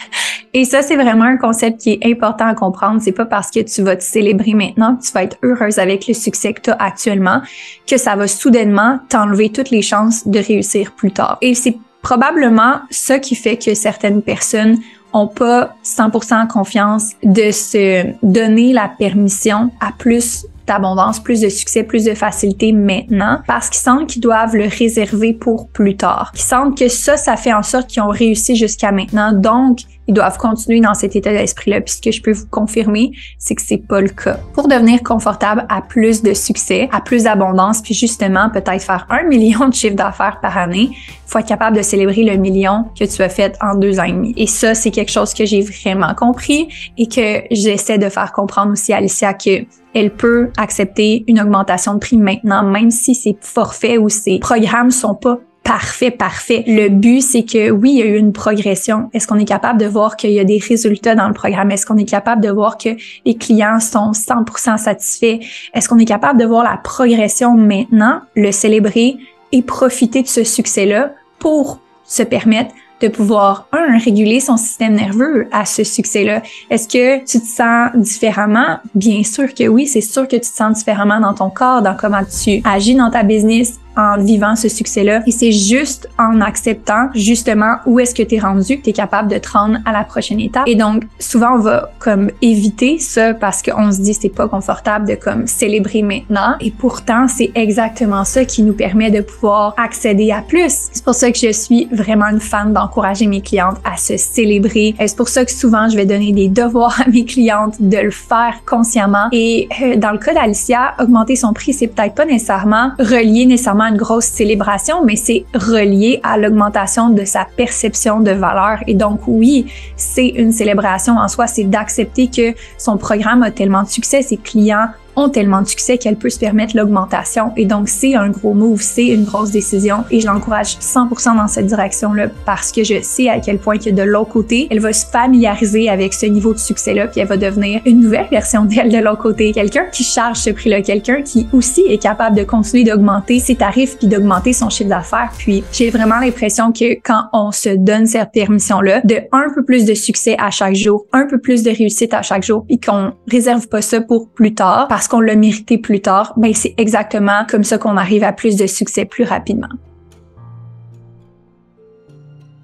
Et 0.57 0.64
ça, 0.64 0.83
c'est 0.83 0.94
vraiment 0.94 1.25
un 1.25 1.37
concept 1.37 1.81
qui 1.81 1.90
est 1.90 2.07
important 2.07 2.47
à 2.47 2.55
comprendre. 2.55 3.01
C'est 3.03 3.12
pas 3.12 3.27
parce 3.27 3.51
que 3.51 3.59
tu 3.61 3.83
vas 3.83 3.97
te 3.97 4.05
célébrer 4.05 4.55
maintenant 4.55 4.94
que 4.94 5.05
tu 5.05 5.12
vas 5.12 5.25
être 5.25 5.37
heureuse 5.42 5.81
avec 5.81 6.07
le 6.07 6.14
succès 6.14 6.53
que 6.53 6.61
tu 6.61 6.70
as 6.70 6.77
actuellement 6.77 7.42
que 7.88 7.97
ça 7.97 8.14
va 8.14 8.29
soudainement 8.29 9.01
t'enlever 9.09 9.51
toutes 9.51 9.70
les 9.70 9.83
chances 9.83 10.29
de 10.29 10.38
réussir 10.38 10.92
plus 10.92 11.11
tard. 11.11 11.38
Et 11.40 11.55
c'est 11.55 11.77
probablement 12.03 12.83
ça 12.90 13.18
qui 13.18 13.35
fait 13.35 13.57
que 13.57 13.75
certaines 13.75 14.23
personnes 14.23 14.79
ont 15.14 15.29
pas 15.29 15.74
100% 15.85 16.48
confiance 16.48 17.12
de 17.22 17.50
se 17.50 18.05
donner 18.22 18.72
la 18.72 18.88
permission 18.88 19.70
à 19.81 19.92
plus 19.96 20.46
d'abondance, 20.66 21.20
plus 21.20 21.40
de 21.40 21.48
succès, 21.48 21.83
plus 21.83 22.05
de 22.05 22.14
facilité 22.14 22.72
maintenant 22.72 23.40
parce 23.46 23.68
qu'ils 23.68 23.83
sentent 23.83 24.09
qu'ils 24.09 24.22
doivent 24.22 24.57
le 24.57 24.66
réserver 24.66 25.33
pour 25.33 25.68
plus 25.68 25.96
tard. 25.96 26.33
Ils 26.35 26.40
sentent 26.40 26.77
que 26.79 26.88
ça, 26.88 27.16
ça 27.16 27.37
fait 27.37 27.53
en 27.53 27.62
sorte 27.62 27.88
qu'ils 27.88 28.03
ont 28.03 28.09
réussi 28.09 28.57
jusqu'à 28.57 28.92
maintenant. 28.92 29.33
Donc, 29.33 29.81
ils 30.07 30.14
doivent 30.14 30.38
continuer 30.38 30.81
dans 30.81 30.95
cet 30.95 31.17
état 31.17 31.33
d'esprit-là. 31.33 31.81
Puis 31.81 31.95
ce 31.95 32.01
que 32.01 32.12
je 32.12 32.23
peux 32.23 32.33
vous 32.33 32.47
confirmer, 32.47 33.12
c'est 33.38 33.55
que 33.55 33.62
c'est 33.62 33.79
pas 33.79 34.01
le 34.01 34.09
cas. 34.09 34.38
Pour 34.55 34.69
devenir 34.69 35.03
confortable 35.03 35.67
à 35.69 35.83
plus 35.83 36.23
de 36.23 36.35
succès, 36.35 36.88
à 36.93 37.01
plus 37.01 37.25
d'abondance, 37.25 37.81
puis 37.83 37.95
justement 37.95 38.51
peut-être 38.51 38.83
faire 38.83 39.07
un 39.11 39.25
million 39.25 39.69
de 39.69 39.75
chiffre 39.75 39.97
d'affaires 39.97 40.38
par 40.40 40.59
année, 40.59 40.90
faut 41.27 41.38
être 41.38 41.49
capable 41.49 41.77
de 41.77 41.83
célébrer 41.83 42.25
le 42.25 42.37
million 42.37 42.85
que 42.99 43.05
tu 43.05 43.23
as 43.23 43.29
fait 43.29 43.57
en 43.61 43.75
deux 43.75 43.99
ans 43.99 44.05
et 44.05 44.12
demi. 44.12 44.35
Et 44.37 44.47
ça, 44.47 44.75
c'est 44.75 44.90
quelque 44.90 45.11
chose 45.11 45.35
que 45.35 45.45
j'ai 45.45 45.62
vraiment 45.62 46.14
compris 46.14 46.69
et 46.97 47.07
que 47.07 47.43
j'essaie 47.51 47.99
de 47.99 48.09
faire 48.09 48.33
comprendre 48.33 48.73
aussi 48.73 48.93
à 48.93 48.99
Alicia 48.99 49.35
que 49.35 49.64
elle 49.95 50.11
peut 50.11 50.51
accepter 50.57 51.25
une 51.29 51.40
augmentation 51.40 51.95
de 51.95 52.01
prix 52.01 52.19
maintenant, 52.19 52.64
même 52.64 52.90
si 52.90 53.14
ses 53.14 53.37
forfaits 53.40 53.99
ou 53.99 54.09
ses 54.09 54.40
programmes 54.40 54.90
sont 54.90 55.14
pas 55.14 55.38
parfait, 55.64 56.11
parfait. 56.11 56.62
Le 56.66 56.88
but, 56.88 57.22
c'est 57.22 57.42
que 57.42 57.70
oui, 57.70 57.92
il 57.92 57.98
y 57.98 58.03
a 58.03 58.07
eu 58.07 58.16
une 58.16 58.33
progression. 58.33 59.11
Est-ce 59.12 59.27
qu'on 59.27 59.38
est 59.38 59.46
capable 59.46 59.81
de 59.81 59.87
voir 59.87 60.16
qu'il 60.16 60.31
y 60.31 60.38
a 60.38 60.44
des 60.44 60.59
résultats 60.59 61.14
dans 61.14 61.27
le 61.27 61.35
programme? 61.35 61.70
Est-ce 61.70 61.87
qu'on 61.87 61.96
est 61.96 62.09
capable 62.09 62.42
de 62.42 62.50
voir 62.50 62.79
que 62.79 62.90
les 63.24 63.35
clients 63.35 63.81
sont 63.81 64.12
100% 64.12 64.79
satisfaits? 64.79 65.40
Est-ce 65.72 65.88
qu'on 65.88 65.98
est 65.98 66.05
capable 66.05 66.38
de 66.38 66.44
voir 66.44 66.62
la 66.62 66.77
progression 66.77 67.57
maintenant, 67.57 68.20
le 68.37 68.53
célébrer 68.53 69.16
et 69.53 69.62
profiter 69.62 70.22
de 70.22 70.29
ce 70.29 70.44
succès-là 70.44 71.12
pour 71.38 71.81
se 72.05 72.22
permettre 72.22 72.74
de 73.00 73.09
pouvoir, 73.09 73.66
un, 73.72 73.98
réguler 73.98 74.40
son 74.40 74.57
système 74.57 74.94
nerveux 74.94 75.48
à 75.50 75.64
ce 75.64 75.83
succès-là? 75.83 76.42
Est-ce 76.68 76.87
que 76.87 77.24
tu 77.24 77.40
te 77.40 77.46
sens 77.46 77.90
différemment? 77.94 78.79
Bien 78.94 79.24
sûr 79.24 79.53
que 79.55 79.66
oui, 79.66 79.87
c'est 79.87 80.03
sûr 80.03 80.29
que 80.29 80.37
tu 80.37 80.42
te 80.42 80.46
sens 80.46 80.79
différemment 80.79 81.20
dans 81.20 81.35
ton 81.35 81.50
corps, 81.50 81.81
dans 81.81 81.96
comment 81.96 82.22
tu 82.24 82.61
agis 82.64 82.94
dans 82.94 83.11
ta 83.11 83.22
business, 83.22 83.81
en 83.96 84.18
vivant 84.18 84.57
ce 84.57 84.68
succès-là. 84.68 85.22
Et 85.26 85.30
c'est 85.30 85.52
juste 85.52 86.09
en 86.18 86.40
acceptant 86.40 87.09
justement 87.14 87.76
où 87.87 87.98
est-ce 88.00 88.14
que 88.14 88.22
tu 88.22 88.37
es 88.37 88.38
rendu 88.38 88.78
que 88.78 88.83
tu 88.83 88.90
es 88.90 88.92
capable 88.92 89.30
de 89.30 89.38
te 89.38 89.50
rendre 89.50 89.78
à 89.85 89.92
la 89.92 90.04
prochaine 90.04 90.40
étape. 90.40 90.64
Et 90.66 90.74
donc, 90.74 91.04
souvent, 91.18 91.54
on 91.54 91.61
va 91.61 91.90
comme 91.98 92.30
éviter 92.42 92.98
ça 92.98 93.35
parce 93.35 93.62
qu'on 93.62 93.92
se 93.92 94.00
dit 94.00 94.14
c'est 94.14 94.28
pas 94.28 94.48
confortable 94.48 95.09
de 95.09 95.14
comme 95.14 95.46
célébrer 95.46 96.02
maintenant. 96.02 96.54
Et 96.61 96.70
pourtant, 96.70 97.26
c'est 97.28 97.50
exactement 97.54 98.24
ça 98.24 98.44
qui 98.44 98.62
nous 98.62 98.72
permet 98.72 99.11
de 99.11 99.20
pouvoir 99.20 99.74
accéder 99.76 100.30
à 100.33 100.42
plus. 100.42 100.88
C'est 100.92 101.04
pour 101.04 101.14
ça 101.14 101.30
que 101.30 101.38
je 101.38 101.52
suis 101.52 101.88
vraiment 101.92 102.26
une 102.26 102.40
fan 102.40 102.72
d'encourager 102.72 103.26
mes 103.26 103.40
clientes 103.40 103.76
à 103.85 103.96
se 103.96 104.16
célébrer. 104.16 104.94
C'est 104.98 105.16
pour 105.16 105.28
ça 105.28 105.44
que 105.44 105.52
souvent, 105.52 105.88
je 105.88 105.96
vais 105.96 106.07
donner 106.07 106.33
des 106.33 106.48
devoirs 106.48 107.00
à 107.04 107.09
mes 107.09 107.24
clientes 107.24 107.76
de 107.80 107.98
le 107.98 108.11
faire 108.11 108.54
consciemment. 108.66 109.28
Et 109.33 109.68
euh, 109.83 109.96
dans 109.96 110.12
le 110.12 110.18
cas 110.18 110.35
d'Alicia, 110.35 110.94
augmenter 111.00 111.37
son 111.37 111.52
prix, 111.52 111.72
c'est 111.72 111.88
peut-être 111.88 112.14
pas 112.14 112.24
nécessairement 112.24 112.92
relié 112.98 113.46
nécessairement 113.46 113.84
une 113.85 113.97
grosse 113.97 114.27
célébration, 114.27 115.05
mais 115.05 115.16
c'est 115.16 115.44
relié 115.55 116.20
à 116.23 116.37
l'augmentation 116.37 117.11
de 117.11 117.25
sa 117.25 117.47
perception 117.57 118.20
de 118.20 118.31
valeur. 118.31 118.79
Et 118.87 118.94
donc, 118.94 119.20
oui, 119.27 119.66
c'est 119.97 120.29
une 120.29 120.53
célébration 120.53 121.16
en 121.16 121.29
soi, 121.29 121.47
c'est 121.47 121.64
d'accepter 121.64 122.29
que 122.29 122.55
son 122.79 122.97
programme 122.97 123.42
a 123.42 123.51
tellement 123.51 123.83
de 123.83 123.88
succès, 123.88 124.23
ses 124.23 124.37
clients 124.37 124.88
ont 125.16 125.29
tellement 125.29 125.62
de 125.62 125.68
succès 125.68 125.98
qu'elle 125.98 126.16
peut 126.16 126.31
se 126.31 126.38
permettre 126.38 126.77
l'augmentation. 126.77 127.53
Et 127.57 127.66
donc, 127.66 127.88
c'est 127.88 128.14
un 128.14 128.31
gros 128.31 128.55
move, 128.55 128.81
c'est 128.81 129.07
une 129.07 129.24
grosse 129.24 129.50
décision. 129.50 130.05
Et 130.11 130.20
je 130.20 130.27
l'encourage 130.27 130.77
100% 130.79 131.37
dans 131.37 131.48
cette 131.48 131.66
direction-là 131.66 132.29
parce 132.44 132.72
que 132.72 132.85
je 132.85 133.00
sais 133.03 133.29
à 133.29 133.40
quel 133.40 133.59
point 133.59 133.79
que 133.79 133.90
de 133.90 134.03
l'autre 134.03 134.31
côté, 134.31 134.68
elle 134.70 134.81
va 134.81 134.92
se 134.92 135.07
familiariser 135.07 135.88
avec 135.88 136.14
ce 136.14 136.27
niveau 136.27 136.53
de 136.53 136.59
succès-là, 136.59 137.09
puis 137.09 137.20
elle 137.20 137.29
va 137.29 137.37
devenir 137.37 137.81
une 137.87 138.00
nouvelle 138.00 138.29
version 138.31 138.64
d'elle 138.64 138.90
de 138.90 138.98
l'autre 138.98 139.22
côté. 139.22 139.53
Quelqu'un 139.53 139.87
qui 139.92 140.05
charge 140.05 140.38
ce 140.38 140.50
prix-là, 140.50 140.83
quelqu'un 140.83 141.22
qui 141.22 141.46
aussi 141.53 141.83
est 141.88 141.98
capable 141.98 142.37
de 142.37 142.44
continuer 142.44 142.85
d'augmenter 142.85 143.40
ses 143.40 143.57
tarifs 143.57 143.96
puis 143.98 144.09
d'augmenter 144.09 144.53
son 144.53 144.70
chiffre 144.70 144.90
d'affaires. 144.90 145.31
Puis, 145.38 145.64
j'ai 145.72 145.90
vraiment 145.90 146.18
l'impression 146.20 146.72
que 146.72 146.94
quand 147.03 147.24
on 147.33 147.53
se 147.53 147.70
donne 147.70 148.07
cette 148.07 148.33
permission-là, 148.33 149.00
de 149.05 149.16
un 149.33 149.46
peu 149.55 149.64
plus 149.64 149.85
de 149.85 149.94
succès 149.94 150.37
à 150.38 150.50
chaque 150.50 150.74
jour, 150.74 151.07
un 151.12 151.27
peu 151.27 151.38
plus 151.38 151.62
de 151.62 151.70
réussite 151.70 152.14
à 152.14 152.22
chaque 152.22 152.42
jour, 152.42 152.64
et 152.68 152.79
qu'on 152.79 153.12
réserve 153.31 153.68
pas 153.68 153.83
ça 153.83 154.00
pour 154.00 154.29
plus 154.31 154.55
tard, 154.55 154.87
parce 154.88 155.04
qu'on 155.09 155.21
l'a 155.21 155.35
mérité 155.35 155.79
plus 155.79 156.01
tard, 156.01 156.35
ben 156.37 156.53
c'est 156.55 156.75
exactement 156.79 157.45
comme 157.49 157.64
ça 157.64 157.79
qu'on 157.79 157.97
arrive 157.97 158.25
à 158.25 158.33
plus 158.33 158.57
de 158.57 158.67
succès 158.67 159.05
plus 159.05 159.25
rapidement. 159.25 159.69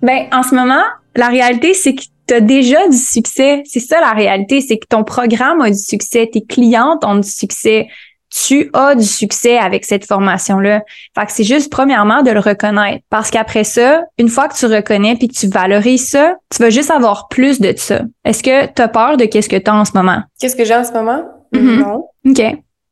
Ben 0.02 0.26
en 0.32 0.42
ce 0.42 0.54
moment, 0.54 0.82
la 1.16 1.28
réalité 1.28 1.74
c'est 1.74 1.94
que 1.94 2.02
tu 2.30 2.34
as 2.34 2.40
déjà 2.40 2.86
du 2.88 2.96
succès. 2.96 3.62
C'est 3.66 3.80
ça 3.80 4.00
la 4.00 4.12
réalité, 4.12 4.60
c'est 4.60 4.78
que 4.78 4.86
ton 4.88 5.02
programme 5.02 5.60
a 5.60 5.70
du 5.70 5.76
succès, 5.76 6.30
tes 6.32 6.42
clientes 6.42 7.04
ont 7.04 7.16
du 7.16 7.28
succès. 7.28 7.88
Tu 8.30 8.70
as 8.72 8.94
du 8.94 9.04
succès 9.04 9.58
avec 9.58 9.84
cette 9.84 10.06
formation-là. 10.06 10.82
Fait 11.18 11.26
que 11.26 11.32
c'est 11.32 11.42
juste 11.42 11.72
premièrement 11.72 12.22
de 12.22 12.30
le 12.30 12.38
reconnaître. 12.38 13.02
Parce 13.10 13.32
qu'après 13.32 13.64
ça, 13.64 14.02
une 14.18 14.28
fois 14.28 14.46
que 14.46 14.54
tu 14.54 14.66
reconnais 14.66 15.16
puis 15.16 15.26
que 15.26 15.34
tu 15.34 15.48
valorises 15.48 16.08
ça, 16.08 16.36
tu 16.54 16.62
vas 16.62 16.70
juste 16.70 16.92
avoir 16.92 17.26
plus 17.26 17.60
de 17.60 17.74
ça. 17.76 18.02
Est-ce 18.24 18.44
que 18.44 18.66
tu 18.72 18.80
as 18.80 18.86
peur 18.88 19.16
de 19.16 19.24
qu'est-ce 19.24 19.48
que 19.48 19.56
tu 19.56 19.68
as 19.68 19.74
en 19.74 19.84
ce 19.84 19.92
moment? 19.94 20.22
Qu'est-ce 20.38 20.54
que 20.54 20.64
j'ai 20.64 20.76
en 20.76 20.84
ce 20.84 20.92
moment? 20.92 21.24
Mhm. 21.52 21.80
Non. 21.80 22.08
OK. 22.26 22.42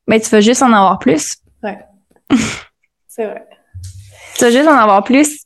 Mais 0.07 0.21
tu 0.21 0.29
vas 0.31 0.41
juste 0.41 0.63
en 0.63 0.73
avoir 0.73 0.99
plus. 0.99 1.37
Ouais. 1.63 1.79
c'est 3.09 3.25
vrai. 3.27 3.47
Tu 4.37 4.45
vas 4.45 4.51
juste 4.51 4.69
en 4.69 4.77
avoir 4.77 5.05
plus. 5.05 5.43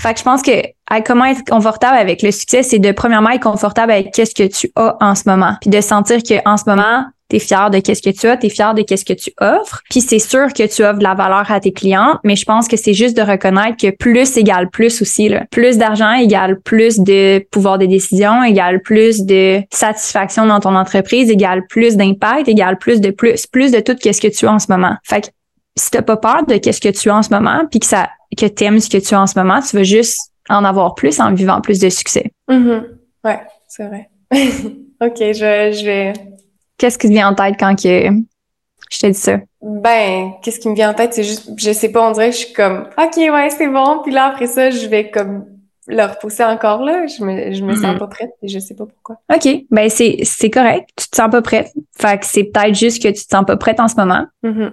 Fait 0.00 0.14
que 0.14 0.18
je 0.18 0.24
pense 0.24 0.42
que 0.42 0.62
à 0.88 1.00
comment 1.00 1.26
être 1.26 1.44
confortable 1.44 1.96
avec 1.96 2.22
le 2.22 2.32
succès, 2.32 2.62
c'est 2.62 2.80
de 2.80 2.90
premièrement 2.90 3.30
être 3.30 3.42
confortable 3.42 3.92
avec 3.92 4.12
qu'est-ce 4.12 4.34
que 4.34 4.46
tu 4.48 4.70
as 4.74 4.96
en 5.00 5.14
ce 5.14 5.22
moment. 5.26 5.56
Puis 5.60 5.70
de 5.70 5.80
sentir 5.80 6.22
que 6.22 6.48
en 6.48 6.56
ce 6.56 6.64
moment, 6.66 7.04
tu 7.30 7.36
es 7.36 7.38
fier 7.38 7.70
de 7.70 7.78
qu'est-ce 7.78 8.02
que 8.02 8.10
tu 8.10 8.26
as, 8.26 8.36
tu 8.36 8.46
es 8.46 8.50
fier 8.50 8.74
de 8.74 8.82
qu'est-ce 8.82 9.04
que 9.04 9.12
tu 9.12 9.32
offres. 9.40 9.80
Puis 9.88 10.00
c'est 10.00 10.18
sûr 10.18 10.52
que 10.52 10.66
tu 10.66 10.82
offres 10.82 10.98
de 10.98 11.04
la 11.04 11.14
valeur 11.14 11.50
à 11.50 11.60
tes 11.60 11.72
clients, 11.72 12.18
mais 12.24 12.36
je 12.36 12.44
pense 12.44 12.68
que 12.68 12.76
c'est 12.76 12.94
juste 12.94 13.16
de 13.16 13.22
reconnaître 13.22 13.76
que 13.76 13.90
plus 13.90 14.36
égale 14.36 14.68
plus 14.68 15.00
aussi. 15.00 15.28
Là. 15.28 15.44
Plus 15.50 15.78
d'argent 15.78 16.12
égale 16.12 16.60
plus 16.60 16.98
de 16.98 17.38
pouvoir 17.50 17.78
de 17.78 17.86
décision, 17.86 18.42
égale 18.42 18.82
plus 18.82 19.24
de 19.24 19.60
satisfaction 19.70 20.46
dans 20.46 20.60
ton 20.60 20.74
entreprise, 20.74 21.30
égale 21.30 21.62
plus 21.68 21.96
d'impact, 21.96 22.48
égale 22.48 22.78
plus 22.78 23.00
de 23.00 23.10
plus, 23.10 23.46
plus 23.46 23.72
de 23.72 23.80
tout 23.80 23.94
qu'est-ce 23.94 24.20
que 24.20 24.28
tu 24.28 24.46
as 24.46 24.52
en 24.52 24.58
ce 24.58 24.66
moment. 24.70 24.96
Fait 25.04 25.22
que 25.22 25.28
si 25.76 25.90
t'as 25.90 26.02
pas 26.02 26.16
peur 26.16 26.44
de 26.46 26.56
qu'est-ce 26.56 26.80
que 26.80 26.88
tu 26.88 27.08
as 27.10 27.16
en 27.16 27.22
ce 27.22 27.30
moment, 27.30 27.62
puis 27.70 27.80
que 27.80 27.86
ça 27.86 28.08
que 28.36 28.46
t'aimes 28.46 28.80
ce 28.80 28.88
que 28.88 28.98
tu 28.98 29.14
as 29.14 29.20
en 29.20 29.26
ce 29.26 29.38
moment, 29.38 29.60
tu 29.60 29.76
vas 29.76 29.82
juste 29.82 30.18
en 30.48 30.64
avoir 30.64 30.94
plus 30.94 31.20
en 31.20 31.32
vivant 31.32 31.60
plus 31.60 31.78
de 31.78 31.88
succès. 31.88 32.30
Mhm. 32.48 32.84
Ouais, 33.24 33.40
c'est 33.68 33.86
vrai. 33.86 34.08
ok, 34.32 35.16
je, 35.18 35.72
je 35.78 35.84
vais. 35.84 36.12
Qu'est-ce 36.80 36.96
qui 36.96 37.08
te 37.08 37.12
vient 37.12 37.28
en 37.28 37.34
tête 37.34 37.56
quand 37.60 37.74
que 37.76 38.08
je 38.90 38.98
te 38.98 39.06
dis 39.06 39.12
ça? 39.14 39.36
Ben, 39.60 40.30
qu'est-ce 40.42 40.58
qui 40.58 40.68
me 40.70 40.74
vient 40.74 40.90
en 40.90 40.94
tête, 40.94 41.12
c'est 41.12 41.22
juste, 41.24 41.50
je 41.58 41.72
sais 41.72 41.92
pas, 41.92 42.08
on 42.08 42.12
dirait 42.12 42.30
que 42.30 42.36
je 42.36 42.40
suis 42.46 42.54
comme, 42.54 42.88
ok, 42.96 43.16
ouais, 43.18 43.50
c'est 43.50 43.68
bon. 43.68 44.00
Puis 44.02 44.12
là, 44.12 44.24
après 44.24 44.46
ça, 44.46 44.70
je 44.70 44.86
vais 44.86 45.10
comme 45.10 45.44
le 45.86 46.02
repousser 46.04 46.42
encore 46.42 46.82
là. 46.82 47.06
Je 47.06 47.22
me, 47.22 47.52
je 47.52 47.62
me 47.62 47.74
sens 47.74 47.92
Mhm. 47.92 47.98
pas 47.98 48.06
prête 48.06 48.30
et 48.42 48.48
je 48.48 48.58
sais 48.58 48.74
pas 48.74 48.86
pourquoi. 48.86 49.16
OK, 49.30 49.46
ben 49.70 49.90
c'est 49.90 50.20
c'est 50.22 50.48
correct. 50.48 50.88
Tu 50.96 51.08
te 51.10 51.16
sens 51.16 51.30
pas 51.30 51.42
prête. 51.42 51.70
Fait 52.00 52.18
que 52.18 52.24
c'est 52.24 52.44
peut-être 52.44 52.74
juste 52.74 53.02
que 53.02 53.08
tu 53.08 53.24
te 53.26 53.28
sens 53.30 53.44
pas 53.46 53.56
prête 53.58 53.78
en 53.78 53.88
ce 53.88 53.96
moment. 53.96 54.24
Mhm. 54.42 54.72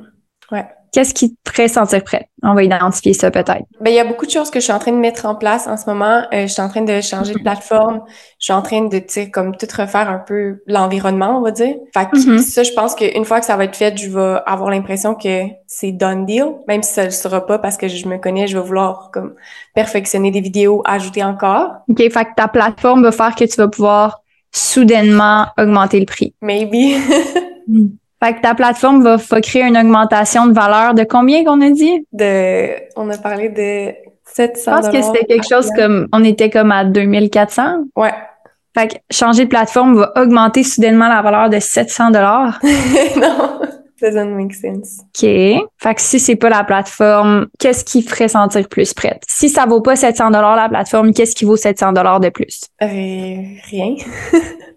Ouais. 0.53 0.65
Qu'est-ce 0.93 1.13
qui 1.13 1.35
te 1.43 1.51
ferait 1.51 1.67
sentir 1.67 2.03
prête? 2.03 2.27
On 2.43 2.53
va 2.53 2.63
identifier 2.63 3.13
ça 3.13 3.29
peut-être. 3.29 3.63
Ben, 3.81 3.89
il 3.91 3.95
y 3.95 3.99
a 3.99 4.03
beaucoup 4.05 4.25
de 4.25 4.31
choses 4.31 4.49
que 4.49 4.59
je 4.59 4.63
suis 4.65 4.73
en 4.73 4.79
train 4.79 4.91
de 4.91 4.97
mettre 4.97 5.25
en 5.25 5.35
place 5.35 5.67
en 5.67 5.75
ce 5.77 5.85
moment. 5.89 6.21
Euh, 6.33 6.43
je 6.43 6.47
suis 6.47 6.61
en 6.61 6.69
train 6.69 6.81
de 6.83 7.01
changer 7.01 7.33
de 7.33 7.39
plateforme. 7.39 8.01
Je 8.39 8.45
suis 8.45 8.53
en 8.53 8.61
train 8.61 8.85
de, 8.87 8.99
tu 8.99 9.05
sais, 9.09 9.29
comme 9.29 9.55
tout 9.57 9.67
refaire 9.77 10.09
un 10.09 10.19
peu 10.19 10.61
l'environnement, 10.67 11.37
on 11.37 11.41
va 11.41 11.51
dire. 11.51 11.75
Fait 11.93 12.07
que 12.09 12.17
Mhm. 12.17 12.37
ça, 12.39 12.63
je 12.63 12.71
pense 12.71 12.95
qu'une 12.95 13.25
fois 13.25 13.39
que 13.39 13.45
ça 13.45 13.57
va 13.57 13.65
être 13.65 13.75
fait, 13.75 13.97
je 13.97 14.09
vais 14.09 14.39
avoir 14.45 14.69
l'impression 14.69 15.15
que 15.15 15.43
c'est 15.67 15.91
done 15.91 16.25
deal. 16.25 16.45
Même 16.67 16.83
si 16.83 16.93
ça 16.93 17.03
le 17.05 17.11
sera 17.11 17.45
pas 17.45 17.59
parce 17.59 17.77
que 17.77 17.87
je 17.87 18.07
me 18.07 18.17
connais, 18.17 18.47
je 18.47 18.57
vais 18.57 18.63
vouloir, 18.65 19.09
comme, 19.11 19.33
perfectionner 19.75 20.31
des 20.31 20.41
vidéos, 20.41 20.81
ajouter 20.85 21.23
encore. 21.23 21.71
OK, 21.89 21.97
fait 21.97 22.09
que 22.25 22.29
ta 22.35 22.47
plateforme 22.47 23.03
va 23.03 23.11
faire 23.11 23.35
que 23.35 23.45
tu 23.45 23.55
vas 23.57 23.67
pouvoir 23.67 24.21
soudainement 24.53 25.47
augmenter 25.57 25.99
le 25.99 26.05
prix. 26.05 26.33
Maybe. 26.41 26.95
Fait 28.23 28.33
que 28.33 28.41
ta 28.41 28.55
plateforme 28.55 29.03
va, 29.03 29.17
va 29.17 29.41
créer 29.41 29.63
une 29.63 29.77
augmentation 29.77 30.47
de 30.47 30.53
valeur 30.53 30.93
de 30.93 31.03
combien 31.03 31.43
qu'on 31.43 31.61
a 31.61 31.69
dit? 31.69 32.05
de, 32.13 32.69
on 32.95 33.09
a 33.09 33.17
parlé 33.17 33.49
de 33.49 33.93
700 34.25 34.71
Je 34.71 34.81
pense 34.81 34.89
que 34.89 35.01
c'était 35.01 35.25
quelque 35.25 35.47
chose 35.47 35.69
comme, 35.75 36.07
on 36.11 36.23
était 36.23 36.49
comme 36.49 36.71
à 36.71 36.83
2400. 36.83 37.85
Ouais. 37.95 38.13
Fait 38.77 38.87
que 38.87 38.95
changer 39.11 39.45
de 39.45 39.49
plateforme 39.49 39.97
va 39.97 40.13
augmenter 40.15 40.63
soudainement 40.63 41.07
la 41.07 41.21
valeur 41.21 41.49
de 41.49 41.59
700 41.59 42.11
dollars. 42.11 42.59
non. 43.15 43.59
Doesn't 43.99 44.35
make 44.35 44.53
sense. 44.53 44.99
OK. 45.01 45.27
Fait 45.77 45.95
que 45.95 46.01
si 46.01 46.19
c'est 46.19 46.35
pas 46.35 46.49
la 46.49 46.63
plateforme, 46.63 47.47
qu'est-ce 47.57 47.83
qui 47.83 48.03
ferait 48.03 48.27
sentir 48.27 48.67
plus 48.69 48.93
prête? 48.93 49.23
Si 49.27 49.49
ça 49.49 49.65
vaut 49.65 49.81
pas 49.81 49.95
700 49.95 50.29
dollars 50.29 50.55
la 50.55 50.69
plateforme, 50.69 51.13
qu'est-ce 51.13 51.35
qui 51.35 51.45
vaut 51.45 51.55
700 51.55 51.93
dollars 51.93 52.19
de 52.19 52.29
plus? 52.29 52.65
Euh, 52.83 52.87
rien. 52.87 53.95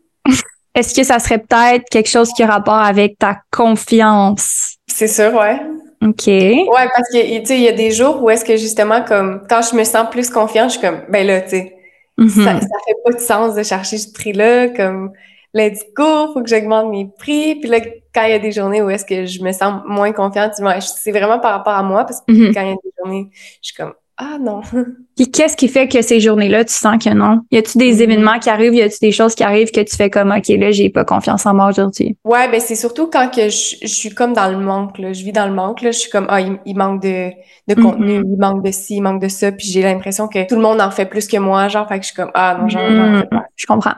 Est-ce 0.74 0.94
que 0.94 1.02
ça 1.02 1.18
serait 1.18 1.38
peut-être 1.38 1.84
quelque 1.90 2.08
chose 2.08 2.32
qui 2.32 2.42
a 2.42 2.46
rapport 2.46 2.74
avec 2.74 3.18
ta 3.18 3.38
confiance? 3.50 4.76
C'est 4.86 5.08
sûr, 5.08 5.34
ouais. 5.34 5.60
OK. 6.02 6.26
Ouais, 6.26 6.88
parce 6.94 7.08
que, 7.12 7.38
tu 7.40 7.46
sais, 7.46 7.56
il 7.56 7.62
y 7.62 7.68
a 7.68 7.72
des 7.72 7.90
jours 7.90 8.22
où 8.22 8.30
est-ce 8.30 8.44
que 8.44 8.56
justement, 8.56 9.02
comme, 9.02 9.46
quand 9.48 9.60
je 9.62 9.76
me 9.76 9.84
sens 9.84 10.08
plus 10.10 10.30
confiante, 10.30 10.70
je 10.70 10.78
suis 10.78 10.86
comme, 10.86 11.02
ben 11.08 11.26
là, 11.26 11.40
tu 11.42 11.50
sais, 11.50 11.76
Mhm. 12.18 12.28
ça, 12.28 12.60
ça 12.60 12.66
fait 12.86 12.94
pas 13.04 13.12
de 13.12 13.18
sens 13.20 13.54
de 13.54 13.62
chercher 13.62 13.96
ce 13.98 14.12
prix-là, 14.12 14.68
comme, 14.68 15.10
let's 15.54 15.80
go, 15.96 16.32
faut 16.32 16.42
que 16.42 16.48
j'augmente 16.48 16.90
mes 16.90 17.08
prix. 17.18 17.56
Puis 17.56 17.68
là, 17.68 17.78
quand 18.14 18.24
il 18.24 18.30
y 18.30 18.34
a 18.34 18.38
des 18.38 18.52
journées 18.52 18.82
où 18.82 18.90
est-ce 18.90 19.04
que 19.06 19.24
je 19.26 19.42
me 19.42 19.52
sens 19.52 19.82
moins 19.86 20.12
confiante, 20.12 20.52
c'est 20.80 21.12
vraiment 21.12 21.38
par 21.38 21.52
rapport 21.52 21.72
à 21.74 21.82
moi, 21.82 22.04
parce 22.04 22.20
que 22.20 22.32
Mhm. 22.32 22.54
quand 22.54 22.60
il 22.62 22.68
y 22.68 22.72
a 22.72 22.74
des 22.74 22.90
journées, 22.98 23.28
je 23.32 23.58
suis 23.62 23.74
comme, 23.74 23.94
ah 24.22 24.36
non. 24.40 24.60
Puis 25.16 25.30
qu'est-ce 25.30 25.56
qui 25.56 25.68
fait 25.68 25.88
que 25.88 26.00
ces 26.02 26.20
journées-là, 26.20 26.64
tu 26.64 26.72
sens 26.74 27.02
que 27.02 27.10
non? 27.10 27.40
Y 27.50 27.58
a-tu 27.58 27.76
des 27.78 27.92
Mhm. 27.94 28.00
événements 28.00 28.38
qui 28.38 28.48
arrivent? 28.50 28.74
Y 28.74 28.82
a-tu 28.82 28.98
des 29.00 29.12
choses 29.12 29.34
qui 29.34 29.42
arrivent 29.42 29.70
que 29.70 29.80
tu 29.80 29.96
fais 29.96 30.08
comme, 30.10 30.30
OK, 30.30 30.48
là, 30.48 30.70
j'ai 30.70 30.88
pas 30.90 31.04
confiance 31.04 31.44
en 31.46 31.54
moi 31.54 31.68
aujourd'hui? 31.68 32.16
Ouais, 32.24 32.50
ben 32.50 32.60
c'est 32.60 32.74
surtout 32.76 33.08
quand 33.08 33.28
que 33.30 33.48
je, 33.48 33.76
je 33.82 33.86
suis 33.86 34.10
comme 34.14 34.32
dans 34.32 34.48
le 34.50 34.58
manque, 34.58 34.98
là. 34.98 35.12
Je 35.12 35.24
vis 35.24 35.32
dans 35.32 35.46
le 35.46 35.52
manque, 35.54 35.82
là. 35.82 35.90
Je 35.90 35.98
suis 35.98 36.10
comme, 36.10 36.26
ah, 36.28 36.40
il, 36.40 36.58
il 36.66 36.76
manque 36.76 37.02
de, 37.02 37.30
de 37.68 37.74
Mhm. 37.74 37.82
contenu, 37.82 38.14
il 38.24 38.36
manque 38.38 38.64
de 38.64 38.70
ci, 38.70 38.96
il 38.96 39.00
manque 39.02 39.20
de 39.22 39.28
ça. 39.28 39.50
Puis 39.52 39.66
j'ai 39.68 39.82
l'impression 39.82 40.28
que 40.28 40.46
tout 40.46 40.54
le 40.56 40.62
monde 40.62 40.80
en 40.80 40.90
fait 40.90 41.06
plus 41.06 41.26
que 41.26 41.36
moi, 41.38 41.68
genre, 41.68 41.88
fait 41.88 41.98
que 41.98 42.04
je 42.04 42.08
suis 42.10 42.16
comme, 42.16 42.30
ah 42.34 42.56
non, 42.60 42.66
Mhm. 42.66 43.18
fais 43.20 43.26
pas. 43.26 43.44
Je 43.56 43.66
comprends. 43.66 43.94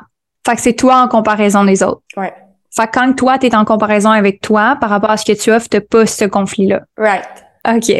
Fait 0.46 0.56
que 0.56 0.60
c'est 0.62 0.74
toi 0.74 1.02
en 1.02 1.08
comparaison 1.08 1.64
des 1.64 1.82
autres. 1.82 2.02
Ouais. 2.16 2.32
Fait 2.74 2.86
que 2.86 2.92
quand 2.98 3.12
toi, 3.14 3.38
t'es 3.38 3.54
en 3.54 3.64
comparaison 3.64 4.10
avec 4.10 4.40
toi 4.40 4.76
par 4.80 4.88
rapport 4.90 5.10
à 5.10 5.16
ce 5.16 5.24
que 5.30 5.38
tu 5.38 5.52
offres, 5.52 5.68
t'as 5.68 5.80
pas 5.82 6.06
ce 6.06 6.24
conflit-là. 6.24 6.80
Right. 6.96 7.28
OK. 7.68 7.92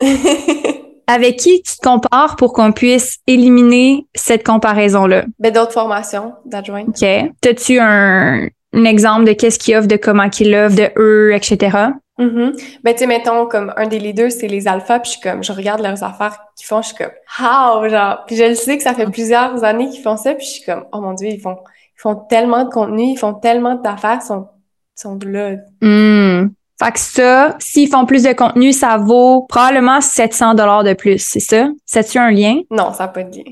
Avec 1.10 1.38
qui 1.38 1.62
tu 1.62 1.76
te 1.76 1.82
compares 1.82 2.36
pour 2.36 2.52
qu'on 2.52 2.72
puisse 2.72 3.18
éliminer 3.26 4.06
cette 4.14 4.46
comparaison-là? 4.46 5.24
ben 5.38 5.52
d'autres 5.52 5.72
formations 5.72 6.34
d'adjointe. 6.44 6.88
OK. 6.88 7.32
T'as-tu 7.40 7.78
un, 7.80 8.46
un 8.72 8.84
exemple 8.84 9.24
de 9.24 9.32
qu'est-ce 9.32 9.58
qu'ils 9.58 9.76
offrent, 9.76 9.88
de 9.88 9.96
comment 9.96 10.28
qu'ils 10.28 10.52
l'offrent, 10.52 10.76
de 10.76 10.90
eux, 10.96 11.34
etc.? 11.34 11.76
Mhm. 12.18 12.52
Ben, 12.84 12.92
tu 12.92 12.98
sais, 12.98 13.06
mettons, 13.06 13.46
comme 13.46 13.72
un 13.76 13.86
des 13.86 13.98
leaders, 13.98 14.30
c'est 14.30 14.46
les 14.46 14.68
alphas, 14.68 15.00
puis 15.00 15.12
je 15.12 15.18
suis 15.18 15.20
comme, 15.28 15.42
je 15.42 15.52
regarde 15.52 15.80
leurs 15.80 16.04
affaires 16.04 16.38
qu'ils 16.54 16.66
font, 16.66 16.82
je 16.82 16.88
suis 16.88 16.96
comme, 16.96 17.10
how, 17.40 17.88
genre, 17.88 18.24
puis 18.26 18.36
je 18.36 18.44
le 18.44 18.54
sais 18.54 18.76
que 18.76 18.82
ça 18.82 18.94
fait 18.94 19.06
plusieurs 19.06 19.64
années 19.64 19.88
qu'ils 19.88 20.02
font 20.02 20.16
ça, 20.18 20.34
puis 20.34 20.44
je 20.44 20.50
suis 20.50 20.64
comme, 20.64 20.84
oh 20.92 21.00
mon 21.00 21.14
dieu, 21.14 21.28
ils 21.28 21.40
font, 21.40 21.56
ils 21.56 22.00
font 22.00 22.14
tellement 22.14 22.64
de 22.64 22.70
contenu, 22.70 23.12
ils 23.12 23.16
font 23.16 23.32
tellement 23.34 23.74
d'affaires, 23.76 24.18
ils 24.22 24.26
sont, 24.26 24.48
sont 24.94 25.18
là, 25.26 25.56
Hmm. 25.80 26.50
Fait 26.82 26.92
que 26.92 26.98
ça, 26.98 27.56
s'ils 27.58 27.90
font 27.90 28.06
plus 28.06 28.22
de 28.22 28.32
contenu, 28.32 28.72
ça 28.72 28.96
vaut 28.96 29.42
probablement 29.42 30.00
700 30.00 30.54
dollars 30.54 30.82
de 30.82 30.94
plus, 30.94 31.18
c'est 31.18 31.40
ça? 31.40 31.68
C'est-tu 31.84 32.16
un 32.16 32.30
lien? 32.30 32.60
Non, 32.70 32.94
ça 32.94 33.04
n'a 33.04 33.08
pas 33.08 33.22
de 33.22 33.36
lien. 33.36 33.42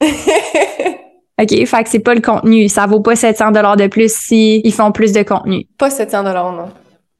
OK, 1.42 1.66
fait 1.66 1.82
que 1.84 1.88
c'est 1.88 1.98
pas 1.98 2.14
le 2.14 2.20
contenu. 2.20 2.68
Ça 2.68 2.86
vaut 2.86 3.00
pas 3.00 3.16
700 3.16 3.50
dollars 3.50 3.76
de 3.76 3.88
plus 3.88 4.14
si 4.14 4.60
ils 4.62 4.72
font 4.72 4.92
plus 4.92 5.12
de 5.12 5.24
contenu. 5.24 5.66
Pas 5.76 5.90
700 5.90 6.22
dollars, 6.22 6.52
non. 6.52 6.68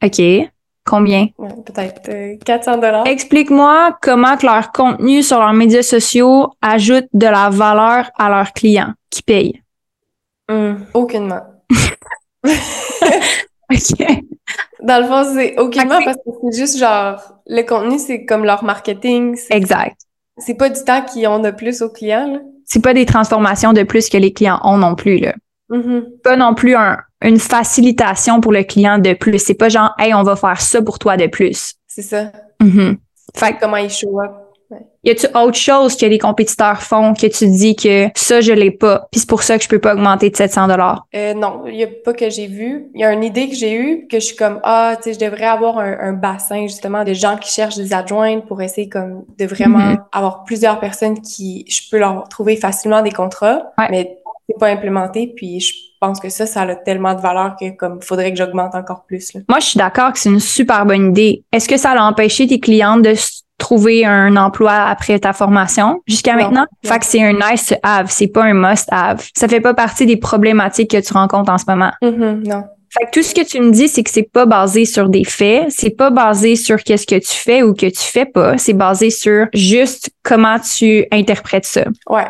OK. 0.05 0.49
Combien? 0.87 1.27
Ouais, 1.38 1.49
Peut-être 1.66 2.09
euh, 2.09 2.37
400 2.44 2.77
dollars. 2.77 3.07
Explique-moi 3.09 3.99
comment 4.01 4.37
que 4.37 4.47
leur 4.47 4.71
contenu 4.71 5.25
sur 5.25 5.40
leurs 5.40 5.55
médias 5.55 5.83
sociaux 5.83 6.53
ajoute 6.62 7.07
de 7.12 7.27
la 7.27 7.51
valeur 7.51 8.11
à 8.16 8.29
leurs 8.31 8.53
clients 8.53 8.92
qui 9.11 9.23
payent. 9.23 9.61
Hum, 10.49 10.87
aucunement. 10.94 11.42
OK. 13.71 14.28
Dans 14.83 15.01
le 15.01 15.07
fond, 15.07 15.24
c'est 15.35 15.59
aucunement 15.59 15.99
Fait 15.99 16.05
parce 16.05 16.16
que 16.18 16.31
c'est 16.53 16.59
juste 16.59 16.79
genre, 16.79 17.20
le 17.47 17.62
contenu, 17.62 17.99
c'est 17.99 18.24
comme 18.24 18.45
leur 18.45 18.62
marketing. 18.64 19.37
Exact. 19.51 19.97
c'est 20.41 20.55
pas 20.55 20.68
du 20.70 20.83
temps 20.85 21.03
qu'ils 21.03 21.26
ont 21.26 21.41
de 21.41 21.51
plus 21.51 21.83
aux 21.83 21.91
clients, 21.91 22.33
là. 22.33 22.39
C'est 22.64 22.83
pas 22.83 22.95
des 22.95 23.07
transformations 23.07 23.72
de 23.72 23.83
plus 23.83 24.09
que 24.09 24.16
les 24.18 24.33
clients 24.33 24.61
ont 24.62 24.76
non 24.76 24.95
plus, 24.95 25.18
là. 25.18 25.35
Mhm. 25.70 26.05
Pas 26.22 26.37
non 26.37 26.55
plus 26.55 26.74
un- 26.76 26.99
une 27.22 27.39
facilitation 27.41 28.41
pour 28.41 28.53
le 28.53 28.62
client 28.62 28.99
de 28.99 29.14
plus. 29.14 29.39
C'est 29.39 29.55
pas 29.55 29.68
genre, 29.68 29.95
hey, 29.99 30.14
on 30.14 30.22
va 30.22 30.37
faire 30.37 30.61
ça 30.61 30.81
pour 30.83 30.99
toi 30.99 31.16
de 31.16 31.26
plus. 31.26 31.74
C'est 31.89 32.03
ça. 32.03 32.31
Mhm. 32.62 32.99
Fait 33.35 33.55
que 33.55 33.61
comment 33.61 33.76
ils 33.79 33.91
show 33.91 34.20
up. 34.20 34.31
Y 35.09 35.13
a-tu 35.13 35.27
autre 35.35 35.57
chose 35.57 35.97
que 35.97 36.05
les 36.05 36.19
compétiteurs 36.19 36.83
font 36.83 37.15
que 37.15 37.27
tu 37.27 37.47
dis 37.49 37.75
que 37.75 38.09
ça, 38.15 38.43
je 38.43 38.53
l'ai 38.53 38.71
pas, 38.71 39.09
puis 39.11 39.21
c'est 39.21 39.29
pour 39.29 39.43
ça 39.43 39.57
que 39.57 39.65
je 39.65 39.69
peux 39.69 39.79
pas 39.79 39.95
augmenter 39.95 40.29
de 40.29 40.37
700 40.37 40.69
dollars? 40.69 41.07
Euh, 41.17 41.33
non, 41.33 41.63
il 41.67 41.77
y 41.77 41.83
a 41.85 41.87
pas 42.05 42.13
que 42.13 42.29
j'ai 42.29 42.47
vu. 42.47 42.89
Il 42.95 43.01
y 43.01 43.05
a 43.05 43.13
une 43.13 43.25
idée 43.25 43.49
que 43.49 43.55
j'ai 43.55 43.73
eue 43.75 44.07
que 44.07 44.21
je 44.21 44.25
suis 44.27 44.37
comme 44.37 44.61
ah, 44.65 44.97
tu 44.97 45.05
sais, 45.05 45.15
je 45.15 45.19
devrais 45.25 45.47
avoir 45.47 45.79
un, 45.79 45.97
un 45.99 46.13
bassin 46.13 46.63
justement 46.67 47.05
de 47.05 47.15
gens 47.15 47.37
qui 47.39 47.51
cherchent 47.51 47.77
des 47.77 47.95
adjointes 47.95 48.47
pour 48.47 48.61
essayer 48.61 48.89
comme 48.91 49.25
de 49.39 49.47
vraiment 49.47 49.79
Mhm. 49.79 49.99
avoir 50.13 50.45
plusieurs 50.45 50.79
personnes 50.79 51.21
qui 51.23 51.65
je 51.69 51.81
peux 51.91 51.99
leur 51.99 52.29
trouver 52.29 52.57
facilement 52.57 53.01
des 53.01 53.13
contrats, 53.13 53.63
Ouais. 53.79 53.87
mais 53.91 54.19
c'est 54.49 54.59
pas 54.59 54.69
implémenté. 54.69 55.33
Puis 55.35 55.61
je 55.61 55.73
pense 56.01 56.21
que 56.21 56.29
ça, 56.29 56.45
ça 56.47 56.63
a 56.63 56.75
tellement 56.75 57.15
de 57.15 57.21
valeur 57.21 57.57
que 57.59 57.71
comme 57.77 58.03
faudrait 58.03 58.31
que 58.31 58.37
j'augmente 58.37 58.75
encore 58.75 59.05
plus. 59.07 59.33
Là. 59.35 59.41
Moi, 59.49 59.59
je 59.61 59.67
suis 59.69 59.79
d'accord 59.79 60.13
que 60.13 60.19
c'est 60.19 60.29
une 60.29 60.39
super 60.41 60.85
bonne 60.85 61.11
idée. 61.11 61.45
Est-ce 61.53 61.67
que 61.69 61.77
ça 61.79 61.93
a 61.93 62.03
empêché 62.03 62.47
tes 62.47 62.61
clientes 62.61 63.03
de 63.03 63.15
trouver 63.59 64.07
un 64.07 64.37
emploi 64.37 64.73
après 64.73 65.19
ta 65.19 65.33
formation 65.33 66.01
jusqu'à 66.07 66.35
maintenant? 66.35 66.67
Fait 66.85 66.99
que 66.99 67.07
c'est 67.07 67.23
un 67.23 67.33
nice 67.33 67.67
to 67.67 67.75
have, 67.83 68.07
c'est 68.09 68.29
pas 68.29 68.45
un 68.45 68.55
must 68.55 68.89
have. 68.91 69.25
Ça 69.35 69.49
fait 69.49 69.61
pas 69.61 69.75
partie 69.75 70.07
des 70.07 70.17
problématiques 70.17 70.91
que 70.91 71.01
tu 71.01 71.13
rencontres 71.13 71.53
en 71.53 71.59
ce 71.59 71.65
moment. 71.69 71.93
Mhm, 72.03 72.45
non. 72.47 72.65
Fait 72.91 73.05
que 73.05 73.11
tout 73.13 73.23
ce 73.23 73.35
que 73.35 73.45
tu 73.45 73.61
me 73.61 73.71
dis, 73.71 73.89
c'est 73.89 74.03
que 74.03 74.11
c'est 74.11 74.31
pas 74.33 74.47
basé 74.47 74.87
sur 74.87 75.11
des 75.11 75.25
faits, 75.25 75.67
c'est 75.69 75.91
pas 75.91 76.11
basé 76.11 76.57
sur 76.57 76.83
qu'est-ce 76.83 77.07
que 77.07 77.19
tu 77.19 77.35
fais 77.35 77.63
ou 77.63 77.75
que 77.75 77.87
tu 77.87 78.01
fais 78.03 78.25
pas, 78.25 78.57
c'est 78.57 78.73
basé 78.73 79.11
sur 79.11 79.47
juste 79.53 80.11
comment 80.23 80.59
tu 80.59 81.05
interprètes 81.13 81.67
ça. 81.67 81.85
Ouais, 82.09 82.27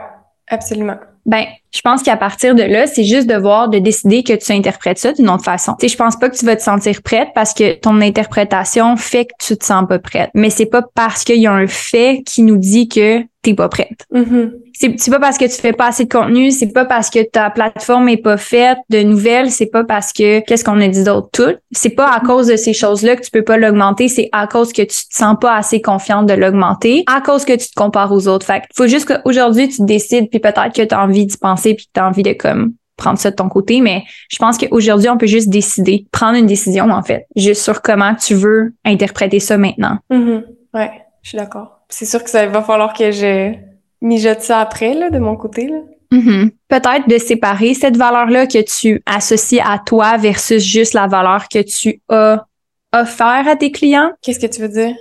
absolument. 0.49 0.97
Ben, 1.27 1.45
je 1.75 1.81
pense 1.83 2.03
qu'à 2.03 2.17
partir 2.17 2.55
de 2.55 2.63
là, 2.63 2.87
c'est 2.87 3.05
juste 3.05 3.27
de 3.27 3.37
voir, 3.37 3.69
de 3.69 3.79
décider 3.79 4.23
que 4.23 4.33
tu 4.33 4.53
interprètes 4.53 4.99
ça 4.99 5.13
d'une 5.13 5.29
autre 5.29 5.45
façon. 5.45 5.75
Tu 5.79 5.87
sais, 5.87 5.93
je 5.93 5.97
pense 5.97 6.17
pas 6.17 6.29
que 6.29 6.37
tu 6.37 6.47
vas 6.47 6.57
te 6.57 6.63
sentir 6.63 7.03
prête 7.03 7.29
parce 7.35 7.55
que 7.55 7.75
ton 7.75 8.01
interprétation 8.01 8.97
fait 8.97 9.27
que 9.27 9.33
tu 9.39 9.57
te 9.57 9.65
sens 9.65 9.85
pas 9.89 9.99
prête. 9.99 10.31
Mais 10.35 10.51
c'est 10.51 10.67
pas 10.67 10.83
parce 10.95 11.25
qu'il 11.25 11.41
y 11.41 11.47
a 11.47 11.53
un 11.53 11.67
fait 11.67 12.23
qui 12.25 12.43
nous 12.43 12.57
dit 12.57 12.89
que 12.89 13.23
t'es 13.43 13.55
pas 13.55 13.69
prête. 13.69 14.05
Mhm. 14.13 14.53
C'est 14.73 14.95
c'est 14.99 15.11
pas 15.11 15.19
parce 15.19 15.39
que 15.39 15.45
tu 15.45 15.61
fais 15.61 15.73
pas 15.73 15.89
assez 15.89 16.05
de 16.05 16.13
contenu, 16.13 16.51
c'est 16.51 16.73
pas 16.73 16.85
parce 16.85 17.11
que 17.11 17.23
ta 17.23 17.51
plateforme 17.51 18.09
est 18.09 18.17
pas 18.17 18.37
faite 18.37 18.79
de 18.91 19.03
nouvelles, 19.03 19.51
c'est 19.51 19.67
pas 19.67 19.85
parce 19.85 20.13
que 20.13 20.41
qu'est-ce 20.41 20.65
qu'on 20.65 20.81
a 20.81 20.89
dit 20.89 21.05
d'autre? 21.05 21.29
Tout. 21.33 21.57
C'est 21.73 21.91
pas 21.91 22.11
à 22.13 22.21
cause 22.21 22.47
de 22.47 22.57
ces 22.57 22.73
choses-là 22.73 23.17
que 23.17 23.23
tu 23.23 23.31
peux 23.31 23.43
pas 23.43 23.57
l'augmenter, 23.57 24.09
c'est 24.09 24.29
à 24.33 24.47
cause 24.47 24.73
que 24.73 24.83
tu 24.83 24.89
te 24.89 25.15
sens 25.15 25.37
pas 25.41 25.57
assez 25.57 25.81
confiante 25.81 26.27
de 26.27 26.35
l'augmenter, 26.35 27.05
à 27.07 27.21
cause 27.21 27.45
que 27.45 27.55
tu 27.55 27.69
te 27.69 27.75
compares 27.75 28.13
aux 28.13 28.29
autres. 28.29 28.47
Fait 28.47 28.61
que 28.61 28.67
faut 28.75 28.87
juste 28.87 29.07
qu'aujourd'hui 29.07 29.69
tu 29.69 29.85
décides 29.85 30.31
puis 30.31 30.41
peut-être 30.41 30.73
que 30.75 30.83
tu 30.83 30.95
as 30.95 31.03
envie 31.03 31.27
d'y 31.27 31.37
penser 31.37 31.68
puis 31.75 31.87
que 31.87 31.91
tu 31.95 32.01
as 32.01 32.07
envie 32.07 32.23
de 32.23 32.33
comme 32.33 32.75
prendre 32.97 33.19
ça 33.19 33.31
de 33.31 33.37
ton 33.37 33.49
côté, 33.49 33.81
mais 33.81 34.03
je 34.29 34.37
pense 34.39 34.59
qu'aujourd'hui, 34.59 35.09
on 35.09 35.17
peut 35.17 35.27
juste 35.27 35.49
décider, 35.49 36.07
prendre 36.13 36.37
une 36.37 36.47
décision, 36.47 36.91
en 36.91 37.03
fait, 37.03 37.27
juste 37.37 37.63
sur 37.63 37.81
comment 37.81 38.15
tu 38.15 38.35
veux 38.35 38.75
interpréter 38.85 39.41
ça 39.41 39.57
maintenant. 39.57 39.99
Mhm. 40.11 40.45
Ouais, 40.75 40.91
je 41.23 41.31
suis 41.31 41.39
d'accord. 41.39 41.81
C'est 41.89 42.05
sûr 42.05 42.23
que 42.23 42.29
ça 42.29 42.47
va 42.47 42.61
falloir 42.61 42.93
que 42.93 43.11
je 43.11 43.55
mijote 44.03 44.41
ça 44.41 44.61
après, 44.61 44.95
là, 44.95 45.11
de 45.11 45.19
mon 45.19 45.37
côté, 45.37 45.69
là. 45.69 45.79
Mhm. 46.11 46.51
Peut-être 46.69 47.09
de 47.09 47.19
séparer 47.19 47.75
cette 47.75 47.97
valeur-là 47.97 48.47
que 48.47 48.63
tu 48.63 49.03
associes 49.07 49.61
à 49.61 49.79
toi 49.79 50.17
versus 50.17 50.63
juste 50.63 50.95
la 50.95 51.07
valeur 51.07 51.49
que 51.49 51.63
tu 51.63 52.01
as 52.09 52.47
offert 52.93 53.47
à 53.47 53.57
tes 53.57 53.71
clients. 53.71 54.13
Qu'est-ce 54.23 54.41
que 54.41 54.47
tu 54.47 54.63
veux 54.63 54.69
dire? 54.69 54.95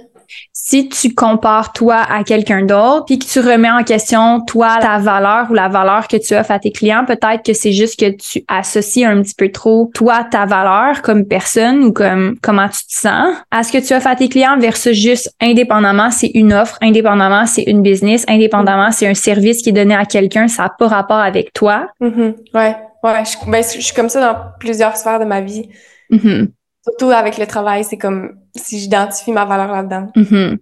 Si 0.53 0.89
tu 0.89 1.13
compares 1.13 1.71
toi 1.73 1.97
à 2.09 2.23
quelqu'un 2.23 2.63
d'autre, 2.63 3.05
puis 3.05 3.19
que 3.19 3.25
tu 3.25 3.39
remets 3.39 3.69
en 3.69 3.83
question 3.83 4.41
toi 4.41 4.77
ta 4.81 4.97
valeur 4.97 5.47
ou 5.49 5.53
la 5.53 5.69
valeur 5.69 6.07
que 6.07 6.17
tu 6.17 6.35
offres 6.35 6.51
à 6.51 6.59
tes 6.59 6.71
clients, 6.71 7.05
peut-être 7.05 7.43
que 7.45 7.53
c'est 7.53 7.71
juste 7.71 7.99
que 7.99 8.09
tu 8.09 8.43
associes 8.47 9.05
un 9.05 9.21
petit 9.21 9.35
peu 9.35 9.49
trop 9.49 9.89
toi 9.93 10.25
ta 10.29 10.45
valeur 10.45 11.01
comme 11.01 11.25
personne 11.25 11.83
ou 11.83 11.93
comme 11.93 12.37
comment 12.41 12.67
tu 12.67 12.85
te 12.85 12.91
sens 12.91 13.35
à 13.51 13.63
ce 13.63 13.71
que 13.71 13.77
tu 13.77 13.93
offres 13.93 14.07
à 14.07 14.15
tes 14.15 14.29
clients 14.29 14.57
versus 14.59 14.97
juste 14.97 15.33
indépendamment 15.41 16.11
c'est 16.11 16.31
une 16.33 16.53
offre, 16.53 16.77
indépendamment 16.81 17.45
c'est 17.45 17.63
une 17.63 17.81
business, 17.81 18.25
indépendamment 18.27 18.91
c'est 18.91 19.07
un 19.07 19.13
service 19.13 19.61
qui 19.61 19.69
est 19.69 19.73
donné 19.73 19.95
à 19.95 20.05
quelqu'un, 20.05 20.47
ça 20.47 20.63
n'a 20.63 20.69
pas 20.77 20.87
rapport 20.87 21.19
avec 21.19 21.53
toi. 21.53 21.87
Mhm. 21.99 22.35
Ouais, 22.53 22.75
ouais. 23.03 23.23
Je, 23.25 23.49
ben, 23.49 23.63
je 23.63 23.81
suis 23.81 23.95
comme 23.95 24.09
ça 24.09 24.21
dans 24.21 24.39
plusieurs 24.59 24.97
sphères 24.97 25.19
de 25.19 25.25
ma 25.25 25.41
vie. 25.41 25.69
Mhm. 26.09 26.49
Surtout 26.87 27.11
avec 27.11 27.37
le 27.37 27.45
travail, 27.45 27.83
c'est 27.83 27.97
comme 27.97 28.37
si 28.55 28.79
j'identifie 28.79 29.31
ma 29.31 29.45
valeur 29.45 29.71
là-dedans. 29.71 30.07
Mhm. 30.15 30.57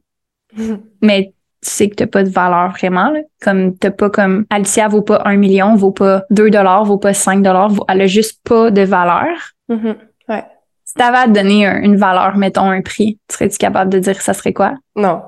Mais 1.01 1.33
tu 1.61 1.69
sais 1.71 1.89
que 1.89 1.95
t'as 1.95 2.07
pas 2.07 2.23
de 2.23 2.29
valeur 2.29 2.71
vraiment, 2.71 3.09
là. 3.11 3.19
Comme 3.41 3.77
t'as 3.77 3.91
pas 3.91 4.09
comme 4.09 4.45
Alicia 4.49 4.87
vaut 4.87 5.01
pas 5.01 5.21
un 5.25 5.35
million, 5.37 5.75
vaut 5.75 5.91
pas 5.91 6.23
deux 6.29 6.49
dollars, 6.49 6.85
vaut 6.85 6.97
pas 6.97 7.13
cinq 7.13 7.41
dollars, 7.41 7.71
elle 7.87 8.01
a 8.01 8.07
juste 8.07 8.41
pas 8.43 8.71
de 8.71 8.81
valeur. 8.81 9.35
Mhm. 9.69 9.95
Si 10.87 10.93
t'avais 10.93 11.17
à 11.17 11.25
te 11.25 11.31
donner 11.31 11.65
un- 11.65 11.81
une 11.81 11.97
valeur, 11.97 12.37
mettons 12.37 12.69
un 12.69 12.81
prix, 12.81 13.19
serais-tu 13.29 13.57
capable 13.57 13.91
de 13.91 13.99
dire 13.99 14.21
ça 14.21 14.33
serait 14.33 14.53
quoi? 14.53 14.75
Non. 14.95 15.21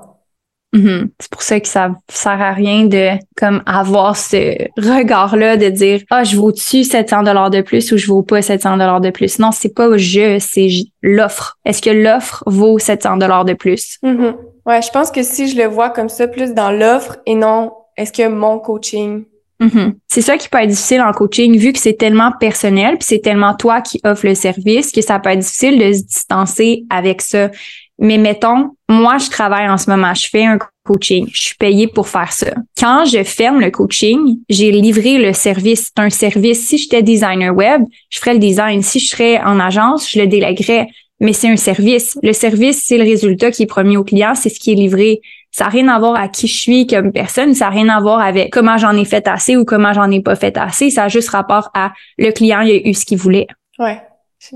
Mhm. 0.74 1.10
C'est 1.18 1.30
pour 1.30 1.42
ça 1.42 1.60
que 1.60 1.68
ça 1.68 1.92
sert 2.08 2.40
à 2.42 2.52
rien 2.52 2.84
de 2.84 3.12
comme 3.36 3.62
avoir 3.64 4.16
ce 4.16 4.68
regard-là 4.76 5.56
de 5.56 5.68
dire 5.70 6.02
ah 6.10 6.24
je 6.24 6.36
vaux-tu 6.36 6.84
700 6.84 7.22
dollars 7.22 7.48
de 7.48 7.62
plus 7.62 7.90
ou 7.92 7.96
je 7.96 8.06
vaux 8.06 8.22
pas 8.22 8.42
700 8.42 8.76
dollars 8.76 9.00
de 9.00 9.10
plus. 9.10 9.38
Non, 9.38 9.50
c'est 9.50 9.74
pas 9.74 9.96
je, 9.96 10.38
c'est 10.38 10.68
l'offre. 11.02 11.58
Est-ce 11.64 11.80
que 11.80 11.90
l'offre 11.90 12.42
vaut 12.46 12.78
700 12.78 13.16
dollars 13.16 13.44
de 13.46 13.54
plus? 13.54 13.98
Mhm. 14.02 14.36
Ouais, 14.66 14.82
je 14.82 14.90
pense 14.90 15.10
que 15.10 15.22
si 15.22 15.48
je 15.48 15.56
le 15.56 15.66
vois 15.66 15.88
comme 15.88 16.10
ça, 16.10 16.28
plus 16.28 16.52
dans 16.52 16.70
l'offre 16.70 17.16
et 17.24 17.34
non, 17.34 17.72
est-ce 17.96 18.12
que 18.12 18.28
mon 18.28 18.58
coaching? 18.58 19.24
Mhm. 19.60 19.94
C'est 20.06 20.20
ça 20.20 20.36
qui 20.36 20.48
peut 20.48 20.58
être 20.58 20.68
difficile 20.68 21.00
en 21.00 21.12
coaching, 21.12 21.58
vu 21.58 21.72
que 21.72 21.78
c'est 21.78 21.94
tellement 21.94 22.32
personnel, 22.38 22.98
puis 22.98 23.06
c'est 23.08 23.20
tellement 23.20 23.54
toi 23.54 23.80
qui 23.80 24.00
offre 24.04 24.26
le 24.26 24.34
service, 24.34 24.92
que 24.92 25.00
ça 25.00 25.18
peut 25.18 25.30
être 25.30 25.40
difficile 25.40 25.78
de 25.78 25.92
se 25.92 26.02
distancer 26.02 26.84
avec 26.90 27.22
ça. 27.22 27.50
Mais 27.98 28.18
mettons, 28.18 28.70
moi, 28.88 29.18
je 29.18 29.28
travaille 29.28 29.68
en 29.68 29.76
ce 29.76 29.90
moment, 29.90 30.14
je 30.14 30.28
fais 30.28 30.44
un 30.44 30.58
coaching, 30.84 31.28
je 31.32 31.40
suis 31.40 31.56
payée 31.56 31.88
pour 31.88 32.08
faire 32.08 32.32
ça. 32.32 32.52
Quand 32.78 33.04
je 33.04 33.22
ferme 33.24 33.60
le 33.60 33.70
coaching, 33.70 34.38
j'ai 34.48 34.70
livré 34.70 35.18
le 35.18 35.32
service. 35.32 35.90
C'est 35.94 36.02
un 36.02 36.10
service. 36.10 36.66
Si 36.66 36.78
j'étais 36.78 37.02
designer 37.02 37.54
web, 37.54 37.82
je 38.08 38.18
ferais 38.18 38.34
le 38.34 38.38
design. 38.38 38.82
Si 38.82 39.00
je 39.00 39.08
serais 39.08 39.40
en 39.40 39.58
agence, 39.60 40.10
je 40.10 40.20
le 40.20 40.26
délèguerais. 40.26 40.88
Mais 41.20 41.32
c'est 41.32 41.48
un 41.48 41.56
service. 41.56 42.16
Le 42.22 42.32
service, 42.32 42.84
c'est 42.86 42.96
le 42.96 43.04
résultat 43.04 43.50
qui 43.50 43.64
est 43.64 43.66
promis 43.66 43.96
au 43.96 44.04
client, 44.04 44.34
c'est 44.34 44.48
ce 44.48 44.60
qui 44.60 44.70
est 44.70 44.76
livré. 44.76 45.20
Ça 45.50 45.64
n'a 45.64 45.70
rien 45.70 45.88
à 45.88 45.98
voir 45.98 46.14
à 46.14 46.28
qui 46.28 46.46
je 46.46 46.56
suis 46.56 46.86
comme 46.86 47.10
personne, 47.10 47.54
ça 47.54 47.64
n'a 47.66 47.70
rien 47.70 47.88
à 47.88 48.00
voir 48.00 48.20
avec 48.20 48.52
comment 48.52 48.78
j'en 48.78 48.96
ai 48.96 49.04
fait 49.04 49.26
assez 49.26 49.56
ou 49.56 49.64
comment 49.64 49.92
j'en 49.92 50.10
ai 50.10 50.20
pas 50.20 50.36
fait 50.36 50.56
assez. 50.56 50.90
Ça 50.90 51.04
a 51.04 51.08
juste 51.08 51.30
rapport 51.30 51.70
à 51.74 51.92
le 52.18 52.30
client, 52.30 52.60
il 52.60 52.70
a 52.70 52.88
eu 52.88 52.94
ce 52.94 53.04
qu'il 53.04 53.18
voulait. 53.18 53.48
Ouais. 53.78 54.00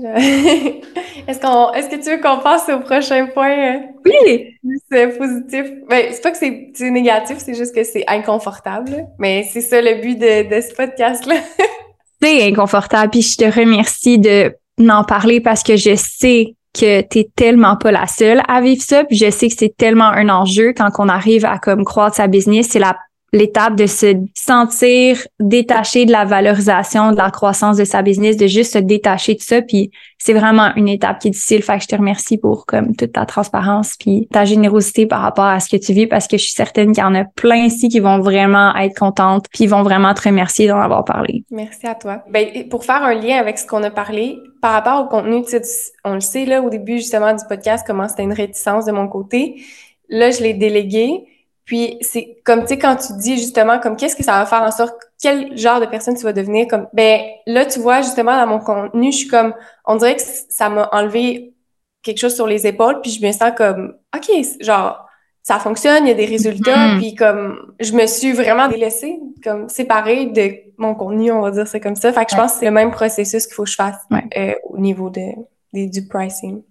Est-ce 1.27 1.39
qu'on, 1.39 1.73
est-ce 1.73 1.89
que 1.89 1.95
tu 2.01 2.09
veux 2.09 2.21
qu'on 2.21 2.39
passe 2.39 2.69
au 2.69 2.79
prochain 2.79 3.27
point? 3.27 3.75
euh, 3.75 3.79
Oui! 4.05 4.57
C'est 4.91 5.17
positif? 5.17 5.65
Ben, 5.89 6.07
c'est 6.11 6.21
pas 6.21 6.31
que 6.31 6.37
c'est, 6.37 6.71
c'est 6.73 6.89
négatif, 6.89 7.37
c'est 7.39 7.53
juste 7.53 7.75
que 7.75 7.83
c'est 7.83 8.03
inconfortable. 8.07 9.05
Mais 9.19 9.47
c'est 9.51 9.61
ça 9.61 9.81
le 9.81 10.01
but 10.01 10.17
de, 10.17 10.55
de 10.55 10.61
ce 10.61 10.73
podcast-là. 10.73 11.35
C'est 12.21 12.47
inconfortable. 12.47 13.09
Puis 13.11 13.21
je 13.21 13.35
te 13.35 13.43
remercie 13.43 14.17
de 14.17 14.55
m'en 14.79 15.03
parler 15.03 15.41
parce 15.41 15.61
que 15.61 15.75
je 15.75 15.93
sais 15.95 16.55
que 16.73 17.01
t'es 17.01 17.29
tellement 17.35 17.75
pas 17.75 17.91
la 17.91 18.07
seule 18.07 18.41
à 18.47 18.61
vivre 18.61 18.81
ça. 18.81 19.03
Puis 19.03 19.17
je 19.17 19.29
sais 19.29 19.49
que 19.49 19.55
c'est 19.57 19.75
tellement 19.75 20.05
un 20.07 20.29
enjeu 20.29 20.71
quand 20.71 20.89
on 20.99 21.09
arrive 21.09 21.43
à 21.43 21.59
comme 21.59 21.83
croître 21.83 22.15
sa 22.15 22.27
business. 22.27 22.69
C'est 22.69 22.79
la 22.79 22.97
l'étape 23.33 23.75
de 23.75 23.87
se 23.87 24.15
sentir 24.35 25.27
détaché 25.39 26.05
de 26.05 26.11
la 26.11 26.23
valorisation, 26.23 27.11
de 27.11 27.17
la 27.17 27.31
croissance 27.31 27.77
de 27.77 27.83
sa 27.83 28.03
business, 28.03 28.37
de 28.37 28.45
juste 28.45 28.73
se 28.73 28.77
détacher 28.77 29.33
de 29.33 29.41
ça. 29.41 29.63
Puis 29.63 29.91
c'est 30.19 30.33
vraiment 30.33 30.73
une 30.75 30.87
étape 30.87 31.19
qui 31.19 31.29
est 31.29 31.31
difficile. 31.31 31.63
Fait 31.63 31.77
que 31.77 31.83
je 31.83 31.87
te 31.87 31.95
remercie 31.95 32.37
pour 32.37 32.67
comme 32.67 32.95
toute 32.95 33.13
ta 33.13 33.25
transparence 33.25 33.95
puis 33.99 34.27
ta 34.31 34.45
générosité 34.45 35.07
par 35.07 35.21
rapport 35.21 35.45
à 35.45 35.59
ce 35.59 35.67
que 35.67 35.83
tu 35.83 35.93
vis 35.93 36.05
parce 36.05 36.27
que 36.27 36.37
je 36.37 36.43
suis 36.43 36.53
certaine 36.53 36.93
qu'il 36.93 37.03
y 37.03 37.05
en 37.05 37.15
a 37.15 37.25
plein 37.25 37.65
ici 37.65 37.89
qui 37.89 37.99
vont 37.99 38.19
vraiment 38.19 38.75
être 38.75 38.95
contentes 38.95 39.47
puis 39.51 39.65
vont 39.65 39.81
vraiment 39.81 40.13
te 40.13 40.21
remercier 40.21 40.67
d'en 40.67 40.79
avoir 40.79 41.03
parlé. 41.03 41.43
Merci 41.49 41.87
à 41.87 41.95
toi. 41.95 42.23
Ben, 42.29 42.69
pour 42.69 42.85
faire 42.85 43.03
un 43.03 43.15
lien 43.15 43.37
avec 43.37 43.57
ce 43.57 43.65
qu'on 43.65 43.81
a 43.81 43.89
parlé, 43.89 44.37
par 44.61 44.73
rapport 44.73 45.03
au 45.03 45.07
contenu, 45.07 45.43
on 46.05 46.13
le 46.13 46.21
sait 46.21 46.45
là 46.45 46.61
au 46.61 46.69
début 46.69 46.97
justement 46.97 47.33
du 47.33 47.43
podcast 47.49 47.83
comment 47.85 48.07
c'était 48.07 48.23
une 48.23 48.33
réticence 48.33 48.85
de 48.85 48.91
mon 48.91 49.07
côté. 49.07 49.55
Là, 50.07 50.29
je 50.29 50.43
l'ai 50.43 50.53
délégué. 50.53 51.25
Puis 51.65 51.97
c'est 52.01 52.37
comme 52.43 52.61
tu 52.61 52.67
sais 52.69 52.77
quand 52.77 52.95
tu 52.95 53.13
dis 53.17 53.37
justement 53.37 53.79
comme 53.79 53.95
qu'est-ce 53.95 54.15
que 54.15 54.23
ça 54.23 54.39
va 54.39 54.45
faire 54.45 54.63
en 54.63 54.71
sorte 54.71 54.95
quel 55.21 55.57
genre 55.57 55.79
de 55.79 55.85
personne 55.85 56.15
tu 56.15 56.23
vas 56.23 56.33
devenir 56.33 56.67
comme 56.67 56.87
ben 56.91 57.21
là 57.47 57.65
tu 57.65 57.79
vois 57.79 58.01
justement 58.01 58.35
dans 58.37 58.47
mon 58.47 58.59
contenu 58.59 59.13
je 59.13 59.17
suis 59.19 59.27
comme 59.29 59.53
on 59.85 59.95
dirait 59.95 60.17
que 60.17 60.21
ça 60.49 60.67
m'a 60.67 60.89
enlevé 60.91 61.53
quelque 62.01 62.17
chose 62.17 62.35
sur 62.35 62.47
les 62.47 62.67
épaules 62.67 62.99
puis 63.01 63.11
je 63.11 63.25
me 63.25 63.31
sens 63.31 63.53
comme 63.55 63.95
OK 64.13 64.29
genre 64.59 65.03
ça 65.43 65.59
fonctionne, 65.59 66.05
il 66.05 66.07
y 66.07 66.11
a 66.11 66.15
des 66.15 66.25
résultats, 66.25 66.87
mm-hmm. 66.87 66.97
puis 66.99 67.15
comme 67.15 67.73
je 67.81 67.91
me 67.91 68.07
suis 68.07 68.31
vraiment 68.31 68.69
délaissée, 68.69 69.19
comme 69.43 69.67
séparée 69.67 70.27
de 70.27 70.53
mon 70.77 70.95
contenu, 70.95 71.33
on 71.33 71.41
va 71.41 71.51
dire 71.51 71.67
c'est 71.67 71.81
comme 71.81 71.97
ça. 71.97 72.13
Fait 72.13 72.23
que 72.23 72.31
je 72.31 72.37
pense 72.37 72.53
que 72.53 72.59
c'est 72.59 72.65
le 72.65 72.71
même 72.71 72.91
processus 72.91 73.45
qu'il 73.45 73.53
faut 73.53 73.65
que 73.65 73.69
je 73.69 73.75
fasse 73.75 73.97
euh, 74.37 74.53
au 74.63 74.77
niveau 74.77 75.09
de, 75.09 75.21
du 75.73 76.07
pricing. 76.07 76.63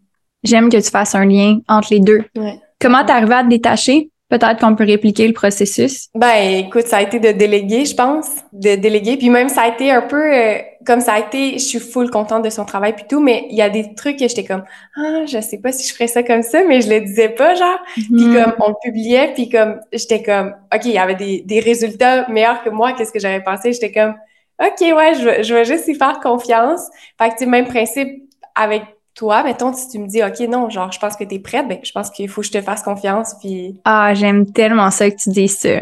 J'aime 0.42 0.70
que 0.70 0.78
tu 0.78 0.90
fasses 0.90 1.14
un 1.14 1.26
lien 1.26 1.58
entre 1.68 1.88
les 1.92 2.00
deux. 2.00 2.24
Ouais. 2.34 2.58
Comment 2.80 3.04
t'es 3.04 3.12
arrivé 3.12 3.34
à 3.34 3.42
te 3.44 3.48
détacher? 3.48 4.10
Peut-être 4.32 4.60
qu'on 4.60 4.74
peut 4.74 4.84
répliquer 4.84 5.28
le 5.28 5.34
processus? 5.34 6.08
Ben, 6.14 6.64
écoute, 6.64 6.86
ça 6.86 6.96
a 6.96 7.02
été 7.02 7.20
de 7.20 7.32
déléguer, 7.32 7.84
je 7.84 7.94
pense, 7.94 8.28
de 8.54 8.76
déléguer. 8.76 9.18
Puis 9.18 9.28
même, 9.28 9.50
ça 9.50 9.60
a 9.60 9.68
été 9.68 9.90
un 9.90 10.00
peu 10.00 10.34
euh, 10.34 10.56
comme 10.86 11.00
ça 11.02 11.12
a 11.12 11.18
été. 11.18 11.52
Je 11.58 11.58
suis 11.58 11.78
full 11.78 12.08
contente 12.08 12.42
de 12.42 12.48
son 12.48 12.64
travail 12.64 12.94
puis 12.94 13.04
tout, 13.06 13.20
mais 13.20 13.44
il 13.50 13.58
y 13.58 13.60
a 13.60 13.68
des 13.68 13.94
trucs 13.94 14.18
que 14.18 14.26
j'étais 14.26 14.44
comme 14.44 14.64
ah, 14.96 15.26
je 15.26 15.38
sais 15.42 15.58
pas 15.58 15.70
si 15.70 15.86
je 15.86 15.92
ferais 15.92 16.06
ça 16.06 16.22
comme 16.22 16.42
ça, 16.42 16.64
mais 16.64 16.80
je 16.80 16.88
le 16.88 17.02
disais 17.02 17.28
pas, 17.28 17.54
genre. 17.56 17.78
Puis 17.92 18.04
mm-hmm. 18.08 18.42
comme 18.42 18.54
on 18.60 18.68
le 18.70 18.74
publiait, 18.82 19.34
puis 19.34 19.50
comme 19.50 19.80
j'étais 19.92 20.22
comme 20.22 20.54
ok, 20.74 20.80
il 20.86 20.92
y 20.92 20.98
avait 20.98 21.14
des, 21.14 21.42
des 21.42 21.60
résultats 21.60 22.26
meilleurs 22.30 22.64
que 22.64 22.70
moi. 22.70 22.94
Qu'est-ce 22.94 23.12
que 23.12 23.20
j'avais 23.20 23.42
pensé 23.42 23.74
J'étais 23.74 23.92
comme 23.92 24.14
ok, 24.62 24.80
ouais, 24.80 25.12
je 25.14 25.24
vais, 25.26 25.44
je 25.44 25.52
vais 25.52 25.66
juste 25.66 25.88
y 25.88 25.94
faire 25.94 26.20
confiance. 26.20 26.80
Fait 27.20 27.28
que 27.28 27.36
tu 27.36 27.44
même 27.44 27.66
principe 27.66 28.08
avec 28.54 28.82
toi, 29.14 29.42
mettons, 29.42 29.72
si 29.72 29.88
tu 29.88 29.98
me 29.98 30.06
dis, 30.06 30.22
OK, 30.22 30.40
non, 30.48 30.70
genre, 30.70 30.90
je 30.90 30.98
pense 30.98 31.16
que 31.16 31.24
tu 31.24 31.34
es 31.34 31.38
prête, 31.38 31.68
ben, 31.68 31.78
je 31.82 31.92
pense 31.92 32.10
qu'il 32.10 32.28
faut 32.28 32.40
que 32.40 32.46
je 32.46 32.52
te 32.52 32.60
fasse 32.60 32.82
confiance, 32.82 33.34
puis... 33.40 33.80
Ah, 33.84 34.14
j'aime 34.14 34.50
tellement 34.50 34.90
ça 34.90 35.10
que 35.10 35.16
tu 35.16 35.30
dis 35.30 35.48
ça. 35.48 35.80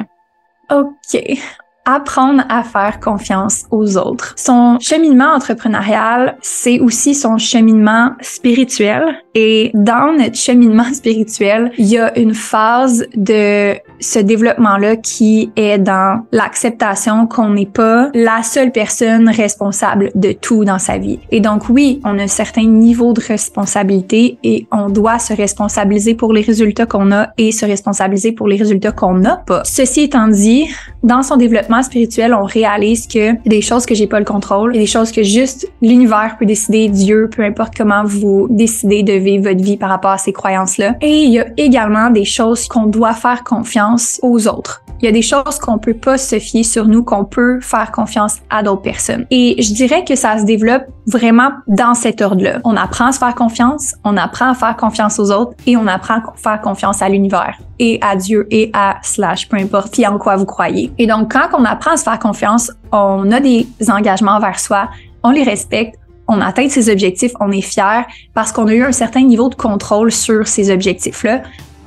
OK 0.70 1.38
apprendre 1.84 2.42
à 2.48 2.62
faire 2.62 3.00
confiance 3.00 3.64
aux 3.70 3.96
autres. 3.96 4.34
Son 4.36 4.78
cheminement 4.80 5.32
entrepreneurial, 5.34 6.36
c'est 6.40 6.78
aussi 6.78 7.14
son 7.14 7.38
cheminement 7.38 8.12
spirituel. 8.20 9.02
Et 9.34 9.70
dans 9.74 10.12
notre 10.16 10.36
cheminement 10.36 10.84
spirituel, 10.92 11.72
il 11.78 11.86
y 11.86 11.98
a 11.98 12.16
une 12.18 12.34
phase 12.34 13.06
de 13.16 13.74
ce 14.00 14.18
développement-là 14.18 14.96
qui 14.96 15.52
est 15.56 15.78
dans 15.78 16.24
l'acceptation 16.32 17.26
qu'on 17.26 17.50
n'est 17.50 17.66
pas 17.66 18.10
la 18.14 18.42
seule 18.42 18.72
personne 18.72 19.28
responsable 19.28 20.10
de 20.14 20.32
tout 20.32 20.64
dans 20.64 20.78
sa 20.78 20.98
vie. 20.98 21.18
Et 21.30 21.40
donc 21.40 21.68
oui, 21.68 22.00
on 22.04 22.18
a 22.18 22.22
un 22.22 22.28
certain 22.28 22.64
niveau 22.64 23.12
de 23.12 23.20
responsabilité 23.20 24.38
et 24.42 24.66
on 24.72 24.88
doit 24.88 25.18
se 25.18 25.32
responsabiliser 25.34 26.14
pour 26.14 26.32
les 26.32 26.42
résultats 26.42 26.86
qu'on 26.86 27.12
a 27.12 27.28
et 27.38 27.52
se 27.52 27.64
responsabiliser 27.64 28.32
pour 28.32 28.48
les 28.48 28.56
résultats 28.56 28.92
qu'on 28.92 29.14
n'a 29.14 29.36
pas. 29.36 29.62
Ceci 29.64 30.02
étant 30.02 30.28
dit, 30.28 30.68
dans 31.02 31.22
son 31.22 31.36
développement 31.36 31.69
spirituel, 31.82 32.34
on 32.34 32.44
réalise 32.44 33.06
que 33.06 33.40
des 33.48 33.62
choses 33.62 33.86
que 33.86 33.94
j'ai 33.94 34.06
pas 34.06 34.18
le 34.18 34.24
contrôle, 34.24 34.72
des 34.72 34.86
choses 34.86 35.12
que 35.12 35.22
juste 35.22 35.70
l'univers 35.82 36.36
peut 36.38 36.46
décider, 36.46 36.88
Dieu, 36.88 37.30
peu 37.34 37.42
importe 37.42 37.74
comment 37.76 38.04
vous 38.04 38.46
décidez 38.50 39.02
de 39.02 39.12
vivre 39.12 39.48
votre 39.50 39.62
vie 39.62 39.76
par 39.76 39.88
rapport 39.88 40.12
à 40.12 40.18
ces 40.18 40.32
croyances-là. 40.32 40.96
Et 41.00 41.24
il 41.24 41.32
y 41.32 41.38
a 41.38 41.46
également 41.56 42.10
des 42.10 42.24
choses 42.24 42.68
qu'on 42.68 42.86
doit 42.86 43.14
faire 43.14 43.44
confiance 43.44 44.18
aux 44.22 44.48
autres. 44.48 44.82
Il 45.00 45.06
y 45.06 45.08
a 45.08 45.12
des 45.12 45.22
choses 45.22 45.58
qu'on 45.58 45.78
peut 45.78 45.94
pas 45.94 46.18
se 46.18 46.38
fier 46.38 46.62
sur 46.62 46.86
nous, 46.86 47.02
qu'on 47.02 47.24
peut 47.24 47.58
faire 47.60 47.90
confiance 47.90 48.36
à 48.50 48.62
d'autres 48.62 48.82
personnes. 48.82 49.24
Et 49.30 49.60
je 49.62 49.72
dirais 49.72 50.04
que 50.04 50.14
ça 50.14 50.38
se 50.38 50.44
développe 50.44 50.82
vraiment 51.06 51.50
dans 51.66 51.94
cet 51.94 52.20
ordre-là. 52.20 52.60
On 52.64 52.76
apprend 52.76 53.06
à 53.06 53.12
se 53.12 53.18
faire 53.18 53.34
confiance, 53.34 53.94
on 54.04 54.16
apprend 54.18 54.50
à 54.50 54.54
faire 54.54 54.76
confiance 54.76 55.18
aux 55.18 55.30
autres 55.30 55.52
et 55.66 55.76
on 55.76 55.86
apprend 55.86 56.16
à 56.16 56.22
faire 56.36 56.60
confiance 56.60 57.00
à 57.00 57.08
l'univers 57.08 57.58
et 57.78 57.98
à 58.02 58.14
Dieu 58.14 58.46
et 58.50 58.70
à 58.74 58.98
slash, 59.02 59.48
peu 59.48 59.56
importe, 59.56 59.92
puis 59.92 60.06
en 60.06 60.18
quoi 60.18 60.36
vous 60.36 60.44
croyez. 60.44 60.92
Et 60.98 61.06
donc, 61.06 61.32
quand 61.32 61.58
on 61.58 61.59
apprend 61.64 61.92
à 61.92 61.96
se 61.96 62.04
faire 62.04 62.18
confiance, 62.18 62.70
on 62.92 63.30
a 63.30 63.40
des 63.40 63.66
engagements 63.88 64.32
envers 64.32 64.58
soi, 64.58 64.88
on 65.22 65.30
les 65.30 65.42
respecte, 65.42 65.96
on 66.28 66.40
atteint 66.40 66.68
ses 66.68 66.90
objectifs, 66.90 67.32
on 67.40 67.50
est 67.50 67.60
fier 67.60 68.04
parce 68.34 68.52
qu'on 68.52 68.68
a 68.68 68.74
eu 68.74 68.84
un 68.84 68.92
certain 68.92 69.22
niveau 69.22 69.48
de 69.48 69.56
contrôle 69.56 70.12
sur 70.12 70.46
ces 70.46 70.70
objectifs-là 70.70 71.42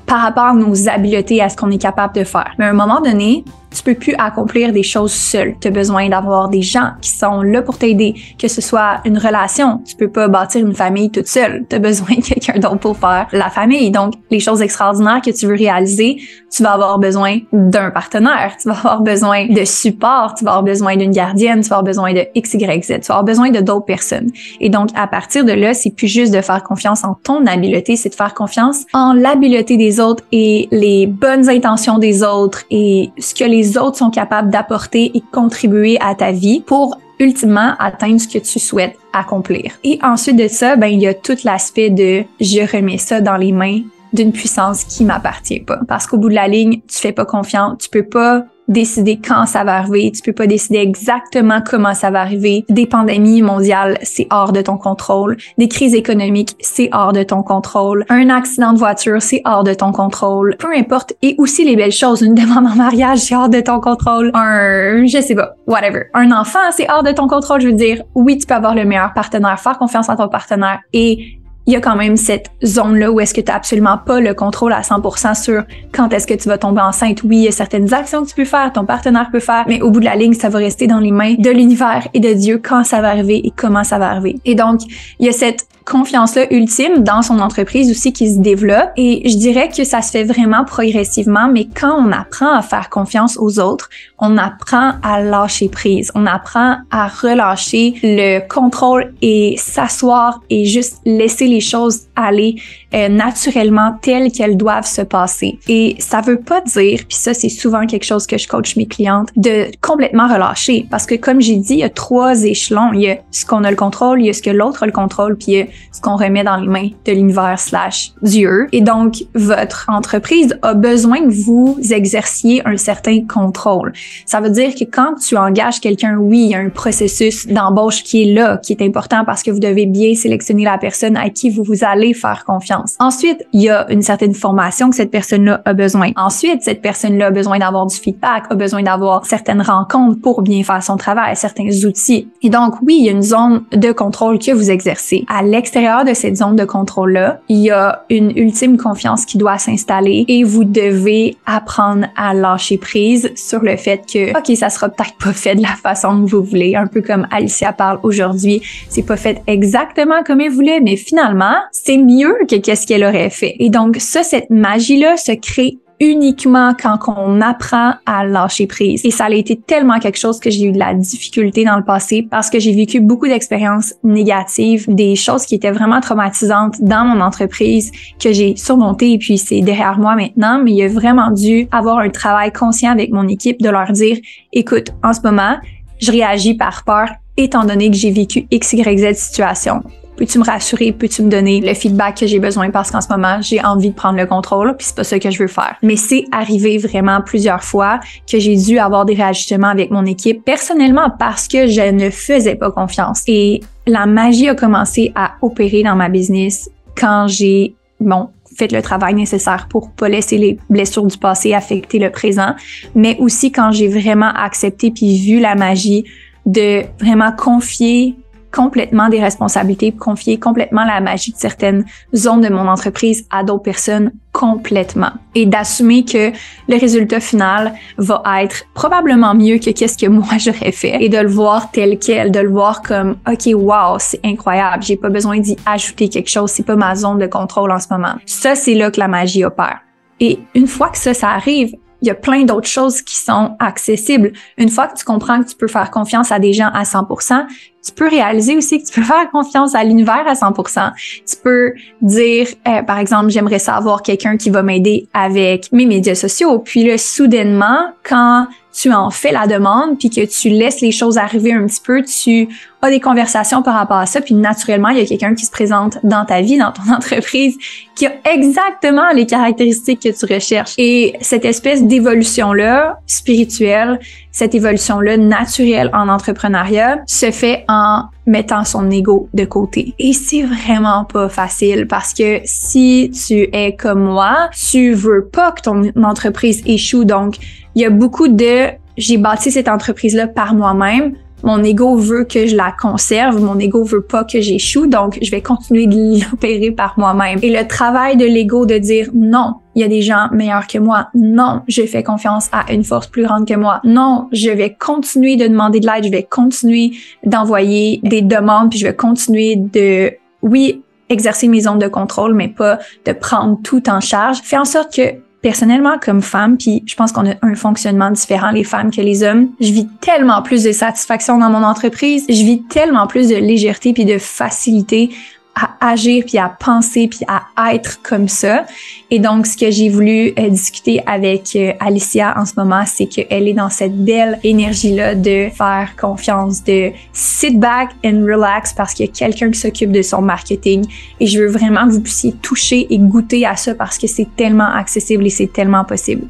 par 0.05 0.21
rapport 0.21 0.45
à 0.45 0.53
nos 0.53 0.89
habiletés, 0.89 1.41
à 1.41 1.49
ce 1.49 1.55
qu'on 1.55 1.71
est 1.71 1.81
capable 1.81 2.13
de 2.15 2.23
faire. 2.23 2.53
Mais 2.59 2.65
à 2.65 2.69
un 2.69 2.73
moment 2.73 2.99
donné, 2.99 3.45
tu 3.73 3.83
peux 3.83 3.95
plus 3.95 4.15
accomplir 4.17 4.71
des 4.71 4.83
choses 4.83 5.11
seul. 5.11 5.55
Tu 5.59 5.67
as 5.67 5.71
besoin 5.71 6.09
d'avoir 6.09 6.49
des 6.49 6.61
gens 6.61 6.91
qui 7.01 7.09
sont 7.09 7.41
là 7.41 7.61
pour 7.61 7.77
t'aider, 7.77 8.13
que 8.37 8.47
ce 8.47 8.61
soit 8.61 9.01
une 9.05 9.17
relation. 9.17 9.81
Tu 9.85 9.95
peux 9.95 10.09
pas 10.09 10.27
bâtir 10.27 10.65
une 10.65 10.75
famille 10.75 11.09
toute 11.09 11.27
seule. 11.27 11.65
Tu 11.69 11.75
as 11.75 11.79
besoin 11.79 12.15
de 12.15 12.23
quelqu'un 12.23 12.59
d'autre 12.59 12.79
pour 12.79 12.97
faire 12.97 13.27
la 13.31 13.49
famille. 13.49 13.91
Donc, 13.91 14.13
les 14.29 14.39
choses 14.39 14.61
extraordinaires 14.61 15.21
que 15.23 15.31
tu 15.31 15.47
veux 15.47 15.55
réaliser, 15.55 16.17
tu 16.51 16.63
vas 16.63 16.73
avoir 16.73 16.99
besoin 16.99 17.39
d'un 17.51 17.89
partenaire. 17.89 18.55
Tu 18.61 18.67
vas 18.67 18.75
avoir 18.75 19.01
besoin 19.01 19.47
de 19.47 19.65
support. 19.65 20.35
Tu 20.37 20.45
vas 20.45 20.51
avoir 20.51 20.63
besoin 20.63 20.95
d'une 20.95 21.11
gardienne. 21.11 21.61
Tu 21.61 21.69
vas 21.69 21.77
avoir 21.77 21.83
besoin 21.83 22.13
de 22.13 22.25
X, 22.35 22.53
Y, 22.53 22.83
Z. 22.83 22.87
Tu 22.87 23.07
vas 23.07 23.15
avoir 23.15 23.23
besoin 23.23 23.49
de 23.49 23.59
d'autres 23.59 23.85
personnes. 23.85 24.29
Et 24.59 24.69
donc, 24.69 24.89
à 24.95 25.07
partir 25.07 25.45
de 25.45 25.51
là, 25.51 25.73
c'est 25.73 25.91
plus 25.91 26.07
juste 26.07 26.33
de 26.33 26.41
faire 26.41 26.63
confiance 26.63 27.03
en 27.03 27.15
ton 27.23 27.45
habileté, 27.47 27.95
c'est 27.95 28.09
de 28.09 28.15
faire 28.15 28.33
confiance 28.33 28.85
en 28.93 29.13
l'habileté 29.13 29.77
des 29.77 29.99
autres 29.99 30.23
et 30.31 30.67
les 30.71 31.07
bonnes 31.07 31.49
intentions 31.49 31.97
des 31.97 32.23
autres 32.23 32.63
et 32.69 33.11
ce 33.17 33.33
que 33.33 33.43
les 33.43 33.62
les 33.63 33.77
autres 33.77 33.97
sont 33.97 34.09
capables 34.09 34.49
d'apporter 34.49 35.11
et 35.15 35.23
contribuer 35.31 35.97
à 36.01 36.15
ta 36.15 36.33
vie 36.33 36.59
pour 36.59 36.97
ultimement 37.17 37.75
atteindre 37.79 38.19
ce 38.19 38.27
que 38.27 38.39
tu 38.39 38.59
souhaites 38.59 38.97
accomplir. 39.13 39.71
Et 39.85 39.99
ensuite 40.03 40.35
de 40.35 40.49
ça, 40.49 40.75
ben 40.75 40.87
il 40.87 40.99
y 40.99 41.07
a 41.07 41.13
tout 41.13 41.37
l'aspect 41.45 41.89
de 41.89 42.25
je 42.41 42.75
remets 42.75 42.97
ça 42.97 43.21
dans 43.21 43.37
les 43.37 43.53
mains 43.53 43.79
d'une 44.11 44.33
puissance 44.33 44.83
qui 44.83 45.05
m'appartient 45.05 45.61
pas. 45.61 45.79
Parce 45.87 46.07
qu'au 46.07 46.17
bout 46.17 46.27
de 46.27 46.35
la 46.35 46.49
ligne, 46.49 46.81
tu 46.87 46.97
fais 46.97 47.13
pas 47.13 47.23
confiance, 47.23 47.77
tu 47.79 47.89
peux 47.89 48.05
pas 48.05 48.43
décider 48.67 49.19
quand 49.25 49.45
ça 49.45 49.63
va 49.63 49.77
arriver, 49.77 50.11
tu 50.11 50.21
peux 50.21 50.33
pas 50.33 50.47
décider 50.47 50.79
exactement 50.79 51.61
comment 51.61 51.93
ça 51.93 52.11
va 52.11 52.21
arriver. 52.21 52.65
Des 52.69 52.85
pandémies 52.85 53.41
mondiales, 53.41 53.97
c'est 54.03 54.27
hors 54.31 54.51
de 54.51 54.61
ton 54.61 54.77
contrôle. 54.77 55.37
Des 55.57 55.67
crises 55.67 55.93
économiques, 55.93 56.55
c'est 56.59 56.89
hors 56.91 57.13
de 57.13 57.23
ton 57.23 57.43
contrôle. 57.43 58.05
Un 58.09 58.29
accident 58.29 58.73
de 58.73 58.79
voiture, 58.79 59.21
c'est 59.21 59.41
hors 59.45 59.63
de 59.63 59.73
ton 59.73 59.91
contrôle. 59.91 60.55
Peu 60.57 60.75
importe. 60.75 61.13
Et 61.21 61.35
aussi 61.37 61.65
les 61.65 61.75
belles 61.75 61.91
choses, 61.91 62.21
une 62.21 62.35
demande 62.35 62.67
en 62.67 62.75
mariage, 62.75 63.19
c'est 63.19 63.35
hors 63.35 63.49
de 63.49 63.59
ton 63.59 63.79
contrôle. 63.79 64.31
Un, 64.33 65.05
je 65.05 65.21
sais 65.21 65.35
pas, 65.35 65.55
whatever. 65.67 66.05
Un 66.13 66.31
enfant, 66.31 66.59
c'est 66.71 66.89
hors 66.91 67.03
de 67.03 67.11
ton 67.11 67.27
contrôle. 67.27 67.61
Je 67.61 67.67
veux 67.67 67.73
dire, 67.73 68.03
oui, 68.15 68.37
tu 68.37 68.45
peux 68.45 68.55
avoir 68.55 68.75
le 68.75 68.85
meilleur 68.85 69.13
partenaire, 69.13 69.59
faire 69.59 69.77
confiance 69.77 70.09
à 70.09 70.15
ton 70.15 70.27
partenaire 70.27 70.79
et 70.93 71.39
il 71.65 71.73
y 71.73 71.75
a 71.75 71.81
quand 71.81 71.95
même 71.95 72.17
cette 72.17 72.51
zone-là 72.63 73.11
où 73.11 73.19
est-ce 73.19 73.33
que 73.33 73.41
tu 73.41 73.47
n'as 73.47 73.55
absolument 73.55 73.97
pas 73.97 74.19
le 74.19 74.33
contrôle 74.33 74.73
à 74.73 74.81
100% 74.81 75.41
sur 75.41 75.63
quand 75.93 76.11
est-ce 76.13 76.27
que 76.27 76.33
tu 76.33 76.49
vas 76.49 76.57
tomber 76.57 76.81
enceinte. 76.81 77.23
Oui, 77.23 77.37
il 77.37 77.43
y 77.43 77.47
a 77.47 77.51
certaines 77.51 77.93
actions 77.93 78.23
que 78.23 78.29
tu 78.29 78.35
peux 78.35 78.45
faire, 78.45 78.71
ton 78.73 78.85
partenaire 78.85 79.29
peut 79.31 79.39
faire, 79.39 79.63
mais 79.67 79.81
au 79.81 79.89
bout 79.91 79.99
de 79.99 80.05
la 80.05 80.15
ligne, 80.15 80.33
ça 80.33 80.49
va 80.49 80.59
rester 80.59 80.87
dans 80.87 80.99
les 80.99 81.11
mains 81.11 81.35
de 81.37 81.49
l'univers 81.49 82.07
et 82.13 82.19
de 82.19 82.33
Dieu 82.33 82.59
quand 82.61 82.83
ça 82.83 83.01
va 83.01 83.09
arriver 83.09 83.41
et 83.45 83.51
comment 83.55 83.83
ça 83.83 83.97
va 83.97 84.09
arriver. 84.09 84.37
Et 84.45 84.55
donc, 84.55 84.81
il 85.19 85.25
y 85.25 85.29
a 85.29 85.33
cette 85.33 85.67
confiance-là 85.85 86.51
ultime 86.53 87.03
dans 87.03 87.21
son 87.21 87.39
entreprise 87.39 87.89
aussi 87.91 88.13
qui 88.13 88.33
se 88.33 88.39
développe. 88.39 88.91
Et 88.97 89.27
je 89.29 89.37
dirais 89.37 89.69
que 89.69 89.83
ça 89.83 90.01
se 90.01 90.11
fait 90.11 90.23
vraiment 90.23 90.65
progressivement, 90.65 91.47
mais 91.47 91.67
quand 91.79 91.95
on 91.97 92.11
apprend 92.11 92.53
à 92.53 92.61
faire 92.61 92.89
confiance 92.89 93.37
aux 93.37 93.59
autres, 93.59 93.89
on 94.19 94.37
apprend 94.37 94.93
à 95.03 95.21
lâcher 95.21 95.69
prise, 95.69 96.11
on 96.15 96.25
apprend 96.25 96.77
à 96.91 97.07
relâcher 97.07 97.95
le 98.03 98.39
contrôle 98.47 99.13
et 99.21 99.55
s'asseoir 99.57 100.41
et 100.49 100.65
juste 100.65 101.01
laisser 101.05 101.47
les 101.47 101.61
choses 101.61 102.03
aller 102.15 102.55
euh, 102.93 103.09
naturellement 103.09 103.95
telles 104.01 104.31
qu'elles 104.31 104.57
doivent 104.57 104.87
se 104.87 105.01
passer. 105.01 105.59
Et 105.67 105.95
ça 105.99 106.21
veut 106.21 106.39
pas 106.39 106.61
dire, 106.61 106.99
puis 107.07 107.17
ça 107.17 107.33
c'est 107.33 107.49
souvent 107.49 107.85
quelque 107.85 108.05
chose 108.05 108.27
que 108.27 108.37
je 108.37 108.47
coach 108.47 108.75
mes 108.75 108.85
clientes, 108.85 109.29
de 109.35 109.67
complètement 109.81 110.27
relâcher. 110.27 110.87
Parce 110.89 111.05
que 111.05 111.15
comme 111.15 111.41
j'ai 111.41 111.57
dit, 111.57 111.73
il 111.73 111.79
y 111.79 111.83
a 111.83 111.89
trois 111.89 112.43
échelons. 112.43 112.91
Il 112.93 113.01
y 113.01 113.09
a 113.09 113.17
ce 113.31 113.45
qu'on 113.45 113.63
a 113.63 113.69
le 113.69 113.75
contrôle, 113.75 114.21
il 114.21 114.27
y 114.27 114.29
a 114.29 114.33
ce 114.33 114.41
que 114.41 114.49
l'autre 114.49 114.83
a 114.83 114.85
le 114.85 114.91
contrôle, 114.91 115.37
puis 115.37 115.51
il 115.51 115.57
y 115.57 115.61
a 115.61 115.65
ce 115.91 116.01
qu'on 116.01 116.15
remet 116.15 116.43
dans 116.43 116.57
les 116.57 116.67
mains 116.67 116.89
de 117.05 117.11
l'univers 117.11 117.59
slash 117.59 118.11
Dieu. 118.21 118.67
Et 118.71 118.81
donc, 118.81 119.23
votre 119.33 119.85
entreprise 119.89 120.57
a 120.61 120.73
besoin 120.73 121.19
que 121.21 121.33
vous 121.33 121.77
exerciez 121.91 122.61
un 122.65 122.77
certain 122.77 123.21
contrôle. 123.25 123.93
Ça 124.25 124.39
veut 124.39 124.49
dire 124.49 124.75
que 124.75 124.83
quand 124.83 125.15
tu 125.15 125.37
engages 125.37 125.79
quelqu'un, 125.79 126.17
oui, 126.17 126.45
il 126.45 126.49
y 126.51 126.55
a 126.55 126.59
un 126.59 126.69
processus 126.69 127.47
d'embauche 127.47 128.03
qui 128.03 128.23
est 128.23 128.33
là, 128.33 128.57
qui 128.57 128.73
est 128.73 128.81
important 128.81 129.23
parce 129.25 129.43
que 129.43 129.51
vous 129.51 129.59
devez 129.59 129.85
bien 129.85 130.15
sélectionner 130.15 130.63
la 130.63 130.77
personne 130.77 131.17
à 131.17 131.29
qui 131.29 131.49
vous, 131.49 131.63
vous 131.63 131.83
allez 131.83 132.13
faire 132.13 132.43
confiance. 132.45 132.82
Ensuite, 132.99 133.45
il 133.53 133.61
y 133.61 133.69
a 133.69 133.89
une 133.91 134.01
certaine 134.01 134.33
formation 134.33 134.89
que 134.89 134.95
cette 134.95 135.11
personne-là 135.11 135.61
a 135.65 135.73
besoin. 135.73 136.11
Ensuite, 136.15 136.63
cette 136.63 136.81
personne-là 136.81 137.27
a 137.27 137.31
besoin 137.31 137.59
d'avoir 137.59 137.85
du 137.85 137.95
feedback, 137.95 138.45
a 138.49 138.55
besoin 138.55 138.83
d'avoir 138.83 139.25
certaines 139.25 139.61
rencontres 139.61 140.19
pour 140.21 140.41
bien 140.41 140.63
faire 140.63 140.83
son 140.83 140.97
travail, 140.97 141.35
certains 141.35 141.69
outils. 141.85 142.27
Et 142.41 142.49
donc, 142.49 142.75
oui, 142.81 142.97
il 142.99 143.05
y 143.05 143.09
a 143.09 143.11
une 143.11 143.21
zone 143.21 143.63
de 143.71 143.91
contrôle 143.91 144.39
que 144.39 144.51
vous 144.51 144.71
exercez. 144.71 145.25
À 145.27 145.43
l'extérieur 145.43 146.05
de 146.05 146.13
cette 146.13 146.37
zone 146.37 146.55
de 146.55 146.65
contrôle-là, 146.65 147.39
il 147.49 147.59
y 147.59 147.71
a 147.71 148.03
une 148.09 148.31
ultime 148.37 148.77
confiance 148.77 149.25
qui 149.25 149.37
doit 149.37 149.57
s'installer 149.57 150.25
et 150.27 150.43
vous 150.43 150.63
devez 150.63 151.37
apprendre 151.45 152.07
à 152.15 152.33
lâcher 152.33 152.77
prise 152.77 153.31
sur 153.35 153.61
le 153.61 153.77
fait 153.77 154.01
que, 154.11 154.37
OK, 154.37 154.55
ça 154.57 154.69
sera 154.69 154.89
peut-être 154.89 155.15
pas 155.17 155.33
fait 155.33 155.55
de 155.55 155.61
la 155.61 155.75
façon 155.81 156.23
que 156.23 156.29
vous 156.29 156.43
voulez, 156.43 156.75
un 156.75 156.87
peu 156.87 157.01
comme 157.01 157.27
Alicia 157.31 157.73
parle 157.73 157.99
aujourd'hui. 158.03 158.61
C'est 158.89 159.03
pas 159.03 159.17
fait 159.17 159.41
exactement 159.47 160.23
comme 160.25 160.41
elle 160.41 160.51
voulait, 160.51 160.79
mais 160.79 160.95
finalement, 160.95 161.55
c'est 161.71 161.97
mieux 161.97 162.35
que 162.49 162.55
qu'est-ce 162.73 162.87
qu'elle 162.87 163.03
aurait 163.03 163.29
fait. 163.29 163.55
Et 163.59 163.69
donc, 163.69 163.97
ça, 163.99 164.23
cette 164.23 164.49
magie-là 164.49 165.15
se 165.15 165.31
crée 165.33 165.77
uniquement 165.99 166.73
quand 166.73 166.97
on 167.07 167.39
apprend 167.39 167.93
à 168.07 168.25
lâcher 168.25 168.65
prise. 168.65 169.05
Et 169.05 169.11
ça 169.11 169.25
a 169.25 169.29
été 169.29 169.55
tellement 169.55 169.99
quelque 169.99 170.17
chose 170.17 170.39
que 170.39 170.49
j'ai 170.49 170.65
eu 170.65 170.71
de 170.71 170.79
la 170.79 170.95
difficulté 170.95 171.63
dans 171.65 171.77
le 171.77 171.83
passé 171.83 172.27
parce 172.29 172.49
que 172.49 172.59
j'ai 172.59 172.73
vécu 172.73 172.99
beaucoup 172.99 173.27
d'expériences 173.27 173.93
négatives, 174.03 174.85
des 174.87 175.15
choses 175.15 175.45
qui 175.45 175.53
étaient 175.53 175.71
vraiment 175.71 176.01
traumatisantes 176.01 176.81
dans 176.81 177.05
mon 177.05 177.21
entreprise 177.21 177.91
que 178.19 178.33
j'ai 178.33 178.55
surmontées 178.55 179.11
et 179.11 179.17
puis 179.19 179.37
c'est 179.37 179.61
derrière 179.61 179.99
moi 179.99 180.15
maintenant, 180.15 180.59
mais 180.61 180.71
il 180.71 180.83
a 180.83 180.87
vraiment 180.87 181.29
dû 181.29 181.67
avoir 181.71 181.99
un 181.99 182.09
travail 182.09 182.51
conscient 182.51 182.91
avec 182.91 183.11
mon 183.11 183.27
équipe 183.27 183.61
de 183.61 183.69
leur 183.69 183.91
dire, 183.91 184.17
écoute, 184.51 184.87
en 185.03 185.13
ce 185.13 185.21
moment, 185.21 185.57
je 186.01 186.11
réagis 186.11 186.55
par 186.55 186.83
peur 186.83 187.09
étant 187.37 187.65
donné 187.65 187.91
que 187.91 187.95
j'ai 187.95 188.11
vécu 188.11 188.47
X, 188.49 188.73
Y, 188.73 188.97
Z 188.97 189.13
situation. 189.13 189.83
Peux-tu 190.15 190.39
me 190.39 190.43
rassurer? 190.43 190.91
Peux-tu 190.91 191.23
me 191.23 191.29
donner 191.29 191.59
le 191.61 191.73
feedback 191.73 192.19
que 192.19 192.27
j'ai 192.27 192.39
besoin? 192.39 192.69
Parce 192.69 192.91
qu'en 192.91 193.01
ce 193.01 193.09
moment, 193.09 193.41
j'ai 193.41 193.63
envie 193.63 193.89
de 193.89 193.95
prendre 193.95 194.17
le 194.17 194.25
contrôle 194.25 194.75
puis 194.77 194.87
c'est 194.87 194.95
pas 194.95 195.03
ça 195.03 195.19
que 195.19 195.31
je 195.31 195.39
veux 195.39 195.47
faire. 195.47 195.75
Mais 195.81 195.95
c'est 195.95 196.25
arrivé 196.31 196.77
vraiment 196.77 197.21
plusieurs 197.21 197.63
fois 197.63 197.99
que 198.31 198.39
j'ai 198.39 198.55
dû 198.55 198.77
avoir 198.79 199.05
des 199.05 199.15
réajustements 199.15 199.67
avec 199.67 199.91
mon 199.91 200.05
équipe 200.05 200.43
personnellement 200.45 201.09
parce 201.17 201.47
que 201.47 201.67
je 201.67 201.91
ne 201.91 202.09
faisais 202.09 202.55
pas 202.55 202.71
confiance. 202.71 203.23
Et 203.27 203.61
la 203.87 204.05
magie 204.05 204.49
a 204.49 204.55
commencé 204.55 205.11
à 205.15 205.33
opérer 205.41 205.83
dans 205.83 205.95
ma 205.95 206.09
business 206.09 206.69
quand 206.95 207.27
j'ai, 207.27 207.75
bon, 207.99 208.29
fait 208.55 208.71
le 208.71 208.81
travail 208.81 209.15
nécessaire 209.15 209.67
pour 209.69 209.91
pas 209.91 210.09
laisser 210.09 210.37
les 210.37 210.57
blessures 210.69 211.05
du 211.05 211.17
passé 211.17 211.53
affecter 211.53 211.99
le 211.99 212.11
présent, 212.11 212.53
mais 212.95 213.17
aussi 213.19 213.51
quand 213.51 213.71
j'ai 213.71 213.87
vraiment 213.87 214.31
accepté 214.31 214.91
puis 214.91 215.17
vu 215.17 215.39
la 215.39 215.55
magie 215.55 216.05
de 216.45 216.83
vraiment 216.99 217.31
confier 217.31 218.15
complètement 218.53 219.09
des 219.09 219.19
responsabilités, 219.19 219.91
confier 219.91 220.37
complètement 220.39 220.85
la 220.85 221.01
magie 221.01 221.31
de 221.31 221.37
certaines 221.37 221.85
zones 222.15 222.41
de 222.41 222.49
mon 222.49 222.67
entreprise 222.67 223.25
à 223.31 223.43
d'autres 223.43 223.63
personnes 223.63 224.11
complètement 224.31 225.11
et 225.35 225.45
d'assumer 225.45 226.05
que 226.05 226.31
le 226.67 226.79
résultat 226.79 227.19
final 227.19 227.73
va 227.97 228.21
être 228.41 228.65
probablement 228.73 229.35
mieux 229.35 229.57
que 229.57 229.69
qu'est-ce 229.69 229.97
que 229.97 230.07
moi 230.07 230.25
j'aurais 230.37 230.71
fait 230.71 231.03
et 231.03 231.09
de 231.09 231.17
le 231.17 231.29
voir 231.29 231.71
tel 231.71 231.97
quel, 231.99 232.31
de 232.31 232.39
le 232.39 232.49
voir 232.49 232.81
comme 232.81 233.17
OK, 233.27 233.49
wow, 233.53 233.97
c'est 233.99 234.19
incroyable, 234.23 234.83
j'ai 234.83 234.97
pas 234.97 235.09
besoin 235.09 235.39
d'y 235.39 235.57
ajouter 235.65 236.09
quelque 236.09 236.29
chose, 236.29 236.51
c'est 236.51 236.65
pas 236.65 236.75
ma 236.75 236.95
zone 236.95 237.19
de 237.19 237.27
contrôle 237.27 237.71
en 237.71 237.79
ce 237.79 237.87
moment. 237.91 238.15
Ça 238.25 238.55
c'est 238.55 238.75
là 238.75 238.91
que 238.91 238.99
la 238.99 239.07
magie 239.07 239.43
opère. 239.45 239.79
Et 240.19 240.39
une 240.55 240.67
fois 240.67 240.89
que 240.89 240.97
ça 240.97 241.13
ça 241.13 241.29
arrive, 241.29 241.75
il 242.03 242.07
y 242.07 242.09
a 242.09 242.15
plein 242.15 242.43
d'autres 242.43 242.67
choses 242.67 243.01
qui 243.01 243.15
sont 243.15 243.55
accessibles. 243.59 244.33
Une 244.57 244.67
fois 244.67 244.87
que 244.87 244.97
tu 244.97 245.05
comprends 245.05 245.41
que 245.41 245.47
tu 245.47 245.55
peux 245.55 245.69
faire 245.69 245.89
confiance 245.89 246.33
à 246.33 246.37
des 246.37 246.51
gens 246.51 246.69
à 246.73 246.83
100%, 246.83 247.47
tu 247.81 247.91
peux 247.93 248.09
réaliser 248.09 248.57
aussi 248.57 248.83
que 248.83 248.87
tu 248.87 248.99
peux 248.99 249.05
faire 249.07 249.31
confiance 249.31 249.73
à 249.73 249.85
l'univers 249.85 250.25
à 250.27 250.33
100%. 250.33 250.91
Tu 251.25 251.35
peux 251.41 251.73
dire, 252.01 252.47
euh, 252.67 252.83
par 252.83 252.99
exemple, 252.99 253.29
j'aimerais 253.29 253.59
savoir 253.59 254.01
quelqu'un 254.01 254.35
qui 254.35 254.49
va 254.49 254.63
m'aider 254.63 255.07
avec 255.13 255.71
mes 255.71 255.85
médias 255.85 256.15
sociaux. 256.15 256.59
Puis 256.59 256.83
là, 256.83 256.97
soudainement, 256.97 257.93
quand 258.03 258.47
tu 258.73 258.91
en 258.91 259.09
fais 259.11 259.31
la 259.31 259.45
demande, 259.45 259.99
puis 259.99 260.09
que 260.09 260.25
tu 260.25 260.49
laisses 260.49 260.81
les 260.81 260.91
choses 260.91 261.17
arriver 261.17 261.53
un 261.53 261.65
petit 261.67 261.81
peu, 261.81 262.03
tu 262.03 262.47
as 262.81 262.89
des 262.89 262.99
conversations 262.99 263.61
par 263.61 263.75
rapport 263.75 263.97
à 263.97 264.05
ça, 264.05 264.19
puis 264.19 264.33
naturellement, 264.33 264.89
il 264.89 264.97
y 264.97 265.01
a 265.01 265.05
quelqu'un 265.05 265.35
qui 265.35 265.45
se 265.45 265.51
présente 265.51 265.99
dans 266.03 266.25
ta 266.25 266.41
vie, 266.41 266.57
dans 266.57 266.71
ton 266.71 266.91
entreprise, 266.93 267.57
qui 267.95 268.07
a 268.07 268.13
exactement 268.25 269.11
les 269.13 269.25
caractéristiques 269.25 270.01
que 270.01 270.09
tu 270.09 270.33
recherches. 270.33 270.73
Et 270.77 271.13
cette 271.21 271.45
espèce 271.45 271.83
d'évolution-là, 271.83 272.99
spirituelle, 273.05 273.99
cette 274.31 274.55
évolution-là 274.55 275.17
naturelle 275.17 275.91
en 275.93 276.09
entrepreneuriat, 276.09 276.99
se 277.05 277.29
fait 277.29 277.65
en 277.69 278.05
mettant 278.25 278.63
son 278.63 278.89
ego 278.89 279.29
de 279.33 279.45
côté. 279.45 279.93
Et 279.99 280.13
c'est 280.13 280.43
vraiment 280.43 281.05
pas 281.05 281.29
facile 281.29 281.87
parce 281.87 282.13
que 282.13 282.41
si 282.43 283.11
tu 283.11 283.49
es 283.53 283.75
comme 283.75 284.03
moi, 284.03 284.49
tu 284.69 284.93
veux 284.93 285.29
pas 285.31 285.51
que 285.51 285.61
ton 285.61 285.91
entreprise 286.03 286.63
échoue. 286.65 287.05
Donc, 287.05 287.35
il 287.75 287.81
y 287.81 287.85
a 287.85 287.89
beaucoup 287.89 288.27
de 288.27 288.69
j'ai 288.97 289.17
bâti 289.17 289.51
cette 289.51 289.67
entreprise-là 289.67 290.27
par 290.27 290.53
moi-même. 290.53 291.13
Mon 291.43 291.61
ego 291.61 291.97
veut 291.97 292.23
que 292.23 292.47
je 292.47 292.55
la 292.55 292.71
conserve, 292.71 293.41
mon 293.41 293.59
ego 293.59 293.83
veut 293.83 294.03
pas 294.03 294.23
que 294.23 294.39
j'échoue, 294.39 294.87
donc 294.87 295.19
je 295.21 295.29
vais 295.29 295.41
continuer 295.41 295.87
de 295.87 296.23
l'opérer 296.23 296.71
par 296.71 296.93
moi-même. 296.97 297.39
Et 297.41 297.49
le 297.49 297.67
travail 297.67 298.15
de 298.15 298.23
l'ego 298.23 298.65
de 298.65 298.77
dire 298.77 299.09
non, 299.13 299.55
il 299.75 299.81
y 299.81 299.83
a 299.83 299.89
des 299.89 300.01
gens 300.01 300.29
meilleurs 300.31 300.67
que 300.67 300.77
moi. 300.77 301.09
Non, 301.13 301.61
je 301.67 301.81
fais 301.85 302.01
confiance 302.01 302.49
à 302.53 302.71
une 302.71 302.85
force 302.85 303.07
plus 303.07 303.23
grande 303.23 303.45
que 303.45 303.55
moi. 303.55 303.81
Non, 303.83 304.29
je 304.31 304.51
vais 304.51 304.73
continuer 304.73 305.35
de 305.35 305.47
demander 305.47 305.81
de 305.81 305.87
l'aide, 305.87 306.05
je 306.05 306.11
vais 306.11 306.23
continuer 306.23 306.91
d'envoyer 307.25 307.99
des 308.03 308.21
demandes, 308.21 308.69
puis 308.69 308.79
je 308.79 308.87
vais 308.87 308.95
continuer 308.95 309.57
de, 309.57 310.13
oui, 310.43 310.81
exercer 311.09 311.49
mes 311.49 311.61
zones 311.61 311.79
de 311.79 311.89
contrôle, 311.89 312.33
mais 312.35 312.47
pas 312.47 312.79
de 313.05 313.11
prendre 313.11 313.59
tout 313.63 313.89
en 313.89 313.99
charge. 313.99 314.39
Fais 314.43 314.57
en 314.57 314.65
sorte 314.65 314.95
que 314.95 315.01
personnellement 315.43 315.99
comme 315.99 316.21
femme, 316.21 316.57
puis 316.57 316.83
je 316.87 316.95
pense 316.95 317.11
qu'on 317.11 317.29
a 317.29 317.35
un 317.43 317.53
fonctionnement 317.53 318.09
différent 318.09 318.49
les 318.49 318.63
femmes 318.63 318.89
que 318.89 319.01
les 319.01 319.23
hommes, 319.23 319.49
je 319.59 319.71
vis 319.71 319.87
tellement 319.99 320.41
plus 320.41 320.63
de 320.63 320.71
satisfaction 320.71 321.37
dans 321.37 321.49
mon 321.49 321.63
entreprise, 321.63 322.25
je 322.29 322.43
vis 322.43 322.63
tellement 322.63 323.05
plus 323.05 323.27
de 323.27 323.35
légèreté 323.35 323.93
puis 323.93 324.05
de 324.05 324.17
facilité 324.17 325.11
à 325.55 325.91
agir 325.91 326.23
puis 326.25 326.37
à 326.37 326.49
penser 326.49 327.07
puis 327.07 327.19
à 327.27 327.73
être 327.73 328.01
comme 328.01 328.27
ça. 328.27 328.65
Et 329.11 329.19
donc, 329.19 329.45
ce 329.45 329.55
que 329.55 329.69
j'ai 329.69 329.89
voulu 329.89 330.33
euh, 330.37 330.49
discuter 330.49 331.01
avec 331.05 331.55
euh, 331.55 331.73
Alicia 331.79 332.33
en 332.37 332.45
ce 332.45 332.53
moment, 332.57 332.83
c'est 332.85 333.05
qu'elle 333.05 333.47
est 333.47 333.53
dans 333.53 333.69
cette 333.69 334.03
belle 334.03 334.39
énergie-là 334.43 335.15
de 335.15 335.49
faire 335.53 335.95
confiance, 335.99 336.63
de 336.63 336.91
sit 337.13 337.59
back 337.59 337.91
and 338.03 338.25
relax 338.25 338.73
parce 338.73 338.93
qu'il 338.93 339.05
y 339.05 339.09
a 339.09 339.11
quelqu'un 339.11 339.51
qui 339.51 339.59
s'occupe 339.59 339.91
de 339.91 340.01
son 340.01 340.21
marketing. 340.21 340.85
Et 341.19 341.27
je 341.27 341.39
veux 341.39 341.49
vraiment 341.49 341.85
que 341.85 341.91
vous 341.91 342.01
puissiez 342.01 342.33
toucher 342.41 342.87
et 342.89 342.97
goûter 342.97 343.45
à 343.45 343.55
ça 343.55 343.75
parce 343.75 343.97
que 343.97 344.07
c'est 344.07 344.35
tellement 344.35 344.73
accessible 344.73 345.25
et 345.25 345.29
c'est 345.29 345.51
tellement 345.51 345.85
possible. 345.85 346.27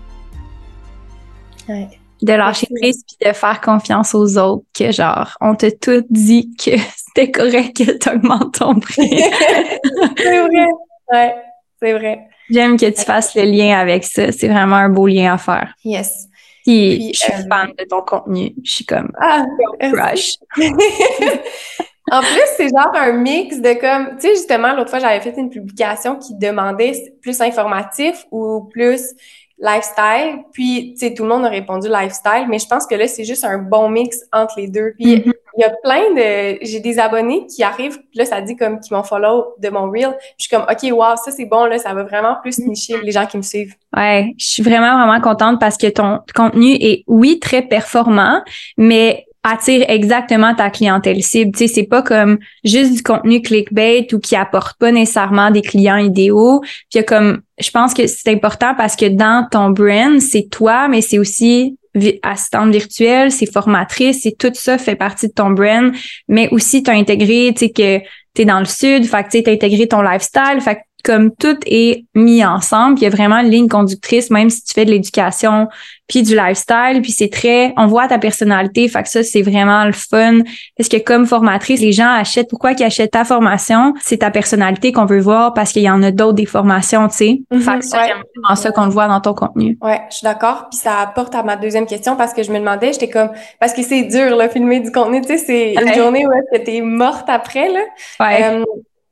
Ouais 1.70 1.88
de 2.24 2.32
lâcher 2.32 2.68
prise 2.80 3.04
puis 3.06 3.30
de 3.30 3.34
faire 3.34 3.60
confiance 3.60 4.16
aux 4.16 4.38
autres 4.38 4.64
que 4.74 4.92
genre 4.92 5.36
on 5.42 5.56
t'a 5.56 5.72
tout 5.72 6.04
dit 6.10 6.50
que 6.56 6.72
c'était 7.16 7.32
correct 7.32 7.78
que 7.78 7.98
tu 7.98 8.10
augmentes 8.10 8.60
ton 8.60 8.80
prix. 8.80 9.10
c'est 10.18 10.42
vrai. 10.42 10.68
Ouais, 11.12 11.36
c'est 11.82 11.94
vrai. 11.94 12.28
J'aime 12.50 12.78
que 12.78 12.90
tu 12.90 13.02
fasses 13.04 13.36
le 13.36 13.44
lien 13.44 13.78
avec 13.78 14.04
ça. 14.04 14.32
C'est 14.32 14.48
vraiment 14.48 14.76
un 14.78 14.90
beau 14.90 15.08
lien 15.08 15.34
à 15.34 15.38
faire. 15.38 15.74
Yes. 15.84 16.28
Puis, 16.66 17.12
je 17.14 17.20
suis 17.20 17.34
euh, 17.34 17.48
fan 17.50 17.72
de 17.78 17.84
ton 17.86 18.02
contenu. 18.02 18.54
Je 18.64 18.72
suis 18.72 18.86
comme 18.86 19.12
ah, 19.20 19.46
crush. 19.80 20.36
en 22.12 22.22
plus, 22.22 22.48
c'est 22.58 22.70
genre 22.70 22.92
un 22.96 23.12
mix 23.14 23.60
de 23.60 23.74
comme, 23.74 24.18
tu 24.18 24.28
sais, 24.28 24.36
justement, 24.36 24.74
l'autre 24.74 24.90
fois, 24.90 25.00
j'avais 25.00 25.20
fait 25.20 25.38
une 25.38 25.50
publication 25.50 26.16
qui 26.16 26.36
demandait 26.36 26.94
plus 27.22 27.42
informatif 27.42 28.26
ou 28.32 28.70
plus 28.72 29.02
lifestyle. 29.58 30.44
Puis, 30.54 30.96
tu 30.98 31.08
sais, 31.08 31.14
tout 31.14 31.24
le 31.24 31.30
monde 31.30 31.46
a 31.46 31.50
répondu 31.50 31.90
lifestyle, 31.90 32.46
mais 32.50 32.60
je 32.60 32.68
pense 32.68 32.88
que 32.88 32.96
là, 32.96 33.08
c'est 33.08 33.26
juste 33.26 33.44
un 33.44 33.58
bon 33.58 33.90
mix 33.90 34.22
entre 34.32 34.54
les 34.58 34.68
deux. 34.68 34.94
Puis, 34.98 35.18
mm-hmm. 35.18 35.34
Il 35.58 35.62
y 35.62 35.64
a 35.64 35.72
plein 35.84 36.14
de... 36.16 36.58
J'ai 36.62 36.80
des 36.80 37.00
abonnés 37.00 37.46
qui 37.48 37.64
arrivent, 37.64 38.00
là, 38.16 38.26
ça 38.26 38.42
dit 38.42 38.56
comme 38.56 38.80
qui 38.80 38.94
m'ont 38.94 39.04
follow 39.04 39.56
de 39.60 39.70
mon 39.70 39.90
reel. 39.90 40.16
Puis, 40.18 40.28
je 40.38 40.44
suis 40.46 40.50
comme, 40.50 40.64
OK, 40.64 40.92
wow, 40.92 41.16
ça, 41.24 41.32
c'est 41.32 41.46
bon, 41.46 41.66
là, 41.66 41.78
ça 41.78 41.94
va 41.94 42.04
vraiment 42.04 42.38
plus 42.42 42.60
mm-hmm. 42.60 42.70
nicher 42.70 42.96
les 43.02 43.12
gens 43.12 43.26
qui 43.26 43.38
me 43.38 43.42
suivent. 43.42 43.76
Ouais, 43.96 44.34
je 44.38 44.46
suis 44.46 44.64
vraiment, 44.64 44.98
vraiment 44.98 45.22
contente 45.22 45.60
parce 45.60 45.78
que 45.78 45.88
ton 45.88 46.20
contenu 46.36 46.74
est, 46.80 47.04
oui, 47.08 47.40
très 47.40 47.62
performant, 47.62 48.42
mais 48.78 49.26
attire 49.44 49.86
exactement 49.90 50.56
ta 50.56 50.70
clientèle 50.70 51.22
cible. 51.22 51.52
Tu 51.52 51.68
sais, 51.68 51.74
c'est 51.74 51.84
pas 51.84 52.02
comme 52.02 52.40
juste 52.64 52.94
du 52.94 53.04
contenu 53.04 53.42
clickbait 53.42 54.08
ou 54.14 54.20
qui 54.20 54.36
apporte 54.36 54.78
pas 54.80 54.92
nécessairement 54.92 55.52
des 55.52 55.62
clients 55.62 55.98
idéaux. 55.98 56.62
Puis 56.62 56.88
il 56.94 56.98
y 56.98 57.02
a 57.02 57.04
comme, 57.04 57.42
je 57.60 57.70
pense 57.70 57.94
que 57.94 58.08
c'est 58.08 58.32
important 58.32 58.74
parce 58.76 58.96
que 58.96 59.06
dans 59.06 59.46
ton 59.52 59.70
brand, 59.70 60.20
c'est 60.22 60.48
toi, 60.50 60.88
mais 60.88 61.02
c'est 61.02 61.20
aussi 61.20 61.78
assistante 62.24 62.72
virtuelle, 62.72 63.32
c'est 63.32 63.52
formatrice, 63.52 64.22
c'est 64.24 64.38
tout 64.38 64.52
ça 64.54 64.78
fait 64.78 64.96
partie 64.96 65.28
de 65.28 65.34
ton 65.34 65.52
brand, 65.52 65.94
mais 66.28 66.50
aussi 66.50 66.84
tu 66.84 66.90
as 66.90 66.94
intégré, 66.94 67.54
tu 67.56 67.66
sais, 67.66 67.72
que 67.72 68.00
t'es 68.34 68.46
dans 68.46 68.60
le 68.60 68.66
sud, 68.66 69.06
fait 69.06 69.24
que 69.24 69.42
tu 69.42 69.50
as 69.50 69.54
intégré 69.54 69.88
ton 69.88 70.02
lifestyle, 70.02 70.60
fait 70.60 70.76
que 70.76 70.82
comme 71.04 71.36
tout 71.36 71.58
est 71.66 72.06
mis 72.16 72.46
ensemble, 72.46 72.98
il 72.98 73.04
y 73.04 73.08
a 73.08 73.10
vraiment 73.10 73.40
une 73.40 73.50
ligne 73.50 73.68
conductrice, 73.68 74.30
même 74.30 74.50
si 74.50 74.64
tu 74.64 74.74
fais 74.74 74.86
de 74.86 74.92
l'éducation, 74.92 75.68
puis 76.08 76.24
du 76.24 76.36
lifestyle, 76.36 77.02
puis 77.02 77.12
c'est 77.12 77.30
très, 77.30 77.74
on 77.78 77.88
voit 77.88 78.08
ta 78.08 78.20
personnalité, 78.20 78.88
fait 78.88 79.04
que 79.04 79.10
ça, 79.10 79.24
c'est 79.24 79.42
vraiment 79.42 79.84
le 79.84 79.92
fun. 79.92 80.40
Parce 80.78 80.88
que 80.88 80.98
comme 80.98 81.26
formatrice, 81.26 81.82
les 81.82 81.92
gens 81.92 82.10
achètent, 82.10 82.50
pourquoi 82.50 82.74
qu'ils 82.74 82.86
achètent 82.86 83.12
ta 83.12 83.26
formation? 83.26 83.94
C'est 84.02 84.18
ta 84.18 84.32
personnalité 84.32 84.92
qu'on 84.92 85.06
veut 85.06 85.20
voir 85.20 85.54
parce 85.54 85.72
qu'il 85.72 85.82
y 85.82 85.90
en 85.90 86.02
a 86.04 86.12
d'autres 86.12 86.34
des 86.34 86.46
formations, 86.46 87.08
tu 87.10 87.16
sais. 87.16 87.42
Mhm, 87.52 87.62
fait 87.62 87.80
que 87.80 87.86
ça, 87.86 87.98
ouais. 87.98 88.08
j'aime 88.08 88.24
vraiment 88.36 88.56
ça 88.56 88.72
qu'on 88.72 88.86
le 88.86 88.92
voit 88.92 89.08
dans 89.08 89.20
ton 89.20 89.34
contenu. 89.34 89.78
Ouais, 89.82 90.02
je 90.10 90.18
suis 90.18 90.26
d'accord. 90.26 90.68
Puis 90.70 90.80
ça 90.80 91.00
apporte 91.00 91.36
à 91.36 91.44
ma 91.44 91.58
deuxième 91.58 91.86
question 91.86 92.16
parce 92.16 92.34
que 92.34 92.44
je 92.44 92.52
me 92.52 92.60
demandais, 92.60 92.94
j'étais 92.94 93.10
comme, 93.10 93.32
parce 93.60 93.74
que 93.74 93.82
c'est 93.82 94.04
dur, 94.04 94.36
là, 94.36 94.48
filmer 94.48 94.80
du 94.80 94.92
contenu, 94.92 95.22
tu 95.22 95.28
sais, 95.28 95.38
c'est 95.38 95.74
une 95.74 95.94
journée 95.94 96.26
où 96.26 96.32
est-ce 96.32 96.60
que 96.60 96.64
t'es 96.64 96.82
morte 96.82 97.30
après, 97.30 97.70
là? 97.70 97.82
Ouais. 98.20 98.44
Euh, 98.44 98.66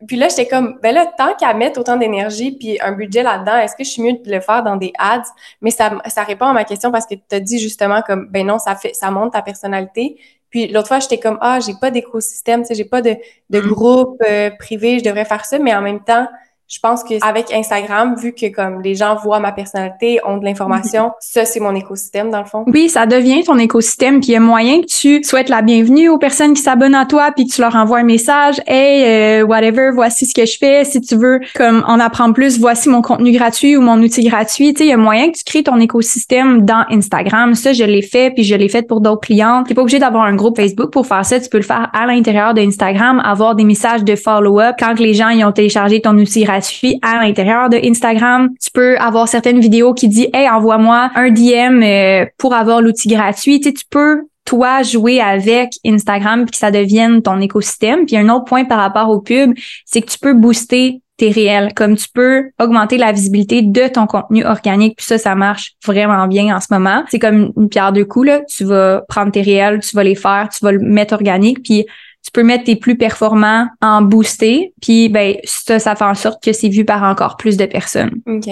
puis 0.07 0.15
là, 0.17 0.27
j'étais 0.29 0.47
comme, 0.47 0.79
ben 0.81 0.93
là, 0.95 1.05
tant 1.17 1.35
qu'à 1.35 1.53
mettre 1.53 1.79
autant 1.79 1.97
d'énergie 1.97 2.51
puis 2.51 2.79
un 2.81 2.91
budget 2.93 3.23
là-dedans, 3.23 3.57
est-ce 3.57 3.75
que 3.75 3.83
je 3.83 3.89
suis 3.89 4.01
mieux 4.01 4.13
de 4.13 4.31
le 4.31 4.39
faire 4.41 4.63
dans 4.63 4.75
des 4.75 4.91
ads? 4.97 5.23
Mais 5.61 5.71
ça, 5.71 5.91
ça 6.07 6.23
répond 6.23 6.45
à 6.45 6.53
ma 6.53 6.63
question 6.63 6.91
parce 6.91 7.05
que 7.05 7.15
tu 7.15 7.35
as 7.35 7.39
dit 7.39 7.59
justement 7.59 8.01
comme, 8.01 8.27
ben 8.29 8.45
non, 8.45 8.59
ça 8.59 8.75
fait, 8.75 8.93
ça 8.93 9.11
monte 9.11 9.33
ta 9.33 9.41
personnalité. 9.41 10.17
Puis 10.49 10.67
l'autre 10.67 10.87
fois, 10.87 10.99
j'étais 10.99 11.19
comme, 11.19 11.37
ah, 11.41 11.59
j'ai 11.59 11.73
pas 11.79 11.91
d'écosystème, 11.91 12.61
tu 12.61 12.67
sais, 12.67 12.75
j'ai 12.75 12.85
pas 12.85 13.01
de, 13.01 13.15
de 13.49 13.59
Mm. 13.59 13.67
groupe 13.67 14.21
euh, 14.27 14.49
privé, 14.59 14.99
je 14.99 15.03
devrais 15.03 15.25
faire 15.25 15.45
ça. 15.45 15.59
Mais 15.59 15.73
en 15.73 15.81
même 15.81 16.03
temps, 16.03 16.27
je 16.71 16.79
pense 16.79 17.03
que 17.03 17.15
avec 17.21 17.51
Instagram, 17.51 18.15
vu 18.17 18.31
que 18.31 18.45
comme 18.47 18.81
les 18.81 18.95
gens 18.95 19.17
voient 19.17 19.41
ma 19.41 19.51
personnalité, 19.51 20.21
ont 20.25 20.37
de 20.37 20.45
l'information, 20.45 21.11
ça, 21.19 21.43
c'est 21.43 21.59
mon 21.59 21.75
écosystème 21.75 22.31
dans 22.31 22.39
le 22.39 22.45
fond. 22.45 22.63
Oui, 22.67 22.87
ça 22.87 23.05
devient 23.05 23.43
ton 23.43 23.57
écosystème, 23.57 24.21
puis 24.21 24.29
il 24.29 24.33
y 24.33 24.35
a 24.37 24.39
moyen 24.39 24.79
que 24.79 24.85
tu 24.85 25.21
souhaites 25.21 25.49
la 25.49 25.61
bienvenue 25.61 26.07
aux 26.07 26.17
personnes 26.17 26.53
qui 26.53 26.61
s'abonnent 26.61 26.95
à 26.95 27.05
toi, 27.05 27.31
puis 27.35 27.45
que 27.45 27.53
tu 27.53 27.59
leur 27.59 27.75
envoies 27.75 27.99
un 27.99 28.03
message, 28.03 28.61
hey, 28.67 29.03
euh, 29.41 29.45
whatever, 29.45 29.89
voici 29.93 30.25
ce 30.25 30.33
que 30.33 30.45
je 30.45 30.57
fais. 30.57 30.85
Si 30.85 31.01
tu 31.01 31.17
veux 31.17 31.41
comme 31.55 31.83
en 31.87 31.99
apprendre 31.99 32.33
plus, 32.33 32.57
voici 32.57 32.87
mon 32.87 33.01
contenu 33.01 33.33
gratuit 33.33 33.75
ou 33.75 33.81
mon 33.81 34.01
outil 34.01 34.23
gratuit. 34.23 34.73
Tu 34.73 34.77
sais, 34.77 34.85
il 34.85 34.91
y 34.91 34.93
a 34.93 34.97
moyen 34.97 35.29
que 35.29 35.37
tu 35.37 35.43
crées 35.43 35.63
ton 35.63 35.77
écosystème 35.77 36.63
dans 36.63 36.85
Instagram. 36.89 37.53
Ça, 37.53 37.73
je 37.73 37.83
l'ai 37.83 38.01
fait, 38.01 38.31
puis 38.31 38.45
je 38.45 38.55
l'ai 38.55 38.69
fait 38.69 38.87
pour 38.87 39.01
d'autres 39.01 39.27
clientes. 39.27 39.67
T'es 39.67 39.73
pas 39.73 39.81
obligé 39.81 39.99
d'avoir 39.99 40.23
un 40.23 40.35
groupe 40.35 40.55
Facebook 40.55 40.89
pour 40.91 41.05
faire 41.05 41.25
ça. 41.25 41.37
Tu 41.37 41.49
peux 41.49 41.57
le 41.57 41.63
faire 41.63 41.89
à 41.91 42.05
l'intérieur 42.05 42.53
de 42.53 42.61
Instagram, 42.61 43.21
avoir 43.25 43.55
des 43.55 43.65
messages 43.65 44.05
de 44.05 44.15
follow-up 44.15 44.77
quand 44.79 44.97
les 44.97 45.13
gens 45.13 45.27
ils 45.27 45.43
ont 45.43 45.51
téléchargé 45.51 45.99
ton 45.99 46.17
outil 46.17 46.45
gratuit 46.45 46.60
à 47.01 47.21
l'intérieur 47.21 47.69
de 47.69 47.77
Instagram. 47.77 48.49
Tu 48.61 48.71
peux 48.71 48.97
avoir 48.97 49.27
certaines 49.27 49.59
vidéos 49.59 49.93
qui 49.93 50.07
disent 50.07 50.29
hey 50.33 50.49
envoie-moi 50.49 51.11
un 51.15 51.29
DM 51.29 51.83
euh, 51.83 52.25
pour 52.37 52.53
avoir 52.53 52.81
l'outil 52.81 53.07
gratuit. 53.07 53.59
Tu 53.59 53.73
tu 53.73 53.85
peux 53.89 54.23
toi 54.45 54.83
jouer 54.83 55.21
avec 55.21 55.73
Instagram 55.85 56.43
puis 56.43 56.51
que 56.51 56.57
ça 56.57 56.71
devienne 56.71 57.21
ton 57.21 57.39
écosystème. 57.39 58.05
Puis 58.05 58.17
un 58.17 58.29
autre 58.29 58.45
point 58.45 58.65
par 58.65 58.79
rapport 58.79 59.09
au 59.09 59.19
pub, 59.19 59.53
c'est 59.85 60.01
que 60.01 60.11
tu 60.11 60.19
peux 60.19 60.33
booster 60.33 61.01
tes 61.17 61.29
réels, 61.29 61.73
comme 61.75 61.95
tu 61.95 62.07
peux 62.13 62.49
augmenter 62.59 62.97
la 62.97 63.11
visibilité 63.11 63.61
de 63.61 63.87
ton 63.87 64.07
contenu 64.07 64.43
organique. 64.43 64.97
Puis 64.97 65.05
ça, 65.05 65.17
ça 65.17 65.35
marche 65.35 65.73
vraiment 65.85 66.27
bien 66.27 66.55
en 66.55 66.59
ce 66.59 66.67
moment. 66.71 67.03
C'est 67.09 67.19
comme 67.19 67.53
une 67.55 67.69
pierre 67.69 67.93
deux 67.93 68.05
coups, 68.05 68.27
là. 68.27 68.41
Tu 68.49 68.63
vas 68.63 69.03
prendre 69.07 69.31
tes 69.31 69.41
réels, 69.41 69.81
tu 69.81 69.95
vas 69.95 70.03
les 70.03 70.15
faire, 70.15 70.49
tu 70.49 70.65
vas 70.65 70.71
le 70.71 70.79
mettre 70.79 71.13
organique, 71.13 71.61
puis 71.63 71.85
tu 72.23 72.31
peux 72.31 72.43
mettre 72.43 72.65
tes 72.65 72.75
plus 72.75 72.97
performants 72.97 73.67
en 73.81 74.01
boosté, 74.01 74.73
puis 74.81 75.09
ben 75.09 75.35
ça, 75.43 75.79
ça 75.79 75.95
fait 75.95 76.05
en 76.05 76.13
sorte 76.13 76.43
que 76.43 76.53
c'est 76.53 76.69
vu 76.69 76.85
par 76.85 77.03
encore 77.03 77.37
plus 77.37 77.57
de 77.57 77.65
personnes. 77.65 78.21
OK. 78.27 78.49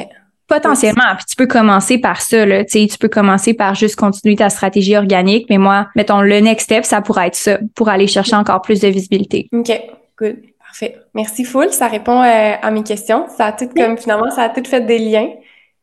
Potentiellement, 0.47 1.15
puis 1.15 1.25
tu 1.29 1.35
peux 1.35 1.45
commencer 1.45 1.99
par 1.99 2.21
ça, 2.21 2.43
là, 2.43 2.65
tu 2.65 2.81
sais, 2.81 2.87
tu 2.87 2.97
peux 2.97 3.07
commencer 3.07 3.53
par 3.53 3.75
juste 3.75 3.95
continuer 3.95 4.35
ta 4.35 4.49
stratégie 4.49 4.97
organique, 4.97 5.45
mais 5.47 5.59
moi, 5.59 5.87
mettons, 5.95 6.21
le 6.21 6.39
next 6.39 6.65
step, 6.65 6.85
ça 6.85 7.01
pourrait 7.01 7.27
être 7.27 7.35
ça, 7.35 7.59
pour 7.75 7.87
aller 7.89 8.07
chercher 8.07 8.35
encore 8.35 8.61
plus 8.61 8.79
de 8.79 8.87
visibilité. 8.87 9.47
OK. 9.53 9.71
Good. 10.17 10.37
Parfait. 10.59 10.97
Merci, 11.13 11.45
Full. 11.45 11.71
Ça 11.71 11.87
répond 11.87 12.21
euh, 12.21 12.53
à 12.61 12.71
mes 12.71 12.83
questions. 12.83 13.27
Ça 13.29 13.47
a 13.47 13.51
tout 13.51 13.69
comme, 13.75 13.97
finalement, 13.97 14.31
ça 14.31 14.43
a 14.43 14.49
tout 14.49 14.63
fait 14.65 14.81
des 14.81 14.97
liens. 14.97 15.29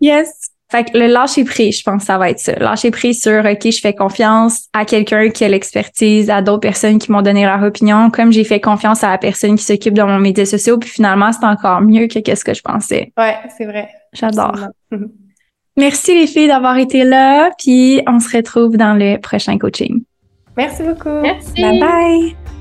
Yes! 0.01 0.51
Fait 0.71 0.85
que 0.85 0.99
le 0.99 1.07
lâcher 1.07 1.45
prise, 1.45 1.79
je 1.79 1.83
pense 1.85 2.03
que 2.03 2.07
ça 2.07 2.19
va 2.19 2.31
être 2.31 2.41
ça. 2.41 2.55
Lâcher 2.55 2.91
prise 2.91 3.23
sur, 3.23 3.45
OK, 3.45 3.71
je 3.71 3.81
fais 3.81 3.95
confiance 3.95 4.67
à 4.73 4.85
quelqu'un 4.85 5.31
qui 5.31 5.45
a 5.45 5.49
l'expertise, 5.49 6.29
à 6.29 6.43
d'autres 6.43 6.61
personnes 6.61 6.99
qui 6.99 7.13
m'ont 7.13 7.23
donné 7.23 7.45
leur 7.45 7.63
opinion, 7.63 8.11
comme 8.11 8.33
j'ai 8.33 8.43
fait 8.43 8.61
confiance 8.61 9.05
à 9.05 9.11
la 9.11 9.19
personne 9.19 9.57
qui 9.57 9.65
s'occupe 9.65 9.95
de 9.95 10.03
mon 10.03 10.19
média 10.19 10.45
social, 10.45 10.79
puis 10.79 10.91
finalement, 10.91 11.31
c'est 11.33 11.47
encore 11.47 11.81
mieux 11.83 12.09
que 12.09 12.19
qu'est-ce 12.19 12.45
que 12.45 12.55
je 12.55 12.63
pensais. 12.63 13.13
Ouais, 13.17 13.37
c'est 13.57 13.65
vrai. 13.65 13.89
J'adore. 14.13 14.59
Merci 15.77 16.19
les 16.19 16.27
filles 16.27 16.49
d'avoir 16.49 16.79
été 16.79 17.05
là, 17.05 17.51
puis 17.59 18.01
on 18.09 18.19
se 18.19 18.35
retrouve 18.35 18.77
dans 18.77 18.95
le 18.95 19.19
prochain 19.19 19.59
coaching. 19.59 20.03
Merci 20.57 20.83
beaucoup. 20.83 21.21
Merci. 21.23 21.53
Bye 21.61 21.81
bye! 21.81 22.56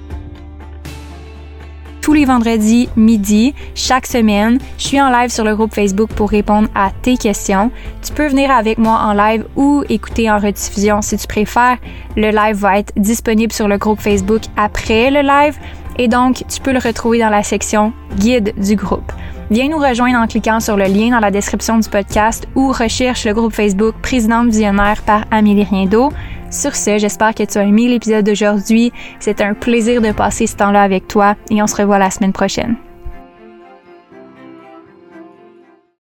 Tous 2.06 2.14
les 2.14 2.26
vendredis 2.26 2.88
midi, 2.96 3.56
chaque 3.74 4.06
semaine, 4.06 4.60
je 4.78 4.84
suis 4.84 5.02
en 5.02 5.10
live 5.10 5.32
sur 5.32 5.44
le 5.44 5.56
groupe 5.56 5.74
Facebook 5.74 6.12
pour 6.14 6.30
répondre 6.30 6.68
à 6.76 6.92
tes 7.02 7.18
questions. 7.18 7.72
Tu 8.04 8.14
peux 8.14 8.28
venir 8.28 8.52
avec 8.52 8.78
moi 8.78 9.00
en 9.00 9.14
live 9.14 9.46
ou 9.56 9.84
écouter 9.90 10.30
en 10.30 10.38
rediffusion 10.38 11.02
si 11.02 11.18
tu 11.18 11.26
préfères. 11.26 11.80
Le 12.16 12.30
live 12.30 12.58
va 12.58 12.78
être 12.78 12.94
disponible 12.96 13.52
sur 13.52 13.68
le 13.68 13.80
groupe 13.80 14.00
Facebook 14.00 14.44
après 14.56 15.10
le 15.10 15.22
live 15.22 15.58
et 15.98 16.08
donc 16.08 16.44
tu 16.48 16.62
peux 16.62 16.74
le 16.74 16.80
retrouver 16.80 17.18
dans 17.18 17.32
la 17.32 17.42
section 17.42 17.92
guide 18.20 18.54
du 18.56 18.76
groupe. 18.76 19.12
Viens 19.50 19.70
nous 19.70 19.80
rejoindre 19.80 20.20
en 20.20 20.28
cliquant 20.28 20.60
sur 20.60 20.78
le 20.78 20.86
lien 20.86 21.10
dans 21.10 21.20
la 21.20 21.32
description 21.32 21.80
du 21.80 21.90
podcast 21.90 22.48
ou 22.54 22.72
recherche 22.72 23.26
le 23.26 23.34
groupe 23.34 23.54
Facebook 23.54 23.96
Présidente 24.04 24.50
Visionnaire 24.50 25.02
par 25.02 25.26
Amélie 25.32 25.64
Riendo. 25.64 26.12
Sur 26.56 26.74
ce, 26.74 26.98
j'espère 26.98 27.36
que 27.36 27.44
tu 27.44 27.58
as 27.58 27.64
aimé 27.64 27.90
l'épisode 27.90 28.26
d'aujourd'hui. 28.26 28.94
C'est 29.20 29.42
un 29.42 29.54
plaisir 29.54 30.02
de 30.02 30.14
passer 30.14 30.48
ce 30.48 30.56
temps-là 30.56 30.84
avec 30.84 31.06
toi 31.06 31.36
et 31.52 31.62
on 31.62 31.68
se 31.68 31.76
revoit 31.76 32.00
la 32.00 32.10
semaine 32.10 32.32
prochaine. 32.32 32.78